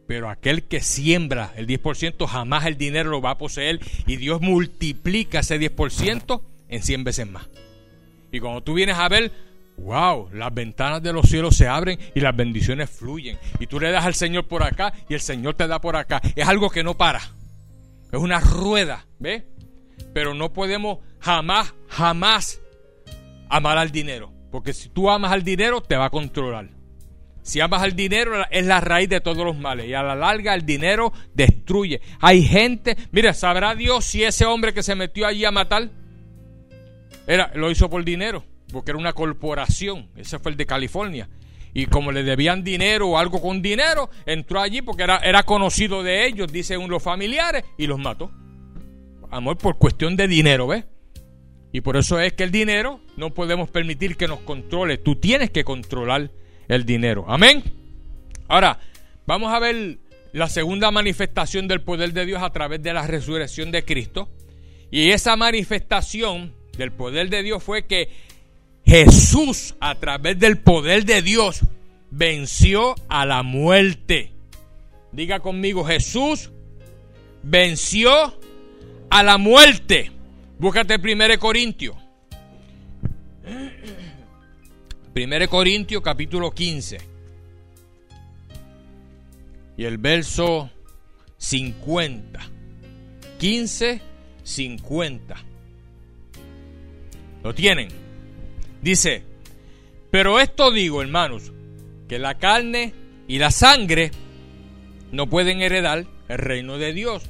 Pero 0.06 0.28
aquel 0.28 0.64
que 0.64 0.80
siembra 0.80 1.52
el 1.56 1.66
10% 1.66 2.26
jamás 2.26 2.66
el 2.66 2.76
dinero 2.76 3.10
lo 3.10 3.20
va 3.20 3.30
a 3.30 3.38
poseer 3.38 3.80
y 4.06 4.16
Dios 4.16 4.40
multiplica 4.40 5.40
ese 5.40 5.60
10% 5.60 6.42
en 6.68 6.82
100 6.82 7.04
veces 7.04 7.26
más. 7.26 7.48
Y 8.30 8.40
cuando 8.40 8.62
tú 8.62 8.74
vienes 8.74 8.96
a 8.96 9.08
ver, 9.08 9.30
wow, 9.78 10.28
las 10.32 10.52
ventanas 10.52 11.02
de 11.02 11.12
los 11.12 11.28
cielos 11.28 11.56
se 11.56 11.68
abren 11.68 11.98
y 12.14 12.20
las 12.20 12.34
bendiciones 12.34 12.90
fluyen. 12.90 13.38
Y 13.60 13.66
tú 13.66 13.78
le 13.78 13.90
das 13.90 14.04
al 14.04 14.14
Señor 14.14 14.48
por 14.48 14.62
acá 14.62 14.92
y 15.08 15.14
el 15.14 15.20
Señor 15.20 15.54
te 15.54 15.66
da 15.66 15.80
por 15.80 15.96
acá. 15.96 16.20
Es 16.34 16.48
algo 16.48 16.70
que 16.70 16.82
no 16.82 16.96
para. 16.96 17.20
Es 18.10 18.18
una 18.18 18.40
rueda, 18.40 19.06
¿ves? 19.18 19.44
Pero 20.12 20.34
no 20.34 20.52
podemos 20.52 20.98
jamás, 21.20 21.74
jamás 21.88 22.60
amar 23.48 23.78
al 23.78 23.90
dinero. 23.90 24.32
Porque 24.50 24.72
si 24.72 24.88
tú 24.88 25.10
amas 25.10 25.32
al 25.32 25.44
dinero, 25.44 25.80
te 25.82 25.96
va 25.96 26.06
a 26.06 26.10
controlar. 26.10 26.68
Si 27.42 27.60
amas 27.60 27.82
al 27.82 27.96
dinero, 27.96 28.44
es 28.50 28.66
la 28.66 28.80
raíz 28.80 29.08
de 29.08 29.20
todos 29.20 29.44
los 29.44 29.56
males. 29.56 29.86
Y 29.86 29.94
a 29.94 30.02
la 30.02 30.14
larga, 30.14 30.54
el 30.54 30.64
dinero 30.64 31.12
destruye. 31.34 32.00
Hay 32.20 32.42
gente, 32.42 32.96
mira, 33.10 33.34
¿sabrá 33.34 33.74
Dios 33.74 34.04
si 34.04 34.22
ese 34.22 34.46
hombre 34.46 34.72
que 34.72 34.82
se 34.82 34.94
metió 34.94 35.26
allí 35.26 35.44
a 35.44 35.50
matar 35.50 35.90
era, 37.26 37.50
lo 37.54 37.70
hizo 37.70 37.90
por 37.90 38.04
dinero? 38.04 38.44
Porque 38.72 38.92
era 38.92 38.98
una 38.98 39.12
corporación. 39.12 40.08
Ese 40.16 40.38
fue 40.38 40.52
el 40.52 40.56
de 40.56 40.66
California. 40.66 41.28
Y 41.74 41.86
como 41.86 42.12
le 42.12 42.22
debían 42.22 42.62
dinero 42.62 43.08
o 43.08 43.18
algo 43.18 43.40
con 43.40 43.60
dinero, 43.60 44.08
entró 44.24 44.60
allí 44.60 44.82
porque 44.82 45.02
era, 45.02 45.16
era 45.18 45.42
conocido 45.42 46.02
de 46.02 46.26
ellos, 46.26 46.52
dicen 46.52 46.86
los 46.88 47.02
familiares, 47.02 47.64
y 47.76 47.86
los 47.86 47.98
mató. 47.98 48.30
Amor, 49.30 49.56
por 49.56 49.78
cuestión 49.78 50.14
de 50.14 50.28
dinero, 50.28 50.66
¿ves? 50.66 50.84
Y 51.72 51.80
por 51.80 51.96
eso 51.96 52.20
es 52.20 52.34
que 52.34 52.44
el 52.44 52.50
dinero 52.50 53.00
no 53.16 53.30
podemos 53.30 53.70
permitir 53.70 54.18
que 54.18 54.28
nos 54.28 54.40
controle. 54.40 54.98
Tú 54.98 55.16
tienes 55.16 55.50
que 55.50 55.64
controlar 55.64 56.30
el 56.68 56.84
dinero. 56.84 57.24
Amén. 57.28 57.62
Ahora, 58.48 58.78
vamos 59.26 59.52
a 59.52 59.58
ver 59.58 59.98
la 60.32 60.48
segunda 60.48 60.90
manifestación 60.90 61.68
del 61.68 61.82
poder 61.82 62.12
de 62.12 62.26
Dios 62.26 62.42
a 62.42 62.50
través 62.50 62.82
de 62.82 62.92
la 62.92 63.06
resurrección 63.06 63.70
de 63.70 63.84
Cristo. 63.84 64.28
Y 64.90 65.10
esa 65.10 65.36
manifestación 65.36 66.54
del 66.76 66.92
poder 66.92 67.30
de 67.30 67.42
Dios 67.42 67.62
fue 67.62 67.86
que 67.86 68.08
Jesús, 68.84 69.74
a 69.80 69.94
través 69.94 70.38
del 70.38 70.58
poder 70.58 71.04
de 71.04 71.22
Dios, 71.22 71.60
venció 72.10 72.94
a 73.08 73.24
la 73.24 73.42
muerte. 73.42 74.32
Diga 75.12 75.40
conmigo, 75.40 75.84
Jesús 75.84 76.50
venció 77.42 78.38
a 79.10 79.22
la 79.22 79.38
muerte. 79.38 80.10
Búscate 80.58 80.96
1 80.96 81.38
Corintios. 81.38 82.01
1 85.14 85.48
Corintios 85.48 86.00
capítulo 86.00 86.52
15. 86.52 86.98
Y 89.76 89.84
el 89.84 89.98
verso 89.98 90.70
50. 91.36 92.40
15, 93.38 94.00
50. 94.42 95.44
¿Lo 97.44 97.54
tienen? 97.54 97.88
Dice, 98.80 99.22
pero 100.10 100.40
esto 100.40 100.70
digo, 100.70 101.02
hermanos, 101.02 101.52
que 102.08 102.18
la 102.18 102.38
carne 102.38 102.94
y 103.28 103.38
la 103.38 103.50
sangre 103.50 104.12
no 105.10 105.28
pueden 105.28 105.60
heredar 105.60 106.06
el 106.28 106.38
reino 106.38 106.78
de 106.78 106.94
Dios, 106.94 107.24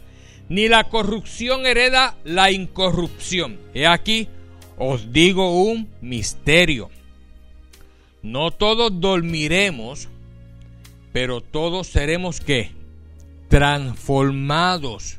ni 0.49 0.69
la 0.69 0.89
corrupción 0.89 1.67
hereda 1.67 2.17
la 2.23 2.53
incorrupción. 2.53 3.59
He 3.75 3.89
aquí, 3.89 4.29
os 4.79 5.13
digo 5.13 5.65
un 5.65 5.89
misterio. 6.01 6.92
No 8.23 8.53
todos 8.53 9.01
dormiremos, 9.01 10.09
pero 11.13 11.41
todos 11.41 11.89
seremos 11.89 12.41
qué? 12.41 12.71
Transformados. 13.49 15.19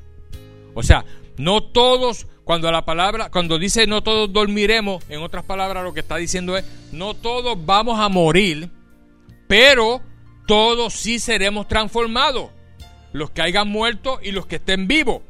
O 0.73 0.83
sea, 0.83 1.05
no 1.37 1.61
todos, 1.61 2.27
cuando 2.45 2.71
la 2.71 2.85
palabra, 2.85 3.29
cuando 3.29 3.59
dice 3.59 3.87
no 3.87 4.01
todos 4.01 4.31
dormiremos, 4.31 5.03
en 5.09 5.21
otras 5.21 5.43
palabras 5.43 5.83
lo 5.83 5.93
que 5.93 5.99
está 5.99 6.15
diciendo 6.15 6.57
es, 6.57 6.65
no 6.91 7.13
todos 7.13 7.63
vamos 7.65 7.99
a 7.99 8.09
morir, 8.09 8.69
pero 9.47 10.01
todos 10.47 10.93
sí 10.93 11.19
seremos 11.19 11.67
transformados. 11.67 12.51
Los 13.11 13.29
que 13.29 13.43
hayan 13.43 13.67
muerto 13.67 14.19
y 14.23 14.31
los 14.31 14.47
que 14.47 14.55
estén 14.55 14.87
vivos. 14.87 15.21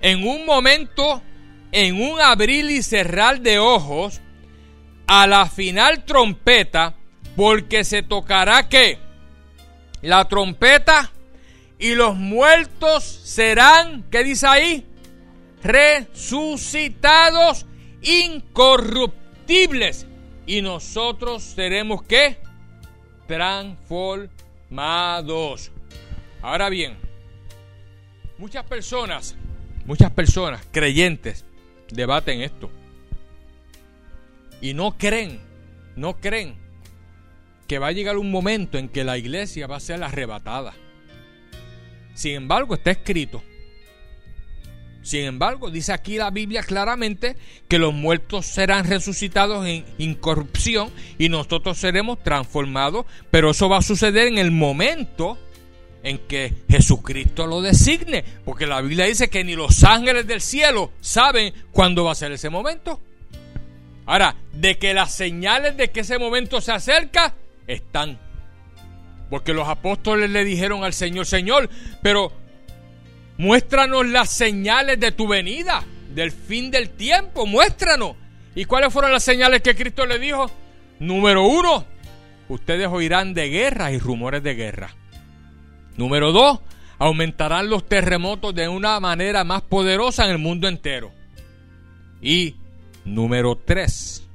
En 0.00 0.26
un 0.26 0.46
momento, 0.46 1.22
en 1.70 2.00
un 2.00 2.18
abrir 2.20 2.70
y 2.70 2.82
cerrar 2.82 3.40
de 3.40 3.58
ojos, 3.58 4.21
a 5.06 5.26
la 5.26 5.46
final 5.46 6.04
trompeta, 6.04 6.94
porque 7.36 7.84
se 7.84 8.02
tocará 8.02 8.68
que 8.68 8.98
la 10.02 10.26
trompeta 10.26 11.10
y 11.78 11.94
los 11.94 12.16
muertos 12.16 13.04
serán, 13.04 14.04
¿qué 14.10 14.24
dice 14.24 14.46
ahí? 14.46 14.86
Resucitados 15.62 17.64
incorruptibles. 18.02 20.06
Y 20.46 20.62
nosotros 20.62 21.42
seremos 21.42 22.02
qué? 22.02 22.38
Transformados. 23.26 25.72
Ahora 26.40 26.68
bien, 26.68 26.96
muchas 28.38 28.64
personas, 28.64 29.34
muchas 29.84 30.10
personas 30.10 30.66
creyentes 30.72 31.44
debaten 31.90 32.42
esto. 32.42 32.70
Y 34.62 34.72
no 34.72 34.96
creen, 34.96 35.40
no 35.96 36.18
creen 36.18 36.56
que 37.66 37.78
va 37.78 37.88
a 37.88 37.92
llegar 37.92 38.16
un 38.16 38.30
momento 38.30 38.78
en 38.78 38.88
que 38.88 39.04
la 39.04 39.18
iglesia 39.18 39.66
va 39.66 39.76
a 39.76 39.80
ser 39.80 40.02
arrebatada. 40.02 40.72
Sin 42.14 42.34
embargo, 42.34 42.74
está 42.74 42.90
escrito. 42.92 43.42
Sin 45.02 45.22
embargo, 45.22 45.70
dice 45.70 45.92
aquí 45.92 46.16
la 46.16 46.30
Biblia 46.30 46.62
claramente 46.62 47.36
que 47.68 47.78
los 47.78 47.92
muertos 47.92 48.46
serán 48.46 48.86
resucitados 48.86 49.66
en 49.66 49.84
incorrupción 49.98 50.90
y 51.18 51.28
nosotros 51.28 51.76
seremos 51.76 52.22
transformados, 52.22 53.06
pero 53.30 53.50
eso 53.50 53.68
va 53.68 53.78
a 53.78 53.82
suceder 53.82 54.28
en 54.28 54.38
el 54.38 54.52
momento 54.52 55.38
en 56.04 56.18
que 56.18 56.54
Jesucristo 56.68 57.46
lo 57.46 57.60
designe, 57.60 58.24
porque 58.44 58.66
la 58.66 58.80
Biblia 58.80 59.06
dice 59.06 59.28
que 59.28 59.44
ni 59.44 59.54
los 59.54 59.82
ángeles 59.82 60.26
del 60.26 60.40
cielo 60.40 60.92
saben 61.00 61.52
cuándo 61.72 62.04
va 62.04 62.12
a 62.12 62.16
ser 62.16 62.30
ese 62.30 62.50
momento. 62.50 63.00
Ahora, 64.06 64.36
de 64.52 64.78
que 64.78 64.94
las 64.94 65.14
señales 65.14 65.76
de 65.76 65.90
que 65.90 66.00
ese 66.00 66.18
momento 66.18 66.60
se 66.60 66.72
acerca 66.72 67.34
están 67.66 68.18
porque 69.32 69.54
los 69.54 69.66
apóstoles 69.66 70.28
le 70.28 70.44
dijeron 70.44 70.84
al 70.84 70.92
Señor, 70.92 71.24
Señor, 71.24 71.70
pero 72.02 72.30
muéstranos 73.38 74.06
las 74.06 74.28
señales 74.28 75.00
de 75.00 75.10
tu 75.10 75.26
venida, 75.26 75.82
del 76.14 76.32
fin 76.32 76.70
del 76.70 76.90
tiempo, 76.90 77.46
muéstranos. 77.46 78.14
¿Y 78.54 78.66
cuáles 78.66 78.92
fueron 78.92 79.10
las 79.10 79.24
señales 79.24 79.62
que 79.62 79.74
Cristo 79.74 80.04
le 80.04 80.18
dijo? 80.18 80.50
Número 80.98 81.46
uno, 81.46 81.86
ustedes 82.50 82.88
oirán 82.88 83.32
de 83.32 83.48
guerra 83.48 83.90
y 83.90 83.98
rumores 83.98 84.42
de 84.42 84.54
guerra. 84.54 84.94
Número 85.96 86.30
dos, 86.32 86.60
aumentarán 86.98 87.70
los 87.70 87.88
terremotos 87.88 88.54
de 88.54 88.68
una 88.68 89.00
manera 89.00 89.44
más 89.44 89.62
poderosa 89.62 90.26
en 90.26 90.32
el 90.32 90.38
mundo 90.38 90.68
entero. 90.68 91.10
Y 92.20 92.56
número 93.04 93.56
tres, 93.56 94.26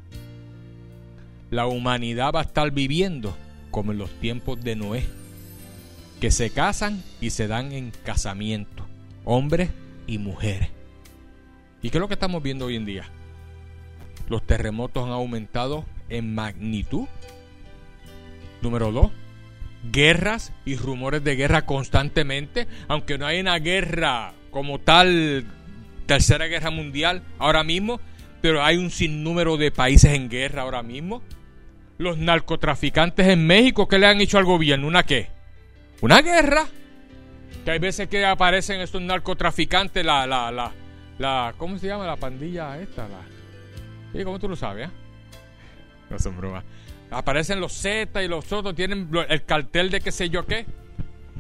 la 1.50 1.68
humanidad 1.68 2.32
va 2.34 2.40
a 2.40 2.44
estar 2.44 2.72
viviendo 2.72 3.36
como 3.72 3.92
en 3.92 3.98
los 3.98 4.10
tiempos 4.20 4.62
de 4.62 4.76
Noé, 4.76 5.06
que 6.20 6.32
se 6.32 6.50
casan 6.50 7.04
y 7.22 7.30
se 7.30 7.48
dan 7.48 7.72
en 7.72 7.92
casamiento, 8.04 8.86
hombres 9.24 9.70
y 10.08 10.18
mujeres. 10.18 10.70
¿Y 11.82 11.90
qué 11.90 11.98
es 11.98 12.02
lo 12.02 12.08
que 12.08 12.16
estamos 12.16 12.42
viendo 12.42 12.66
hoy 12.66 12.76
en 12.76 12.86
día? 12.86 13.06
Los 14.30 14.46
terremotos 14.46 15.06
han 15.06 15.12
aumentado 15.12 15.86
en 16.10 16.34
magnitud. 16.34 17.08
Número 18.62 18.92
dos, 18.92 19.12
guerras 19.92 20.52
y 20.66 20.76
rumores 20.76 21.24
de 21.24 21.36
guerra 21.36 21.66
constantemente, 21.66 22.68
aunque 22.88 23.18
no 23.18 23.26
hay 23.26 23.40
una 23.40 23.60
guerra 23.60 24.34
como 24.52 24.80
tal, 24.80 25.46
tercera 26.08 26.48
guerra 26.48 26.72
mundial 26.72 27.22
ahora 27.38 27.64
mismo, 27.64 28.00
pero 28.42 28.64
hay 28.64 28.78
un 28.78 28.90
sinnúmero 28.90 29.58
de 29.58 29.72
países 29.72 30.14
en 30.14 30.30
guerra 30.30 30.64
ahora 30.64 30.84
mismo 30.84 31.22
los 31.98 32.18
narcotraficantes 32.18 33.28
en 33.28 33.46
México, 33.46 33.88
¿qué 33.88 33.98
le 33.98 34.08
han 34.08 34.22
hecho 34.22 34.38
al 34.38 34.46
gobierno? 34.46 34.88
¿Una 34.88 35.04
qué? 35.04 35.30
Una 36.02 36.22
guerra. 36.22 36.68
Que 37.66 37.72
hay 37.72 37.80
veces 37.80 38.08
que 38.08 38.24
aparecen 38.26 38.80
estos 38.82 39.02
narcotraficantes, 39.02 40.06
la, 40.06 40.28
la, 40.28 40.52
la, 40.52 40.72
la, 41.18 41.54
¿cómo 41.58 41.78
se 41.78 41.88
llama 41.88 42.06
la 42.06 42.16
pandilla 42.16 42.80
esta? 42.80 43.08
La, 43.08 44.24
¿Cómo 44.24 44.40
tú 44.40 44.48
lo 44.48 44.56
sabes? 44.56 44.88
Eh? 44.88 44.92
No 46.10 46.20
son 46.20 46.38
bromas. 46.38 46.64
Aparecen 47.12 47.60
los 47.60 47.74
Z 47.74 48.22
y 48.24 48.28
los 48.28 48.52
otros, 48.52 48.76
tienen 48.76 49.10
el 49.28 49.44
cartel 49.44 49.90
de 49.90 50.02
qué 50.02 50.12
sé 50.12 50.30
yo 50.30 50.46
qué. 50.46 50.66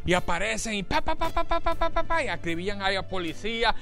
Y 0.05 0.13
aparecen 0.13 0.73
y 0.73 0.83
pa, 0.83 1.01
pa, 1.01 1.15
pa, 1.15 1.29
pa, 1.29 1.43
pa, 1.43 1.59
pa, 1.59 1.89
pa, 1.89 2.03
pa, 2.03 2.23
y 2.23 2.27
acribillan 2.27 2.81
ahí 2.81 2.95
a 2.95 3.07
policía, 3.07 3.75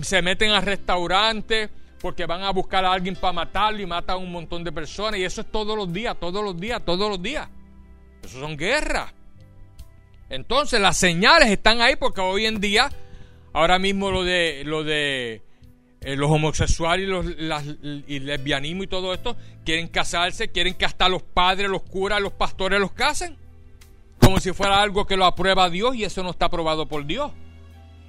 se 0.00 0.22
meten 0.22 0.50
a 0.50 0.60
restaurantes 0.60 1.70
porque 2.00 2.26
van 2.26 2.42
a 2.42 2.50
buscar 2.50 2.84
a 2.84 2.92
alguien 2.92 3.16
para 3.16 3.32
matarlo 3.32 3.80
y 3.80 3.86
matan 3.86 4.16
a 4.16 4.18
un 4.18 4.30
montón 4.30 4.64
de 4.64 4.72
personas. 4.72 5.18
Y 5.20 5.24
eso 5.24 5.40
es 5.40 5.50
todos 5.50 5.76
los 5.76 5.92
días, 5.92 6.16
todos 6.18 6.44
los 6.44 6.56
días, 6.58 6.82
todos 6.84 7.08
los 7.08 7.20
días. 7.20 7.48
Eso 8.22 8.40
son 8.40 8.56
guerras. 8.56 9.12
Entonces 10.28 10.80
las 10.80 10.96
señales 10.96 11.50
están 11.50 11.80
ahí 11.80 11.96
porque 11.96 12.20
hoy 12.20 12.46
en 12.46 12.60
día, 12.60 12.90
ahora 13.52 13.78
mismo 13.78 14.10
lo 14.10 14.24
de, 14.24 14.62
lo 14.64 14.84
de 14.84 15.42
eh, 16.00 16.16
los 16.16 16.30
homosexuales 16.30 17.06
y, 17.06 17.10
los, 17.10 17.64
y 18.06 18.18
lesbianismo 18.20 18.84
y 18.84 18.86
todo 18.86 19.12
esto, 19.14 19.36
quieren 19.64 19.88
casarse, 19.88 20.48
quieren 20.48 20.74
que 20.74 20.84
hasta 20.84 21.08
los 21.08 21.22
padres, 21.22 21.68
los 21.68 21.82
curas, 21.82 22.20
los 22.20 22.32
pastores 22.32 22.78
los 22.78 22.92
casen. 22.92 23.36
Como 24.20 24.38
si 24.40 24.52
fuera 24.52 24.82
algo 24.82 25.06
que 25.06 25.16
lo 25.16 25.24
aprueba 25.24 25.70
Dios 25.70 25.96
y 25.96 26.04
eso 26.04 26.22
no 26.22 26.30
está 26.30 26.46
aprobado 26.46 26.86
por 26.86 27.06
Dios. 27.06 27.32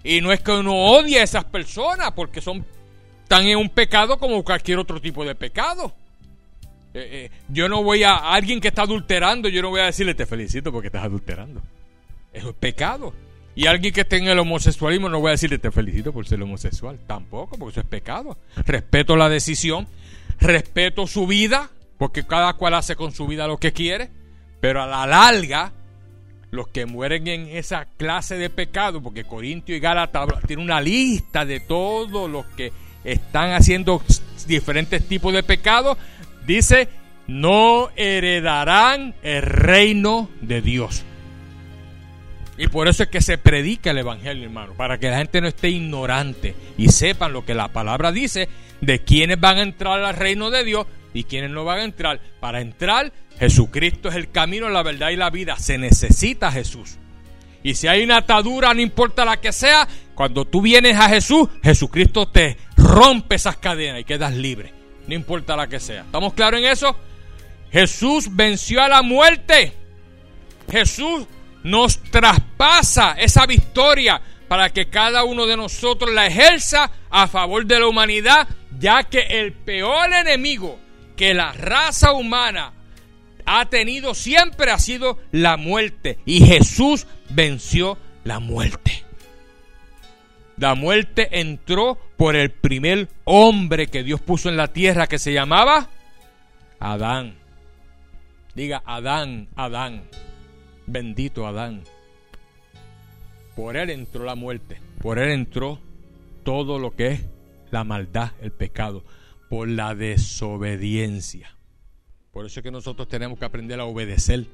Y 0.04 0.22
no 0.22 0.32
es 0.32 0.42
que 0.42 0.52
uno 0.52 0.76
odie 0.76 1.20
a 1.20 1.24
esas 1.24 1.46
personas 1.46 2.12
porque 2.12 2.42
son 2.42 2.66
tan 3.30 3.46
en 3.46 3.60
un 3.60 3.70
pecado 3.70 4.18
como 4.18 4.44
cualquier 4.44 4.80
otro 4.80 5.00
tipo 5.00 5.24
de 5.24 5.36
pecado. 5.36 5.94
Eh, 6.96 7.30
eh, 7.30 7.32
yo 7.48 7.70
no 7.70 7.84
voy 7.84 8.04
a, 8.04 8.16
alguien 8.16 8.60
que 8.60 8.70
está 8.70 8.82
adulterando, 8.82 9.48
yo 9.48 9.62
no 9.62 9.70
voy 9.70 9.82
a 9.82 9.86
decirle 9.86 10.16
te 10.16 10.26
felicito 10.26 10.72
porque 10.72 10.88
estás 10.88 11.04
adulterando. 11.04 11.62
Es 12.34 12.44
pecado. 12.60 13.14
Y 13.56 13.68
alguien 13.68 13.94
que 13.94 14.02
esté 14.02 14.18
en 14.18 14.28
el 14.28 14.40
homosexualismo 14.40 15.10
no 15.10 15.20
voy 15.20 15.30
a 15.30 15.32
decirle 15.32 15.60
te 15.60 15.70
felicito 15.70 16.12
por 16.12 16.28
ser 16.28 16.42
homosexual. 16.42 17.00
Tampoco, 17.06 17.56
porque 17.58 17.74
eso 17.74 17.82
es 17.82 17.86
pecado. 17.86 18.36
Respeto 18.66 19.16
la 19.16 19.30
decisión, 19.30 19.88
respeto 20.40 21.06
su 21.06 21.28
vida, 21.28 21.70
porque 22.00 22.26
cada 22.26 22.54
cual 22.54 22.74
hace 22.74 22.96
con 22.96 23.12
su 23.12 23.28
vida 23.28 23.46
lo 23.46 23.58
que 23.58 23.74
quiere. 23.74 24.10
Pero 24.60 24.82
a 24.82 24.88
la 24.88 25.06
larga, 25.06 25.72
los 26.50 26.68
que 26.70 26.88
mueren 26.88 27.28
en 27.28 27.48
esa 27.50 27.86
clase 27.86 28.38
de 28.38 28.50
pecado, 28.50 29.04
porque 29.04 29.24
Corintio 29.24 29.76
y 29.76 29.80
Gálatas 29.80 30.28
tienen 30.48 30.66
una 30.66 30.82
lista 30.82 31.46
de 31.46 31.60
todos 31.60 32.28
los 32.28 32.48
que 32.48 32.89
están 33.04 33.54
haciendo 33.54 34.02
diferentes 34.48 35.08
tipos 35.08 35.34
de 35.34 35.44
pecados, 35.44 35.98
dice, 36.46 36.90
no 37.28 37.90
heredarán 37.96 39.14
el 39.22 39.42
reino 39.42 40.30
de 40.42 40.62
Dios. 40.62 41.04
Y 42.58 42.68
por 42.68 42.90
eso 42.90 43.04
es 43.04 43.10
que 43.10 43.22
se 43.22 43.38
predica 43.38 43.92
el 43.92 44.00
Evangelio, 44.00 44.44
hermano, 44.44 44.74
para 44.74 44.98
que 44.98 45.10
la 45.10 45.18
gente 45.18 45.40
no 45.40 45.48
esté 45.48 45.70
ignorante 45.70 46.56
y 46.78 46.90
sepan 46.90 47.32
lo 47.32 47.46
que 47.46 47.54
la 47.54 47.70
palabra 47.70 48.12
dice 48.12 48.50
de 48.82 49.00
quiénes 49.00 49.40
van 49.40 49.60
a 49.60 49.62
entrar 49.62 50.04
al 50.04 50.16
reino 50.16 50.50
de 50.50 50.66
Dios 50.66 50.86
y 51.14 51.24
quiénes 51.24 51.52
no 51.52 51.64
van 51.64 51.80
a 51.80 51.84
entrar. 51.84 52.20
Para 52.42 52.60
entrar, 52.60 53.14
Jesucristo 53.40 54.10
es 54.10 54.16
el 54.16 54.30
camino, 54.30 54.68
la 54.70 54.84
verdad 54.84 55.12
y 55.12 55.16
la 55.16 55.30
vida. 55.30 55.58
Se 55.58 55.78
necesita 55.78 56.52
Jesús. 56.52 56.98
Y 57.64 57.76
si 57.76 57.88
hay 57.88 58.04
una 58.04 58.18
atadura, 58.18 58.74
no 58.74 58.82
importa 58.82 59.26
la 59.26 59.38
que 59.38 59.52
sea, 59.52 59.88
Cuando 60.16 60.44
tú 60.44 60.62
vienes 60.62 60.98
a 60.98 61.08
Jesús, 61.08 61.48
Jesucristo 61.64 62.28
te 62.28 62.58
rompe 62.90 63.36
esas 63.36 63.58
cadenas 63.58 64.02
y 64.02 64.04
quedas 64.04 64.34
libre. 64.34 64.74
No 65.08 65.16
importa 65.16 65.56
la 65.56 65.68
que 65.68 65.80
sea. 65.80 66.02
¿Estamos 66.02 66.34
claros 66.34 66.60
en 66.60 66.66
eso? 66.68 66.96
Jesús 67.72 68.28
venció 68.32 68.82
a 68.82 68.90
la 68.90 69.02
muerte. 69.02 69.74
Jesús 70.72 71.26
nos 71.64 72.02
traspasa 72.04 73.16
esa 73.18 73.46
victoria 73.46 74.22
para 74.48 74.72
que 74.72 74.90
cada 74.90 75.24
uno 75.24 75.46
de 75.46 75.56
nosotros 75.56 76.12
la 76.12 76.26
ejerza 76.26 76.92
a 77.10 77.28
favor 77.28 77.66
de 77.66 77.80
la 77.80 77.88
humanidad, 77.88 78.48
ya 78.80 79.04
que 79.04 79.20
el 79.20 79.54
peor 79.54 80.12
enemigo 80.14 80.80
que 81.16 81.34
la 81.34 81.52
raza 81.54 82.14
humana 82.14 82.74
ha 83.46 83.66
tenido 83.66 84.14
siempre 84.14 84.72
ha 84.72 84.80
sido 84.80 85.20
la 85.32 85.58
muerte. 85.58 86.20
Y 86.26 86.46
Jesús 86.46 87.08
venció 87.30 87.98
la 88.24 88.40
muerte. 88.40 88.99
La 90.60 90.76
muerte 90.76 91.40
entró 91.40 91.98
por 92.18 92.36
el 92.36 92.52
primer 92.52 93.08
hombre 93.24 93.88
que 93.88 94.04
Dios 94.04 94.20
puso 94.20 94.50
en 94.50 94.58
la 94.58 94.68
tierra 94.68 95.08
que 95.08 95.18
se 95.18 95.32
llamaba 95.32 95.90
Adán. 96.80 97.36
Diga 98.56 98.84
Adán, 98.86 99.48
Adán. 99.56 100.04
Bendito 100.86 101.48
Adán. 101.48 101.84
Por 103.56 103.78
él 103.78 103.90
entró 103.90 104.26
la 104.26 104.36
muerte. 104.36 104.82
Por 105.02 105.18
él 105.18 105.32
entró 105.32 105.80
todo 106.44 106.78
lo 106.78 106.92
que 106.92 107.08
es 107.08 107.26
la 107.72 107.86
maldad, 107.86 108.32
el 108.42 108.52
pecado. 108.52 109.06
Por 109.50 109.70
la 109.70 109.96
desobediencia. 109.96 111.56
Por 112.34 112.46
eso 112.46 112.60
es 112.60 112.64
que 112.66 112.72
nosotros 112.72 113.08
tenemos 113.08 113.40
que 113.40 113.46
aprender 113.46 113.80
a 113.80 113.86
obedecer. 113.86 114.46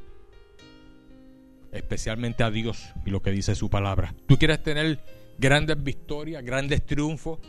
Especialmente 1.71 2.43
a 2.43 2.51
Dios 2.51 2.89
y 3.07 3.09
lo 3.09 3.23
que 3.23 3.31
dice 3.31 3.55
su 3.55 3.71
palabra. 3.71 4.13
Tú 4.27 4.37
quieres 4.37 4.61
tener 4.61 4.99
grandes 5.37 5.81
victorias, 5.81 6.43
grandes 6.43 6.85
triunfos. 6.85 7.39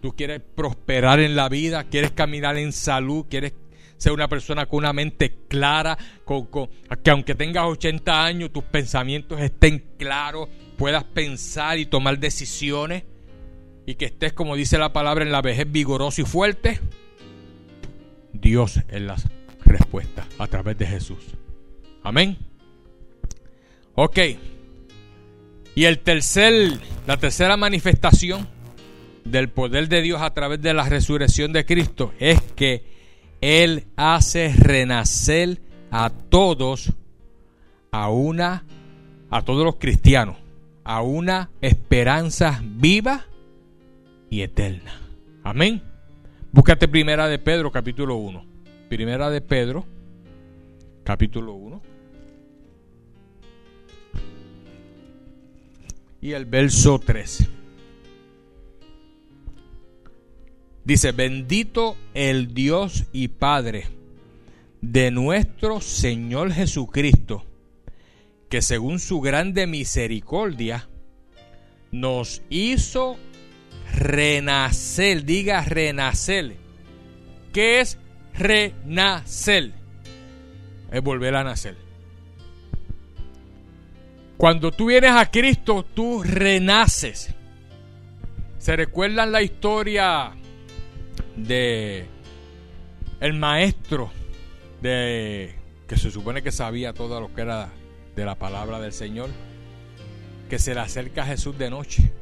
Tú 0.00 0.14
quieres 0.14 0.40
prosperar 0.54 1.20
en 1.20 1.34
la 1.34 1.48
vida. 1.48 1.84
Quieres 1.84 2.12
caminar 2.12 2.56
en 2.56 2.72
salud. 2.72 3.26
Quieres 3.28 3.52
ser 3.96 4.12
una 4.12 4.28
persona 4.28 4.66
con 4.66 4.78
una 4.78 4.92
mente 4.92 5.34
clara. 5.48 5.98
que 7.02 7.10
aunque 7.10 7.34
tengas 7.34 7.64
80 7.64 8.24
años, 8.24 8.52
tus 8.52 8.64
pensamientos 8.64 9.40
estén 9.40 9.84
claros 9.98 10.48
puedas 10.78 11.04
pensar 11.04 11.78
y 11.78 11.84
tomar 11.84 12.18
decisiones 12.18 13.02
y 13.84 13.96
que 13.96 14.06
estés, 14.06 14.32
como 14.32 14.54
dice 14.54 14.78
la 14.78 14.92
palabra, 14.92 15.24
en 15.24 15.32
la 15.32 15.42
vejez 15.42 15.70
vigoroso 15.70 16.22
y 16.22 16.24
fuerte, 16.24 16.80
Dios 18.32 18.80
es 18.88 19.02
la 19.02 19.16
respuesta 19.64 20.26
a 20.38 20.46
través 20.46 20.78
de 20.78 20.86
Jesús. 20.86 21.18
Amén. 22.02 22.38
Ok. 23.94 24.18
Y 25.78 25.84
el 25.84 26.00
tercer, 26.00 26.72
la 27.06 27.18
tercera 27.18 27.56
manifestación 27.56 28.48
del 29.24 29.48
poder 29.48 29.88
de 29.88 30.02
Dios 30.02 30.20
a 30.20 30.34
través 30.34 30.60
de 30.60 30.74
la 30.74 30.82
resurrección 30.88 31.52
de 31.52 31.64
Cristo 31.64 32.12
es 32.18 32.42
que 32.56 32.82
Él 33.40 33.84
hace 33.94 34.52
renacer 34.58 35.60
a 35.92 36.10
todos, 36.10 36.94
a 37.92 38.10
una, 38.10 38.64
a 39.30 39.42
todos 39.42 39.64
los 39.64 39.76
cristianos, 39.76 40.36
a 40.82 41.02
una 41.02 41.50
esperanza 41.60 42.60
viva 42.60 43.26
y 44.30 44.42
eterna. 44.42 45.00
Amén. 45.44 45.80
Búscate 46.50 46.88
primera 46.88 47.28
de 47.28 47.38
Pedro 47.38 47.70
capítulo 47.70 48.16
1. 48.16 48.44
Primera 48.88 49.30
de 49.30 49.40
Pedro 49.42 49.86
capítulo 51.04 51.52
1. 51.52 51.82
Y 56.20 56.32
el 56.32 56.46
verso 56.46 56.98
13. 56.98 57.48
Dice, 60.84 61.12
bendito 61.12 61.96
el 62.14 62.54
Dios 62.54 63.04
y 63.12 63.28
Padre 63.28 63.86
de 64.80 65.10
nuestro 65.10 65.80
Señor 65.80 66.52
Jesucristo 66.52 67.44
que 68.48 68.62
según 68.62 68.98
su 68.98 69.20
grande 69.20 69.66
misericordia 69.66 70.88
nos 71.90 72.42
hizo 72.48 73.18
renacer, 73.94 75.24
diga 75.24 75.62
renacer. 75.64 76.56
¿Qué 77.52 77.80
es 77.80 77.98
renacer? 78.34 79.72
Es 80.90 81.02
volver 81.02 81.34
a 81.36 81.44
nacer. 81.44 81.87
Cuando 84.38 84.70
tú 84.70 84.86
vienes 84.86 85.10
a 85.10 85.28
Cristo, 85.32 85.84
tú 85.84 86.22
renaces. 86.22 87.34
¿Se 88.58 88.76
recuerdan 88.76 89.32
la 89.32 89.42
historia 89.42 90.30
de 91.34 92.06
el 93.18 93.34
maestro 93.34 94.12
de 94.80 95.56
que 95.88 95.96
se 95.96 96.12
supone 96.12 96.42
que 96.42 96.52
sabía 96.52 96.92
todo 96.92 97.20
lo 97.20 97.34
que 97.34 97.40
era 97.40 97.70
de 98.14 98.24
la 98.24 98.36
palabra 98.36 98.78
del 98.78 98.92
Señor, 98.92 99.28
que 100.48 100.60
se 100.60 100.72
le 100.72 100.80
acerca 100.80 101.24
a 101.24 101.26
Jesús 101.26 101.58
de 101.58 101.70
noche, 101.70 102.12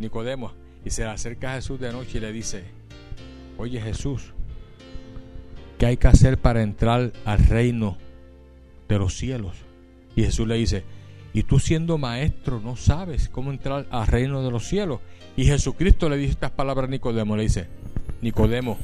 Nicodemo, 0.00 0.52
y 0.84 0.90
se 0.90 1.04
le 1.04 1.10
acerca 1.10 1.52
a 1.52 1.54
Jesús 1.54 1.78
de 1.78 1.92
noche 1.92 2.18
y 2.18 2.20
le 2.20 2.32
dice, 2.32 2.64
oye 3.58 3.80
Jesús, 3.80 4.34
¿qué 5.78 5.86
hay 5.86 5.96
que 5.98 6.08
hacer 6.08 6.36
para 6.38 6.62
entrar 6.62 7.12
al 7.24 7.38
reino 7.46 7.96
de 8.88 8.98
los 8.98 9.16
cielos? 9.16 9.54
Y 10.16 10.24
Jesús 10.24 10.48
le 10.48 10.56
dice, 10.56 10.82
y 11.34 11.44
tú 11.44 11.58
siendo 11.58 11.98
maestro 11.98 12.60
no 12.60 12.76
sabes 12.76 13.28
cómo 13.28 13.50
entrar 13.50 13.86
al 13.90 14.06
reino 14.06 14.42
de 14.42 14.50
los 14.50 14.66
cielos. 14.66 15.00
Y 15.36 15.44
Jesucristo 15.44 16.08
le 16.08 16.16
dice 16.16 16.32
estas 16.32 16.50
palabras 16.50 16.88
a 16.88 16.90
Nicodemo, 16.90 17.36
le 17.36 17.44
dice, 17.44 17.68
Nicodemo, 18.20 18.78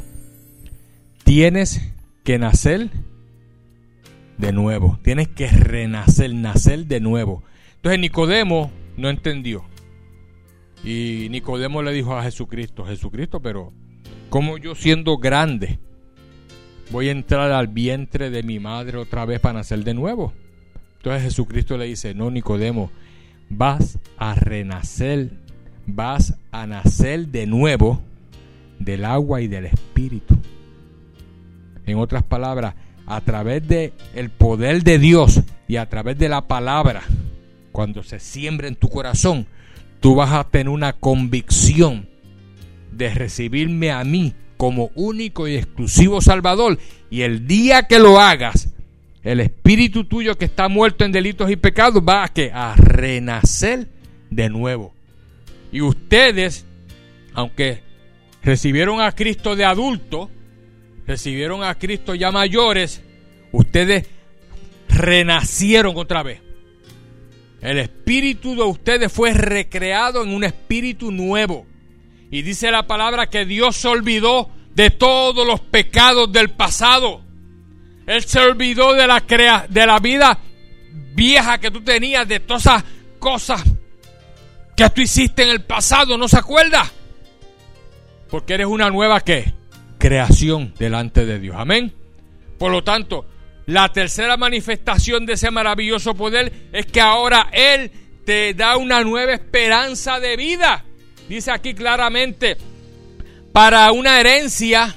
tienes 1.24 1.92
que 2.24 2.38
nacer 2.38 2.90
de 4.38 4.52
nuevo. 4.52 4.98
Tienes 5.02 5.28
que 5.28 5.48
renacer, 5.48 6.32
nacer 6.34 6.86
de 6.86 7.00
nuevo. 7.00 7.42
Entonces 7.76 8.00
Nicodemo 8.00 8.70
no 8.96 9.10
entendió. 9.10 9.64
Y 10.84 11.28
Nicodemo 11.30 11.82
le 11.82 11.92
dijo 11.92 12.16
a 12.16 12.22
Jesucristo, 12.22 12.84
Jesucristo, 12.84 13.40
pero 13.40 13.72
¿cómo 14.30 14.56
yo 14.56 14.74
siendo 14.74 15.18
grande 15.18 15.78
voy 16.90 17.08
a 17.08 17.12
entrar 17.12 17.52
al 17.52 17.66
vientre 17.66 18.30
de 18.30 18.42
mi 18.42 18.58
madre 18.58 18.96
otra 18.96 19.24
vez 19.24 19.40
para 19.40 19.54
nacer 19.54 19.84
de 19.84 19.94
nuevo? 19.94 20.32
Entonces 20.98 21.22
Jesucristo 21.22 21.76
le 21.76 21.86
dice, 21.86 22.14
no 22.14 22.30
Nicodemo, 22.30 22.90
vas 23.48 23.98
a 24.16 24.34
renacer, 24.34 25.30
vas 25.86 26.34
a 26.52 26.66
nacer 26.66 27.28
de 27.28 27.46
nuevo 27.46 28.00
del 28.78 29.04
agua 29.04 29.40
y 29.40 29.48
del 29.48 29.66
espíritu. 29.66 30.36
En 31.86 31.98
otras 31.98 32.22
palabras, 32.22 32.74
a 33.06 33.20
través 33.22 33.66
de 33.66 33.92
el 34.14 34.28
poder 34.30 34.82
de 34.82 34.98
Dios 34.98 35.40
y 35.66 35.76
a 35.76 35.88
través 35.88 36.18
de 36.18 36.28
la 36.28 36.46
palabra, 36.46 37.02
cuando 37.72 38.02
se 38.02 38.18
siembra 38.20 38.68
en 38.68 38.76
tu 38.76 38.88
corazón, 38.88 39.46
tú 40.00 40.14
vas 40.14 40.32
a 40.32 40.44
tener 40.44 40.68
una 40.68 40.92
convicción 40.92 42.08
de 42.92 43.14
recibirme 43.14 43.92
a 43.92 44.04
mí 44.04 44.34
como 44.56 44.90
único 44.96 45.46
y 45.46 45.56
exclusivo 45.56 46.20
Salvador. 46.20 46.78
Y 47.08 47.22
el 47.22 47.46
día 47.46 47.84
que 47.84 47.98
lo 47.98 48.20
hagas, 48.20 48.68
el 49.28 49.40
espíritu 49.40 50.04
tuyo 50.04 50.38
que 50.38 50.46
está 50.46 50.68
muerto 50.68 51.04
en 51.04 51.12
delitos 51.12 51.50
y 51.50 51.56
pecados 51.56 52.02
va 52.02 52.24
a, 52.24 52.28
que, 52.28 52.50
a 52.50 52.74
renacer 52.76 53.86
de 54.30 54.48
nuevo. 54.48 54.94
Y 55.70 55.82
ustedes, 55.82 56.64
aunque 57.34 57.82
recibieron 58.42 59.02
a 59.02 59.12
Cristo 59.12 59.54
de 59.54 59.66
adulto, 59.66 60.30
recibieron 61.06 61.62
a 61.62 61.74
Cristo 61.74 62.14
ya 62.14 62.30
mayores, 62.30 63.02
ustedes 63.52 64.08
renacieron 64.88 65.98
otra 65.98 66.22
vez. 66.22 66.40
El 67.60 67.80
espíritu 67.80 68.54
de 68.54 68.62
ustedes 68.62 69.12
fue 69.12 69.34
recreado 69.34 70.22
en 70.22 70.30
un 70.30 70.42
espíritu 70.42 71.12
nuevo. 71.12 71.66
Y 72.30 72.40
dice 72.40 72.70
la 72.70 72.86
palabra 72.86 73.26
que 73.26 73.44
Dios 73.44 73.76
se 73.76 73.88
olvidó 73.88 74.48
de 74.74 74.88
todos 74.88 75.46
los 75.46 75.60
pecados 75.60 76.32
del 76.32 76.48
pasado. 76.48 77.27
Él 78.08 78.24
se 78.24 78.40
olvidó 78.40 78.94
de 78.94 79.06
la, 79.06 79.20
crea 79.20 79.66
de 79.68 79.86
la 79.86 79.98
vida 79.98 80.38
vieja 81.14 81.58
que 81.58 81.70
tú 81.70 81.82
tenías, 81.82 82.26
de 82.26 82.40
todas 82.40 82.62
esas 82.62 82.84
cosas 83.18 83.62
que 84.74 84.88
tú 84.88 85.02
hiciste 85.02 85.42
en 85.42 85.50
el 85.50 85.62
pasado. 85.62 86.16
¿No 86.16 86.26
se 86.26 86.38
acuerda? 86.38 86.90
Porque 88.30 88.54
eres 88.54 88.66
una 88.66 88.88
nueva 88.88 89.20
¿qué? 89.20 89.52
creación 89.98 90.72
delante 90.78 91.26
de 91.26 91.38
Dios. 91.38 91.56
Amén. 91.58 91.92
Por 92.58 92.72
lo 92.72 92.82
tanto, 92.82 93.26
la 93.66 93.92
tercera 93.92 94.38
manifestación 94.38 95.26
de 95.26 95.34
ese 95.34 95.50
maravilloso 95.50 96.14
poder 96.14 96.70
es 96.72 96.86
que 96.86 97.02
ahora 97.02 97.50
Él 97.52 97.90
te 98.24 98.54
da 98.54 98.78
una 98.78 99.04
nueva 99.04 99.34
esperanza 99.34 100.18
de 100.18 100.34
vida. 100.38 100.82
Dice 101.28 101.50
aquí 101.50 101.74
claramente, 101.74 102.56
para 103.52 103.92
una 103.92 104.18
herencia 104.18 104.94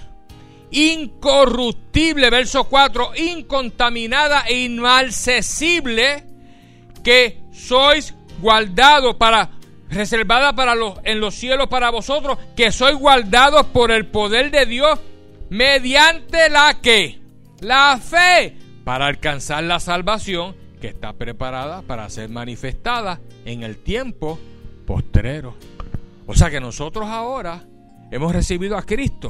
incorruptible, 0.71 2.29
verso 2.29 2.63
4, 2.63 3.11
incontaminada 3.17 4.43
e 4.47 4.65
inalcesible, 4.65 6.23
que 7.03 7.41
sois 7.51 8.15
guardados 8.41 9.15
para 9.15 9.49
reservada 9.89 10.53
para 10.53 10.73
los, 10.73 10.99
en 11.03 11.19
los 11.19 11.35
cielos 11.35 11.67
para 11.67 11.89
vosotros, 11.91 12.37
que 12.55 12.71
sois 12.71 12.95
guardados 12.95 13.65
por 13.67 13.91
el 13.91 14.07
poder 14.07 14.49
de 14.49 14.65
Dios 14.65 14.99
mediante 15.49 16.49
la 16.49 16.79
que, 16.81 17.19
la 17.59 17.97
fe, 17.97 18.57
para 18.85 19.07
alcanzar 19.07 19.63
la 19.63 19.79
salvación 19.79 20.55
que 20.79 20.87
está 20.87 21.13
preparada 21.13 21.81
para 21.83 22.09
ser 22.09 22.29
manifestada 22.29 23.19
en 23.45 23.63
el 23.63 23.77
tiempo 23.77 24.39
postrero. 24.87 25.55
O 26.25 26.33
sea 26.33 26.49
que 26.49 26.61
nosotros 26.61 27.07
ahora 27.07 27.63
hemos 28.11 28.31
recibido 28.31 28.77
a 28.77 28.83
Cristo 28.83 29.29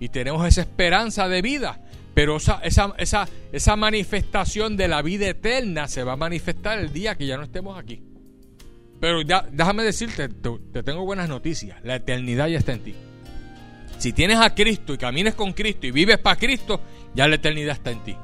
y 0.00 0.08
tenemos 0.08 0.46
esa 0.46 0.62
esperanza 0.62 1.28
de 1.28 1.42
vida. 1.42 1.80
Pero 2.14 2.36
esa, 2.36 2.60
esa, 2.62 2.94
esa, 2.98 3.28
esa 3.52 3.76
manifestación 3.76 4.76
de 4.76 4.88
la 4.88 5.02
vida 5.02 5.28
eterna 5.28 5.86
se 5.86 6.02
va 6.02 6.12
a 6.12 6.16
manifestar 6.16 6.78
el 6.78 6.92
día 6.92 7.14
que 7.14 7.26
ya 7.26 7.36
no 7.36 7.42
estemos 7.42 7.78
aquí. 7.78 8.02
Pero 9.00 9.20
déjame 9.52 9.82
decirte, 9.82 10.28
te, 10.30 10.50
te 10.72 10.82
tengo 10.82 11.04
buenas 11.04 11.28
noticias. 11.28 11.78
La 11.84 11.96
eternidad 11.96 12.48
ya 12.48 12.58
está 12.58 12.72
en 12.72 12.80
ti. 12.80 12.94
Si 13.98 14.12
tienes 14.12 14.38
a 14.38 14.54
Cristo 14.54 14.94
y 14.94 14.98
caminas 14.98 15.34
con 15.34 15.52
Cristo 15.52 15.86
y 15.86 15.90
vives 15.90 16.18
para 16.18 16.36
Cristo, 16.36 16.80
ya 17.14 17.28
la 17.28 17.34
eternidad 17.34 17.74
está 17.74 17.90
en 17.90 18.02
ti. 18.02 18.16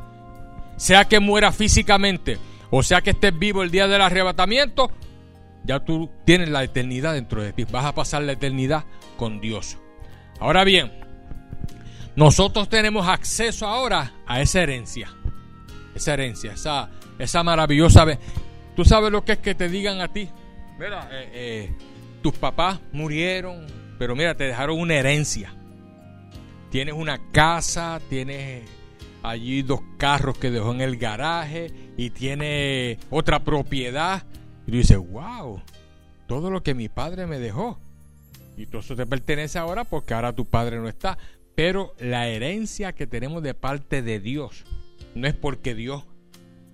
Sea 0.76 1.04
que 1.04 1.20
muera 1.20 1.52
físicamente 1.52 2.38
o 2.74 2.82
sea 2.82 3.02
que 3.02 3.10
estés 3.10 3.38
vivo 3.38 3.62
el 3.62 3.70
día 3.70 3.86
del 3.86 4.00
arrebatamiento, 4.00 4.90
ya 5.62 5.80
tú 5.80 6.08
tienes 6.24 6.48
la 6.48 6.64
eternidad 6.64 7.12
dentro 7.12 7.42
de 7.42 7.52
ti. 7.52 7.64
Vas 7.70 7.84
a 7.84 7.94
pasar 7.94 8.22
la 8.22 8.32
eternidad 8.32 8.86
con 9.18 9.42
Dios. 9.42 9.76
Ahora 10.40 10.64
bien, 10.64 10.90
nosotros 12.16 12.68
tenemos 12.68 13.08
acceso 13.08 13.66
ahora 13.66 14.12
a 14.26 14.40
esa 14.40 14.62
herencia. 14.62 15.14
Esa 15.94 16.14
herencia, 16.14 16.52
esa, 16.52 16.90
esa 17.18 17.42
maravillosa... 17.42 18.06
Tú 18.74 18.84
sabes 18.84 19.12
lo 19.12 19.24
que 19.24 19.32
es 19.32 19.38
que 19.38 19.54
te 19.54 19.68
digan 19.68 20.00
a 20.00 20.08
ti. 20.08 20.28
Mira, 20.78 21.08
eh, 21.12 21.30
eh, 21.32 21.74
tus 22.22 22.32
papás 22.34 22.80
murieron, 22.92 23.66
pero 23.98 24.16
mira, 24.16 24.34
te 24.34 24.44
dejaron 24.44 24.78
una 24.78 24.94
herencia. 24.94 25.54
Tienes 26.70 26.94
una 26.94 27.20
casa, 27.32 28.00
tienes 28.08 28.64
allí 29.22 29.62
dos 29.62 29.80
carros 29.98 30.38
que 30.38 30.50
dejó 30.50 30.72
en 30.72 30.80
el 30.80 30.96
garaje 30.96 31.70
y 31.96 32.10
tiene 32.10 32.98
otra 33.10 33.44
propiedad. 33.44 34.24
Y 34.66 34.70
tú 34.70 34.76
dices, 34.78 34.98
wow, 34.98 35.60
todo 36.26 36.50
lo 36.50 36.62
que 36.62 36.74
mi 36.74 36.88
padre 36.88 37.26
me 37.26 37.38
dejó. 37.38 37.78
Y 38.56 38.66
todo 38.66 38.80
eso 38.80 38.96
te 38.96 39.06
pertenece 39.06 39.58
ahora 39.58 39.84
porque 39.84 40.14
ahora 40.14 40.32
tu 40.32 40.46
padre 40.46 40.78
no 40.78 40.88
está. 40.88 41.18
Pero 41.54 41.94
la 41.98 42.28
herencia 42.28 42.92
que 42.92 43.06
tenemos 43.06 43.42
de 43.42 43.54
parte 43.54 44.02
de 44.02 44.20
Dios 44.20 44.64
no 45.14 45.28
es 45.28 45.34
porque 45.34 45.74
Dios 45.74 46.04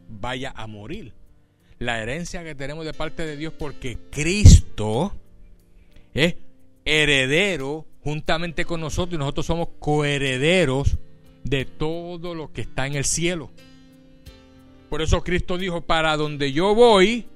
vaya 0.08 0.52
a 0.54 0.66
morir. 0.66 1.12
La 1.78 2.00
herencia 2.00 2.44
que 2.44 2.54
tenemos 2.54 2.84
de 2.84 2.92
parte 2.92 3.24
de 3.24 3.36
Dios 3.36 3.52
porque 3.56 3.98
Cristo 4.10 5.12
es 6.14 6.36
heredero 6.84 7.86
juntamente 8.02 8.64
con 8.64 8.80
nosotros 8.80 9.14
y 9.14 9.18
nosotros 9.18 9.46
somos 9.46 9.68
coherederos 9.78 10.96
de 11.44 11.64
todo 11.64 12.34
lo 12.34 12.52
que 12.52 12.62
está 12.62 12.86
en 12.86 12.94
el 12.94 13.04
cielo. 13.04 13.50
Por 14.88 15.02
eso 15.02 15.22
Cristo 15.22 15.58
dijo, 15.58 15.82
para 15.82 16.16
donde 16.16 16.52
yo 16.52 16.74
voy, 16.74 17.26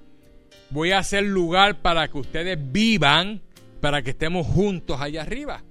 voy 0.70 0.92
a 0.92 0.98
hacer 0.98 1.24
lugar 1.24 1.82
para 1.82 2.08
que 2.08 2.18
ustedes 2.18 2.58
vivan, 2.72 3.42
para 3.80 4.02
que 4.02 4.10
estemos 4.10 4.46
juntos 4.46 5.00
allá 5.00 5.22
arriba 5.22 5.62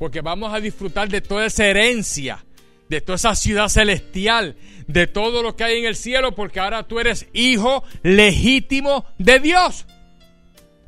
porque 0.00 0.22
vamos 0.22 0.54
a 0.54 0.60
disfrutar 0.60 1.10
de 1.10 1.20
toda 1.20 1.44
esa 1.44 1.66
herencia, 1.66 2.42
de 2.88 3.02
toda 3.02 3.16
esa 3.16 3.34
ciudad 3.34 3.68
celestial, 3.68 4.56
de 4.86 5.06
todo 5.06 5.42
lo 5.42 5.54
que 5.54 5.64
hay 5.64 5.78
en 5.78 5.84
el 5.84 5.94
cielo, 5.94 6.34
porque 6.34 6.58
ahora 6.58 6.88
tú 6.88 7.00
eres 7.00 7.28
hijo 7.34 7.84
legítimo 8.02 9.04
de 9.18 9.40
Dios. 9.40 9.84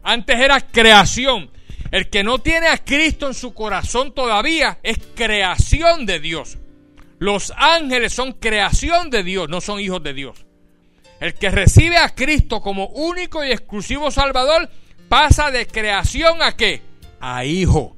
Antes 0.02 0.40
era 0.40 0.62
creación. 0.62 1.50
El 1.90 2.08
que 2.08 2.24
no 2.24 2.38
tiene 2.38 2.68
a 2.68 2.78
Cristo 2.78 3.26
en 3.26 3.34
su 3.34 3.52
corazón 3.52 4.14
todavía 4.14 4.78
es 4.82 4.96
creación 5.14 6.06
de 6.06 6.18
Dios. 6.18 6.56
Los 7.18 7.52
ángeles 7.54 8.14
son 8.14 8.32
creación 8.32 9.10
de 9.10 9.22
Dios, 9.22 9.46
no 9.50 9.60
son 9.60 9.78
hijos 9.78 10.02
de 10.02 10.14
Dios. 10.14 10.46
El 11.20 11.34
que 11.34 11.50
recibe 11.50 11.98
a 11.98 12.14
Cristo 12.14 12.62
como 12.62 12.86
único 12.86 13.44
y 13.44 13.52
exclusivo 13.52 14.10
Salvador 14.10 14.70
pasa 15.10 15.50
de 15.50 15.66
creación 15.66 16.40
a 16.40 16.56
qué? 16.56 16.80
A 17.20 17.44
hijo. 17.44 17.94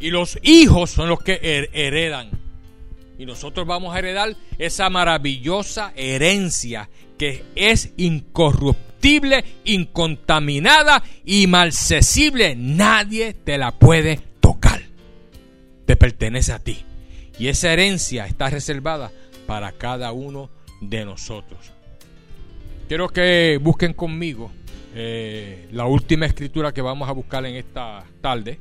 Y 0.00 0.10
los 0.10 0.38
hijos 0.42 0.90
son 0.90 1.08
los 1.08 1.20
que 1.20 1.68
heredan. 1.72 2.30
Y 3.18 3.26
nosotros 3.26 3.66
vamos 3.66 3.94
a 3.94 3.98
heredar 3.98 4.36
esa 4.58 4.88
maravillosa 4.90 5.92
herencia 5.96 6.88
que 7.18 7.44
es 7.56 7.92
incorruptible, 7.96 9.44
incontaminada 9.64 11.02
y 11.24 11.48
malcesible. 11.48 12.54
Nadie 12.56 13.34
te 13.34 13.58
la 13.58 13.72
puede 13.72 14.20
tocar. 14.40 14.82
Te 15.84 15.96
pertenece 15.96 16.52
a 16.52 16.60
ti. 16.60 16.84
Y 17.40 17.48
esa 17.48 17.72
herencia 17.72 18.26
está 18.26 18.50
reservada 18.50 19.10
para 19.46 19.72
cada 19.72 20.12
uno 20.12 20.50
de 20.80 21.04
nosotros. 21.04 21.72
Quiero 22.86 23.08
que 23.08 23.58
busquen 23.60 23.94
conmigo 23.94 24.52
eh, 24.94 25.68
la 25.72 25.86
última 25.86 26.26
escritura 26.26 26.72
que 26.72 26.82
vamos 26.82 27.08
a 27.08 27.12
buscar 27.12 27.44
en 27.46 27.56
esta 27.56 28.04
tarde 28.20 28.60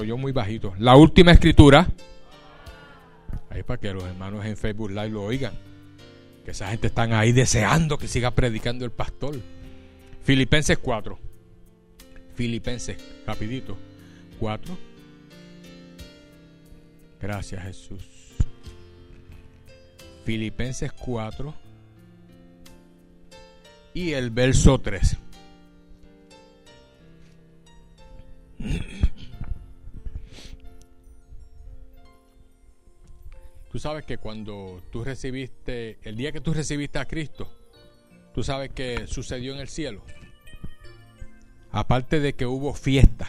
se 0.00 0.12
muy 0.14 0.32
bajito. 0.32 0.74
La 0.78 0.96
última 0.96 1.32
escritura. 1.32 1.86
Ahí 3.50 3.62
para 3.62 3.80
que 3.80 3.92
los 3.92 4.02
hermanos 4.04 4.44
en 4.44 4.56
Facebook 4.56 4.90
Live 4.90 5.10
lo 5.10 5.22
oigan. 5.22 5.52
Que 6.44 6.50
esa 6.50 6.68
gente 6.68 6.88
están 6.88 7.12
ahí 7.12 7.32
deseando 7.32 7.96
que 7.96 8.08
siga 8.08 8.32
predicando 8.32 8.84
el 8.84 8.90
pastor. 8.90 9.36
Filipenses 10.24 10.78
4. 10.78 11.18
Filipenses, 12.34 12.96
rapidito. 13.26 13.76
4. 14.40 14.76
Gracias 17.20 17.62
Jesús. 17.62 18.04
Filipenses 20.24 20.92
4. 20.92 21.54
Y 23.94 24.12
el 24.12 24.30
verso 24.30 24.80
3. 24.80 25.18
Tú 33.74 33.80
sabes 33.80 34.04
que 34.04 34.18
cuando 34.18 34.84
tú 34.92 35.02
recibiste, 35.02 35.98
el 36.04 36.14
día 36.14 36.30
que 36.30 36.40
tú 36.40 36.54
recibiste 36.54 37.00
a 37.00 37.06
Cristo, 37.06 37.52
tú 38.32 38.44
sabes 38.44 38.70
que 38.70 39.08
sucedió 39.08 39.52
en 39.52 39.58
el 39.58 39.66
cielo. 39.66 40.04
Aparte 41.72 42.20
de 42.20 42.34
que 42.34 42.46
hubo 42.46 42.72
fiesta, 42.74 43.28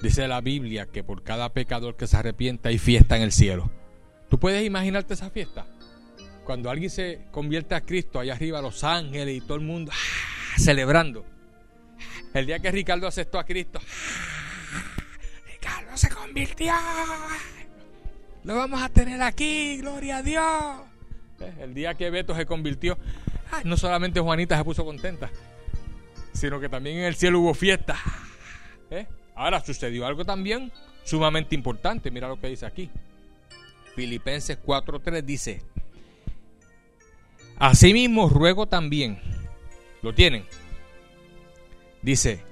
dice 0.00 0.28
la 0.28 0.40
Biblia 0.40 0.86
que 0.86 1.04
por 1.04 1.22
cada 1.22 1.52
pecador 1.52 1.94
que 1.94 2.06
se 2.06 2.16
arrepienta 2.16 2.70
hay 2.70 2.78
fiesta 2.78 3.18
en 3.18 3.22
el 3.22 3.32
cielo. 3.32 3.70
¿Tú 4.30 4.38
puedes 4.38 4.64
imaginarte 4.64 5.12
esa 5.12 5.28
fiesta? 5.28 5.66
Cuando 6.46 6.70
alguien 6.70 6.88
se 6.88 7.26
convierte 7.30 7.74
a 7.74 7.82
Cristo, 7.82 8.18
allá 8.18 8.32
arriba 8.32 8.62
los 8.62 8.82
ángeles 8.82 9.36
y 9.36 9.40
todo 9.42 9.56
el 9.58 9.64
mundo 9.64 9.92
¡ah! 9.94 10.58
celebrando. 10.58 11.26
El 12.32 12.46
día 12.46 12.60
que 12.60 12.70
Ricardo 12.70 13.06
aceptó 13.06 13.38
a 13.38 13.44
Cristo, 13.44 13.78
¡ah! 13.82 15.04
Ricardo 15.46 15.94
se 15.98 16.08
convirtió. 16.08 16.72
Lo 18.46 18.54
vamos 18.54 18.80
a 18.80 18.88
tener 18.88 19.20
aquí, 19.22 19.78
gloria 19.78 20.18
a 20.18 20.22
Dios. 20.22 20.44
Eh, 21.40 21.52
el 21.62 21.74
día 21.74 21.94
que 21.94 22.10
Beto 22.10 22.32
se 22.32 22.46
convirtió, 22.46 22.96
no 23.64 23.76
solamente 23.76 24.20
Juanita 24.20 24.56
se 24.56 24.62
puso 24.62 24.84
contenta, 24.84 25.30
sino 26.32 26.60
que 26.60 26.68
también 26.68 26.98
en 26.98 27.04
el 27.06 27.16
cielo 27.16 27.40
hubo 27.40 27.54
fiesta. 27.54 27.96
Eh, 28.88 29.08
ahora 29.34 29.58
sucedió 29.64 30.06
algo 30.06 30.24
también 30.24 30.70
sumamente 31.02 31.56
importante. 31.56 32.12
Mira 32.12 32.28
lo 32.28 32.38
que 32.38 32.46
dice 32.46 32.66
aquí. 32.66 32.88
Filipenses 33.96 34.56
4:3 34.64 35.24
dice: 35.24 35.62
Asimismo 37.58 38.28
ruego 38.28 38.66
también. 38.68 39.18
¿Lo 40.02 40.14
tienen? 40.14 40.44
Dice: 42.00 42.44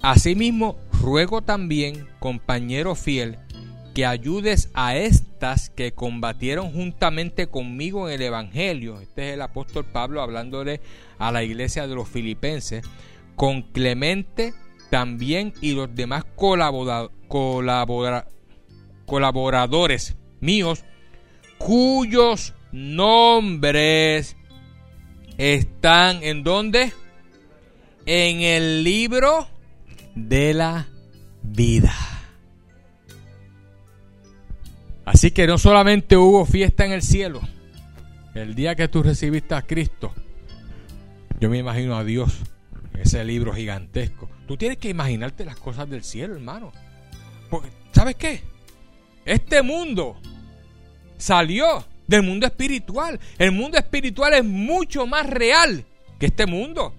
Asimismo 0.00 0.78
ruego 1.02 1.42
también, 1.42 2.08
compañero 2.20 2.94
fiel, 2.94 3.38
que 3.94 4.06
ayudes 4.06 4.70
a 4.74 4.96
estas 4.96 5.70
que 5.70 5.92
combatieron 5.92 6.72
juntamente 6.72 7.48
conmigo 7.48 8.08
en 8.08 8.14
el 8.14 8.22
Evangelio. 8.22 9.00
Este 9.00 9.28
es 9.28 9.34
el 9.34 9.42
apóstol 9.42 9.84
Pablo 9.84 10.22
hablándole 10.22 10.80
a 11.18 11.32
la 11.32 11.42
iglesia 11.42 11.86
de 11.86 11.94
los 11.94 12.08
filipenses, 12.08 12.84
con 13.36 13.62
Clemente 13.62 14.54
también 14.90 15.52
y 15.60 15.72
los 15.72 15.94
demás 15.94 16.24
colaboradores 19.06 20.16
míos, 20.40 20.84
cuyos 21.58 22.54
nombres 22.72 24.36
están 25.38 26.22
en 26.22 26.42
dónde? 26.42 26.92
En 28.06 28.40
el 28.40 28.82
libro 28.84 29.48
de 30.14 30.54
la 30.54 30.88
vida. 31.42 32.19
Así 35.12 35.32
que 35.32 35.48
no 35.48 35.58
solamente 35.58 36.16
hubo 36.16 36.46
fiesta 36.46 36.86
en 36.86 36.92
el 36.92 37.02
cielo, 37.02 37.40
el 38.32 38.54
día 38.54 38.76
que 38.76 38.86
tú 38.86 39.02
recibiste 39.02 39.56
a 39.56 39.62
Cristo, 39.62 40.14
Yo 41.40 41.50
me 41.50 41.58
imagino 41.58 41.96
a 41.96 42.04
Dios 42.04 42.32
en 42.94 43.00
ese 43.00 43.24
libro 43.24 43.52
gigantesco. 43.52 44.30
Tú 44.46 44.56
tienes 44.56 44.78
que 44.78 44.88
imaginarte 44.88 45.44
las 45.44 45.56
cosas 45.56 45.90
del 45.90 46.04
cielo, 46.04 46.34
hermano. 46.34 46.70
Porque, 47.48 47.70
¿sabes 47.90 48.14
qué? 48.14 48.42
Este 49.24 49.62
mundo 49.62 50.16
salió 51.16 51.84
del 52.06 52.22
mundo 52.22 52.46
espiritual. 52.46 53.18
El 53.36 53.50
mundo 53.50 53.78
espiritual 53.78 54.34
es 54.34 54.44
mucho 54.44 55.08
más 55.08 55.26
real 55.28 55.84
que 56.20 56.26
este 56.26 56.46
mundo. 56.46 56.94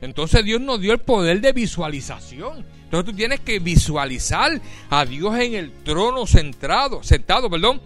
Entonces 0.00 0.44
Dios 0.44 0.60
nos 0.60 0.80
dio 0.80 0.92
el 0.92 0.98
poder 0.98 1.40
de 1.40 1.52
visualización. 1.52 2.66
Entonces 2.86 3.10
tú 3.10 3.16
tienes 3.16 3.40
que 3.40 3.58
visualizar 3.58 4.60
a 4.90 5.04
Dios 5.04 5.36
en 5.40 5.54
el 5.54 5.72
trono 5.82 6.24
centrado, 6.24 7.02
sentado, 7.02 7.50
perdón. 7.50 7.80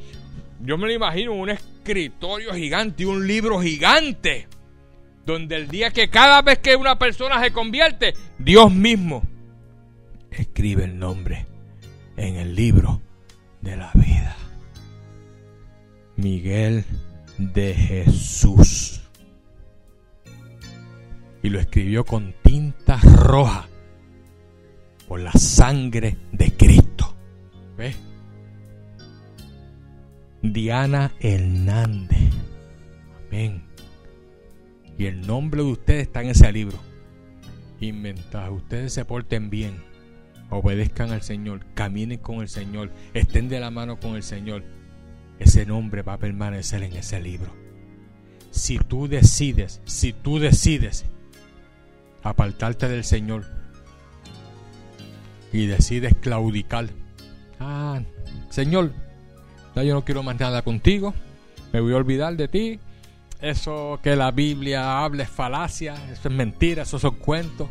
Yo 0.63 0.77
me 0.77 0.89
lo 0.89 0.93
imagino 0.93 1.33
un 1.33 1.49
escritorio 1.49 2.53
gigante, 2.53 3.07
un 3.07 3.27
libro 3.27 3.63
gigante, 3.63 4.47
donde 5.25 5.57
el 5.57 5.69
día 5.69 5.91
que 5.91 6.11
cada 6.11 6.43
vez 6.43 6.59
que 6.59 6.77
una 6.77 6.99
persona 6.99 7.43
se 7.43 7.51
convierte, 7.51 8.13
Dios 8.39 8.71
mismo 8.71 9.23
escribe 10.31 10.85
el 10.85 10.99
nombre 10.99 11.47
en 12.19 12.37
el 12.37 12.55
libro 12.55 13.01
de 13.63 13.77
la 13.79 13.91
vida. 13.95 14.37
Miguel 16.17 16.85
de 17.39 17.73
Jesús. 17.73 19.01
Y 21.43 21.49
lo 21.49 21.59
escribió 21.59 22.05
con 22.05 22.35
tinta 22.43 22.99
roja 22.99 23.70
por 25.11 25.19
la 25.19 25.33
sangre 25.33 26.19
de 26.31 26.53
Cristo. 26.53 27.17
¿Ves? 27.77 27.97
Diana 30.41 31.11
Hernández. 31.19 32.31
Amén. 33.27 33.65
Y 34.97 35.07
el 35.07 35.27
nombre 35.27 35.65
de 35.65 35.69
ustedes 35.69 36.03
está 36.03 36.23
en 36.23 36.29
ese 36.29 36.53
libro. 36.53 36.79
Y 37.81 37.91
mientras 37.91 38.53
ustedes 38.53 38.93
se 38.93 39.05
porten 39.05 39.51
bien, 39.51 39.83
obedezcan 40.49 41.11
al 41.11 41.23
Señor, 41.23 41.67
caminen 41.75 42.21
con 42.21 42.37
el 42.37 42.49
Señor, 42.49 42.93
estén 43.13 43.49
de 43.49 43.59
la 43.59 43.73
mano 43.73 43.99
con 43.99 44.15
el 44.15 44.23
Señor, 44.23 44.63
ese 45.41 45.67
nombre 45.67 46.03
va 46.03 46.13
a 46.13 46.19
permanecer 46.19 46.85
en 46.85 46.93
ese 46.93 47.21
libro. 47.21 47.53
Si 48.53 48.79
tú 48.79 49.09
decides, 49.09 49.81
si 49.87 50.13
tú 50.13 50.39
decides 50.39 51.05
apartarte 52.23 52.89
del 52.89 53.03
Señor 53.03 53.60
y 55.53 55.67
decides 55.67 56.15
claudicar, 56.21 56.89
ah, 57.59 58.01
Señor, 58.51 58.93
ya 59.75 59.83
yo 59.83 59.95
no 59.95 60.05
quiero 60.05 60.23
más 60.23 60.39
nada 60.39 60.63
contigo, 60.63 61.15
me 61.73 61.81
voy 61.81 61.93
a 61.93 61.97
olvidar 61.97 62.37
de 62.37 62.49
ti, 62.49 62.81
eso 63.41 64.01
que 64.03 64.17
la 64.17 64.31
Biblia 64.31 65.03
habla 65.03 65.23
es 65.23 65.31
falacia, 65.31 65.95
eso 66.13 66.29
es 66.29 66.35
mentira, 66.35 66.83
eso 66.83 66.99
son 66.99 67.17
cuentos. 67.17 67.69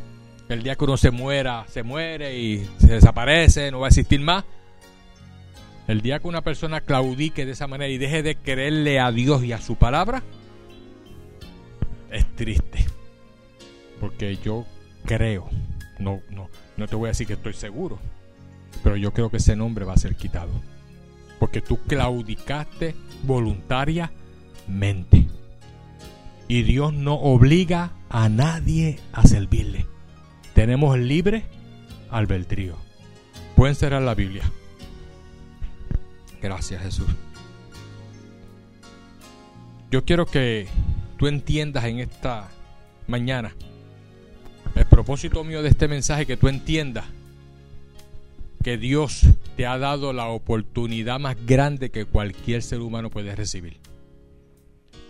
El 0.47 0.63
día 0.63 0.75
que 0.75 0.83
uno 0.83 0.97
se 0.97 1.11
muera, 1.11 1.65
se 1.67 1.83
muere 1.83 2.39
y 2.39 2.67
se 2.79 2.93
desaparece, 2.93 3.69
no 3.69 3.81
va 3.81 3.87
a 3.87 3.89
existir 3.89 4.19
más. 4.19 4.45
El 5.87 6.01
día 6.01 6.19
que 6.19 6.27
una 6.27 6.41
persona 6.41 6.81
claudique 6.81 7.45
de 7.45 7.51
esa 7.51 7.67
manera 7.67 7.91
y 7.91 7.99
deje 7.99 8.23
de 8.23 8.35
creerle 8.35 8.99
a 8.99 9.11
Dios 9.11 9.43
y 9.43 9.53
a 9.53 9.61
su 9.61 9.75
palabra, 9.75 10.23
es 12.11 12.25
triste. 12.35 12.85
Porque 13.99 14.37
yo 14.37 14.65
creo, 15.05 15.49
no, 15.99 16.21
no, 16.31 16.49
no 16.79 16.87
te 16.87 16.95
voy 16.95 17.07
a 17.07 17.09
decir 17.09 17.27
que 17.27 17.33
estoy 17.33 17.53
seguro, 17.53 17.99
pero 18.83 18.95
yo 18.95 19.13
creo 19.13 19.29
que 19.29 19.37
ese 19.37 19.55
nombre 19.55 19.85
va 19.85 19.93
a 19.93 19.97
ser 19.97 20.15
quitado. 20.15 20.49
Porque 21.39 21.61
tú 21.61 21.77
claudicaste 21.87 22.95
voluntariamente. 23.23 25.27
Y 26.47 26.63
Dios 26.63 26.93
no 26.93 27.13
obliga 27.15 27.91
a 28.09 28.29
nadie 28.29 28.99
a 29.13 29.27
servirle. 29.27 29.85
Tenemos 30.53 30.97
libre 30.97 31.43
albedrío. 32.09 32.75
Pueden 33.55 33.75
cerrar 33.75 34.01
la 34.01 34.15
Biblia. 34.15 34.43
Gracias 36.41 36.81
Jesús. 36.81 37.07
Yo 39.91 40.05
quiero 40.05 40.25
que 40.25 40.67
tú 41.17 41.27
entiendas 41.27 41.83
en 41.85 41.99
esta 41.99 42.49
mañana 43.07 43.53
propósito 44.99 45.45
mío 45.45 45.61
de 45.61 45.69
este 45.69 45.87
mensaje, 45.87 46.25
que 46.25 46.35
tú 46.35 46.49
entiendas 46.49 47.05
que 48.61 48.77
Dios 48.77 49.21
te 49.55 49.65
ha 49.65 49.77
dado 49.77 50.11
la 50.11 50.25
oportunidad 50.25 51.21
más 51.21 51.37
grande 51.45 51.89
que 51.89 52.03
cualquier 52.03 52.61
ser 52.61 52.81
humano 52.81 53.09
puede 53.09 53.33
recibir. 53.33 53.77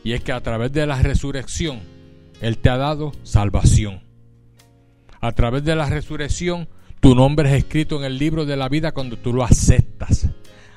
Y 0.04 0.14
es 0.14 0.22
que 0.22 0.32
a 0.32 0.42
través 0.42 0.72
de 0.74 0.86
la 0.86 1.02
resurrección, 1.02 1.80
Él 2.40 2.60
te 2.60 2.70
ha 2.70 2.78
dado 2.78 3.14
salvación. 3.24 4.04
A 5.22 5.32
través 5.32 5.64
de 5.64 5.76
la 5.76 5.90
resurrección, 5.90 6.68
tu 7.00 7.16
nombre 7.16 7.50
es 7.50 7.64
escrito 7.64 7.98
en 7.98 8.04
el 8.04 8.20
libro 8.20 8.46
de 8.46 8.58
la 8.58 8.70
vida 8.70 8.92
cuando 8.92 9.18
tú 9.18 9.34
lo 9.34 9.44
aceptas 9.44 10.30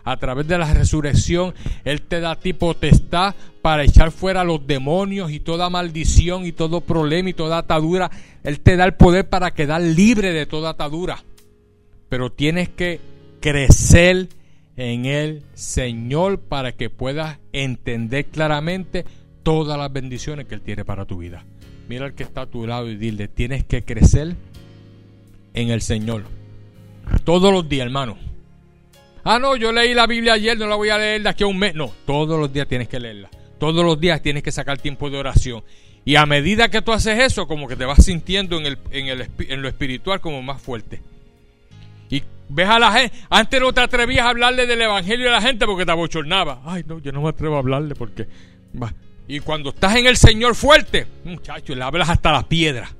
a 0.05 0.16
través 0.16 0.46
de 0.46 0.59
la 0.59 0.72
resurrección, 0.72 1.55
Él 1.84 2.03
te 2.03 2.20
da 2.20 2.32
a 2.32 2.40
ti 2.40 2.53
potestad 2.53 3.34
para 3.61 3.84
echar 3.84 4.11
fuera 4.11 4.44
los 4.44 4.66
demonios 4.66 5.30
y 5.30 5.40
toda 5.40 5.70
maldición 5.70 6.44
y 6.46 6.53
todo 6.53 6.80
problema 6.80 7.30
y 7.30 7.34
toda 7.34 7.59
atadura. 7.59 8.11
Él 8.42 8.61
te 8.61 8.76
da 8.76 8.84
el 8.84 8.94
poder 8.94 9.28
para 9.28 9.53
quedar 9.53 9.80
libre 9.80 10.32
de 10.32 10.46
toda 10.46 10.70
atadura. 10.70 11.22
Pero 12.09 12.32
tienes 12.32 12.68
que 12.68 13.00
crecer 13.40 14.28
en 14.76 15.07
el 15.07 15.42
Señor 15.55 16.40
para 16.40 16.72
que 16.72 16.90
puedas 16.90 17.38
entender 17.53 18.26
claramente 18.26 19.05
todas 19.42 19.78
las 19.78 19.92
bendiciones 19.92 20.46
que 20.46 20.55
Él 20.55 20.62
tiene 20.62 20.84
para 20.84 21.07
tu 21.07 21.18
vida. 21.18 21.44
Mira 21.88 22.07
al 22.07 22.14
que 22.14 22.22
está 22.22 22.42
a 22.42 22.46
tu 22.46 22.66
lado 22.66 22.90
y 22.90 22.96
dile, 22.96 23.28
tienes 23.28 23.64
que 23.64 23.84
crecer 23.84 24.36
en 25.55 25.70
el 25.70 25.82
Señor. 25.82 26.24
Todos 27.24 27.53
los 27.53 27.68
días, 27.68 27.86
hermano 27.86 28.32
Ah, 29.25 29.39
no, 29.39 29.57
yo 29.57 29.73
leí 29.73 29.95
la 29.95 30.07
Biblia 30.07 30.35
ayer, 30.35 30.59
no 30.59 30.66
la 30.66 30.75
voy 30.75 30.89
a 30.89 30.99
leer 30.99 31.23
de 31.23 31.29
aquí 31.29 31.45
a 31.45 31.47
un 31.47 31.59
mes. 31.59 31.75
No, 31.75 31.93
todos 32.07 32.39
los 32.39 32.53
días 32.53 32.66
tienes 32.66 32.89
que 32.89 32.99
leerla. 32.99 33.31
Todos 33.59 33.85
los 33.85 34.01
días 34.01 34.20
tienes 34.23 34.43
que 34.43 34.51
sacar 34.51 34.79
tiempo 34.79 35.09
de 35.11 35.18
oración. 35.18 35.62
Y 36.05 36.16
a 36.16 36.27
medida 36.27 36.68
que 36.68 36.83
tú 36.83 36.93
haces 36.93 37.20
eso, 37.20 37.47
como 37.47 37.68
que 37.68 37.77
te 37.77 37.85
vas 37.85 38.05
sintiendo 38.05 38.59
en, 38.59 38.66
el, 38.66 38.79
en, 38.91 39.07
el, 39.07 39.29
en 39.39 39.62
lo 39.62 39.68
espiritual 39.68 40.20
como 40.20 40.43
más 40.43 40.61
fuerte. 40.61 41.01
Y 42.11 42.23
ves 42.49 42.68
a 42.68 42.81
la 42.81 42.93
gente, 42.93 43.16
antes 43.31 43.61
no 43.61 43.73
te 43.73 43.81
atrevías 43.81 44.27
a 44.27 44.31
hablarle 44.31 44.66
del 44.66 44.83
evangelio 44.83 45.29
a 45.29 45.33
la 45.33 45.41
gente 45.41 45.64
porque 45.64 45.87
te 45.87 45.93
abochornaba. 45.93 46.61
Ay, 46.64 46.85
no, 46.87 46.99
yo 46.99 47.12
no 47.12 47.23
me 47.23 47.29
atrevo 47.29 47.55
a 47.55 47.59
hablarle 47.61 47.95
porque... 47.95 48.27
Y 49.29 49.39
cuando 49.41 49.70
estás 49.70 49.95
en 49.97 50.07
el 50.07 50.16
Señor 50.16 50.57
fuerte, 50.57 51.07
muchacho, 51.25 51.75
le 51.75 51.83
hablas 51.85 52.11
hasta 52.11 52.33
las 52.33 52.45
piedras. 52.45 52.93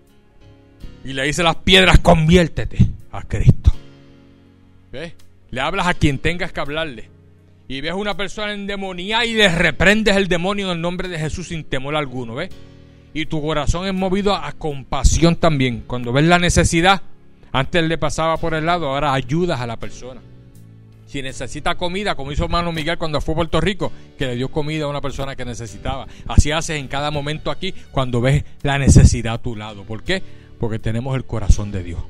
Y 1.05 1.13
le 1.13 1.25
dice 1.25 1.43
las 1.43 1.57
piedras, 1.57 1.99
conviértete 1.99 2.79
a 3.11 3.23
Cristo. 3.23 3.73
¿Ves? 4.93 5.13
Le 5.53 5.61
hablas 5.61 5.87
a 5.87 5.93
quien 5.93 6.19
tengas 6.19 6.51
que 6.51 6.61
hablarle. 6.61 7.11
Y 7.69 7.83
ves 7.83 7.93
a 7.93 7.95
una 7.95 8.17
persona 8.17 8.55
endemoniada 8.55 9.27
y 9.27 9.35
le 9.35 9.49
reprendes 9.49 10.17
el 10.17 10.27
demonio 10.27 10.67
en 10.67 10.73
el 10.73 10.81
nombre 10.81 11.09
de 11.09 11.19
Jesús 11.19 11.49
sin 11.49 11.65
temor 11.65 11.95
alguno, 11.95 12.35
¿ves? 12.35 12.49
Y 13.13 13.27
tu 13.27 13.43
corazón 13.43 13.87
es 13.87 13.93
movido 13.93 14.35
a, 14.35 14.51
compasión 14.53 15.37
también. 15.37 15.85
Cuando 15.87 16.11
ves 16.11 16.25
la 16.25 16.39
necesidad, 16.39 17.03
antes 17.53 17.85
le 17.85 17.99
pasaba 17.99 18.39
por 18.39 18.55
el 18.55 18.65
lado, 18.65 18.89
ahora 18.89 19.13
ayudas 19.13 19.61
a 19.61 19.67
la 19.67 19.77
persona. 19.77 20.23
Si 21.07 21.21
necesita 21.21 21.75
comida, 21.75 22.15
como 22.15 22.33
hizo 22.33 22.45
hermano 22.45 22.73
Miguel 22.73 22.97
cuando 22.97 23.21
fue 23.21 23.35
a 23.35 23.37
Puerto 23.37 23.61
Rico, 23.61 23.93
que 24.17 24.25
le 24.25 24.37
dio 24.37 24.49
comida 24.49 24.87
a 24.87 24.89
una 24.89 25.03
persona 25.03 25.37
que 25.37 25.45
necesitaba. 25.45 26.07
Así 26.29 26.51
haces 26.51 26.81
en 26.81 26.89
cada 26.89 27.11
momento 27.11 27.51
aquí 27.51 27.75
cuando 27.91 28.23
ves 28.23 28.43
la 28.63 28.79
necesidad 28.79 29.35
a 29.35 29.43
tu 29.43 29.55
lado. 29.55 29.85
¿Por 29.85 30.03
qué? 30.03 30.23
Porque 30.59 30.79
tenemos 30.79 31.15
el 31.15 31.27
corazón 31.27 31.71
de 31.73 31.83
Dios. 31.83 32.01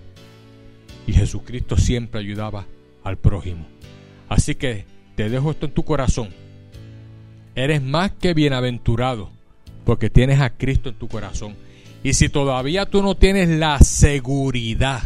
Y 1.09 1.13
Jesucristo 1.13 1.77
siempre 1.77 2.21
ayudaba 2.21 2.67
al 3.05 3.19
prójimo. 3.19 3.67
Así 4.29 4.55
que 4.55 4.85
te 5.15 5.29
dejo 5.29 5.51
esto 5.51 5.67
en 5.67 5.73
tu 5.73 5.85
corazón. 5.85 6.31
Eres 7.55 7.83
más 7.83 8.13
que 8.13 8.35
bienaventurado 8.35 9.31
porque 9.85 10.11
tienes 10.11 10.41
a 10.41 10.51
Cristo 10.51 10.89
en 10.89 10.95
tu 10.95 11.09
corazón. 11.09 11.55
Y 12.03 12.15
si 12.15 12.29
todavía 12.29 12.87
tú 12.87 13.03
no 13.03 13.17
tienes 13.17 13.49
la 13.49 13.79
seguridad 13.79 15.03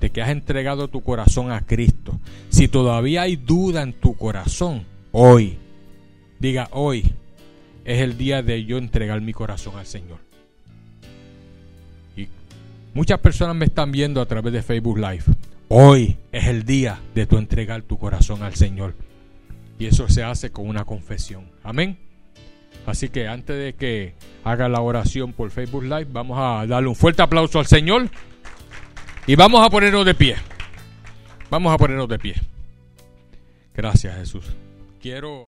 de 0.00 0.10
que 0.10 0.22
has 0.22 0.30
entregado 0.30 0.88
tu 0.88 1.02
corazón 1.02 1.50
a 1.50 1.60
Cristo, 1.60 2.18
si 2.48 2.68
todavía 2.68 3.22
hay 3.22 3.36
duda 3.36 3.82
en 3.82 3.92
tu 3.92 4.14
corazón, 4.14 4.84
hoy, 5.12 5.58
diga 6.38 6.68
hoy, 6.72 7.12
es 7.84 8.00
el 8.00 8.16
día 8.16 8.42
de 8.42 8.64
yo 8.64 8.78
entregar 8.78 9.20
mi 9.20 9.32
corazón 9.32 9.76
al 9.76 9.86
Señor. 9.86 10.18
Y 12.16 12.28
muchas 12.94 13.20
personas 13.20 13.56
me 13.56 13.66
están 13.66 13.92
viendo 13.92 14.20
a 14.20 14.26
través 14.26 14.52
de 14.52 14.62
Facebook 14.62 14.98
Live. 14.98 15.24
Hoy 15.68 16.18
es 16.30 16.46
el 16.46 16.64
día 16.64 17.00
de 17.14 17.26
tu 17.26 17.38
entregar 17.38 17.82
tu 17.82 17.98
corazón 17.98 18.42
al 18.42 18.54
Señor. 18.54 18.94
Y 19.78 19.86
eso 19.86 20.08
se 20.08 20.22
hace 20.22 20.50
con 20.50 20.68
una 20.68 20.84
confesión. 20.84 21.50
Amén. 21.62 21.98
Así 22.86 23.08
que 23.08 23.28
antes 23.28 23.56
de 23.56 23.74
que 23.74 24.14
haga 24.44 24.68
la 24.68 24.80
oración 24.80 25.32
por 25.32 25.50
Facebook 25.50 25.84
Live, 25.84 26.08
vamos 26.10 26.38
a 26.38 26.66
darle 26.66 26.88
un 26.88 26.94
fuerte 26.94 27.22
aplauso 27.22 27.58
al 27.58 27.66
Señor. 27.66 28.08
Y 29.26 29.36
vamos 29.36 29.66
a 29.66 29.70
ponernos 29.70 30.04
de 30.04 30.14
pie. 30.14 30.36
Vamos 31.50 31.72
a 31.72 31.78
ponernos 31.78 32.08
de 32.08 32.18
pie. 32.18 32.34
Gracias 33.74 34.16
Jesús. 34.16 34.44
Quiero... 35.00 35.44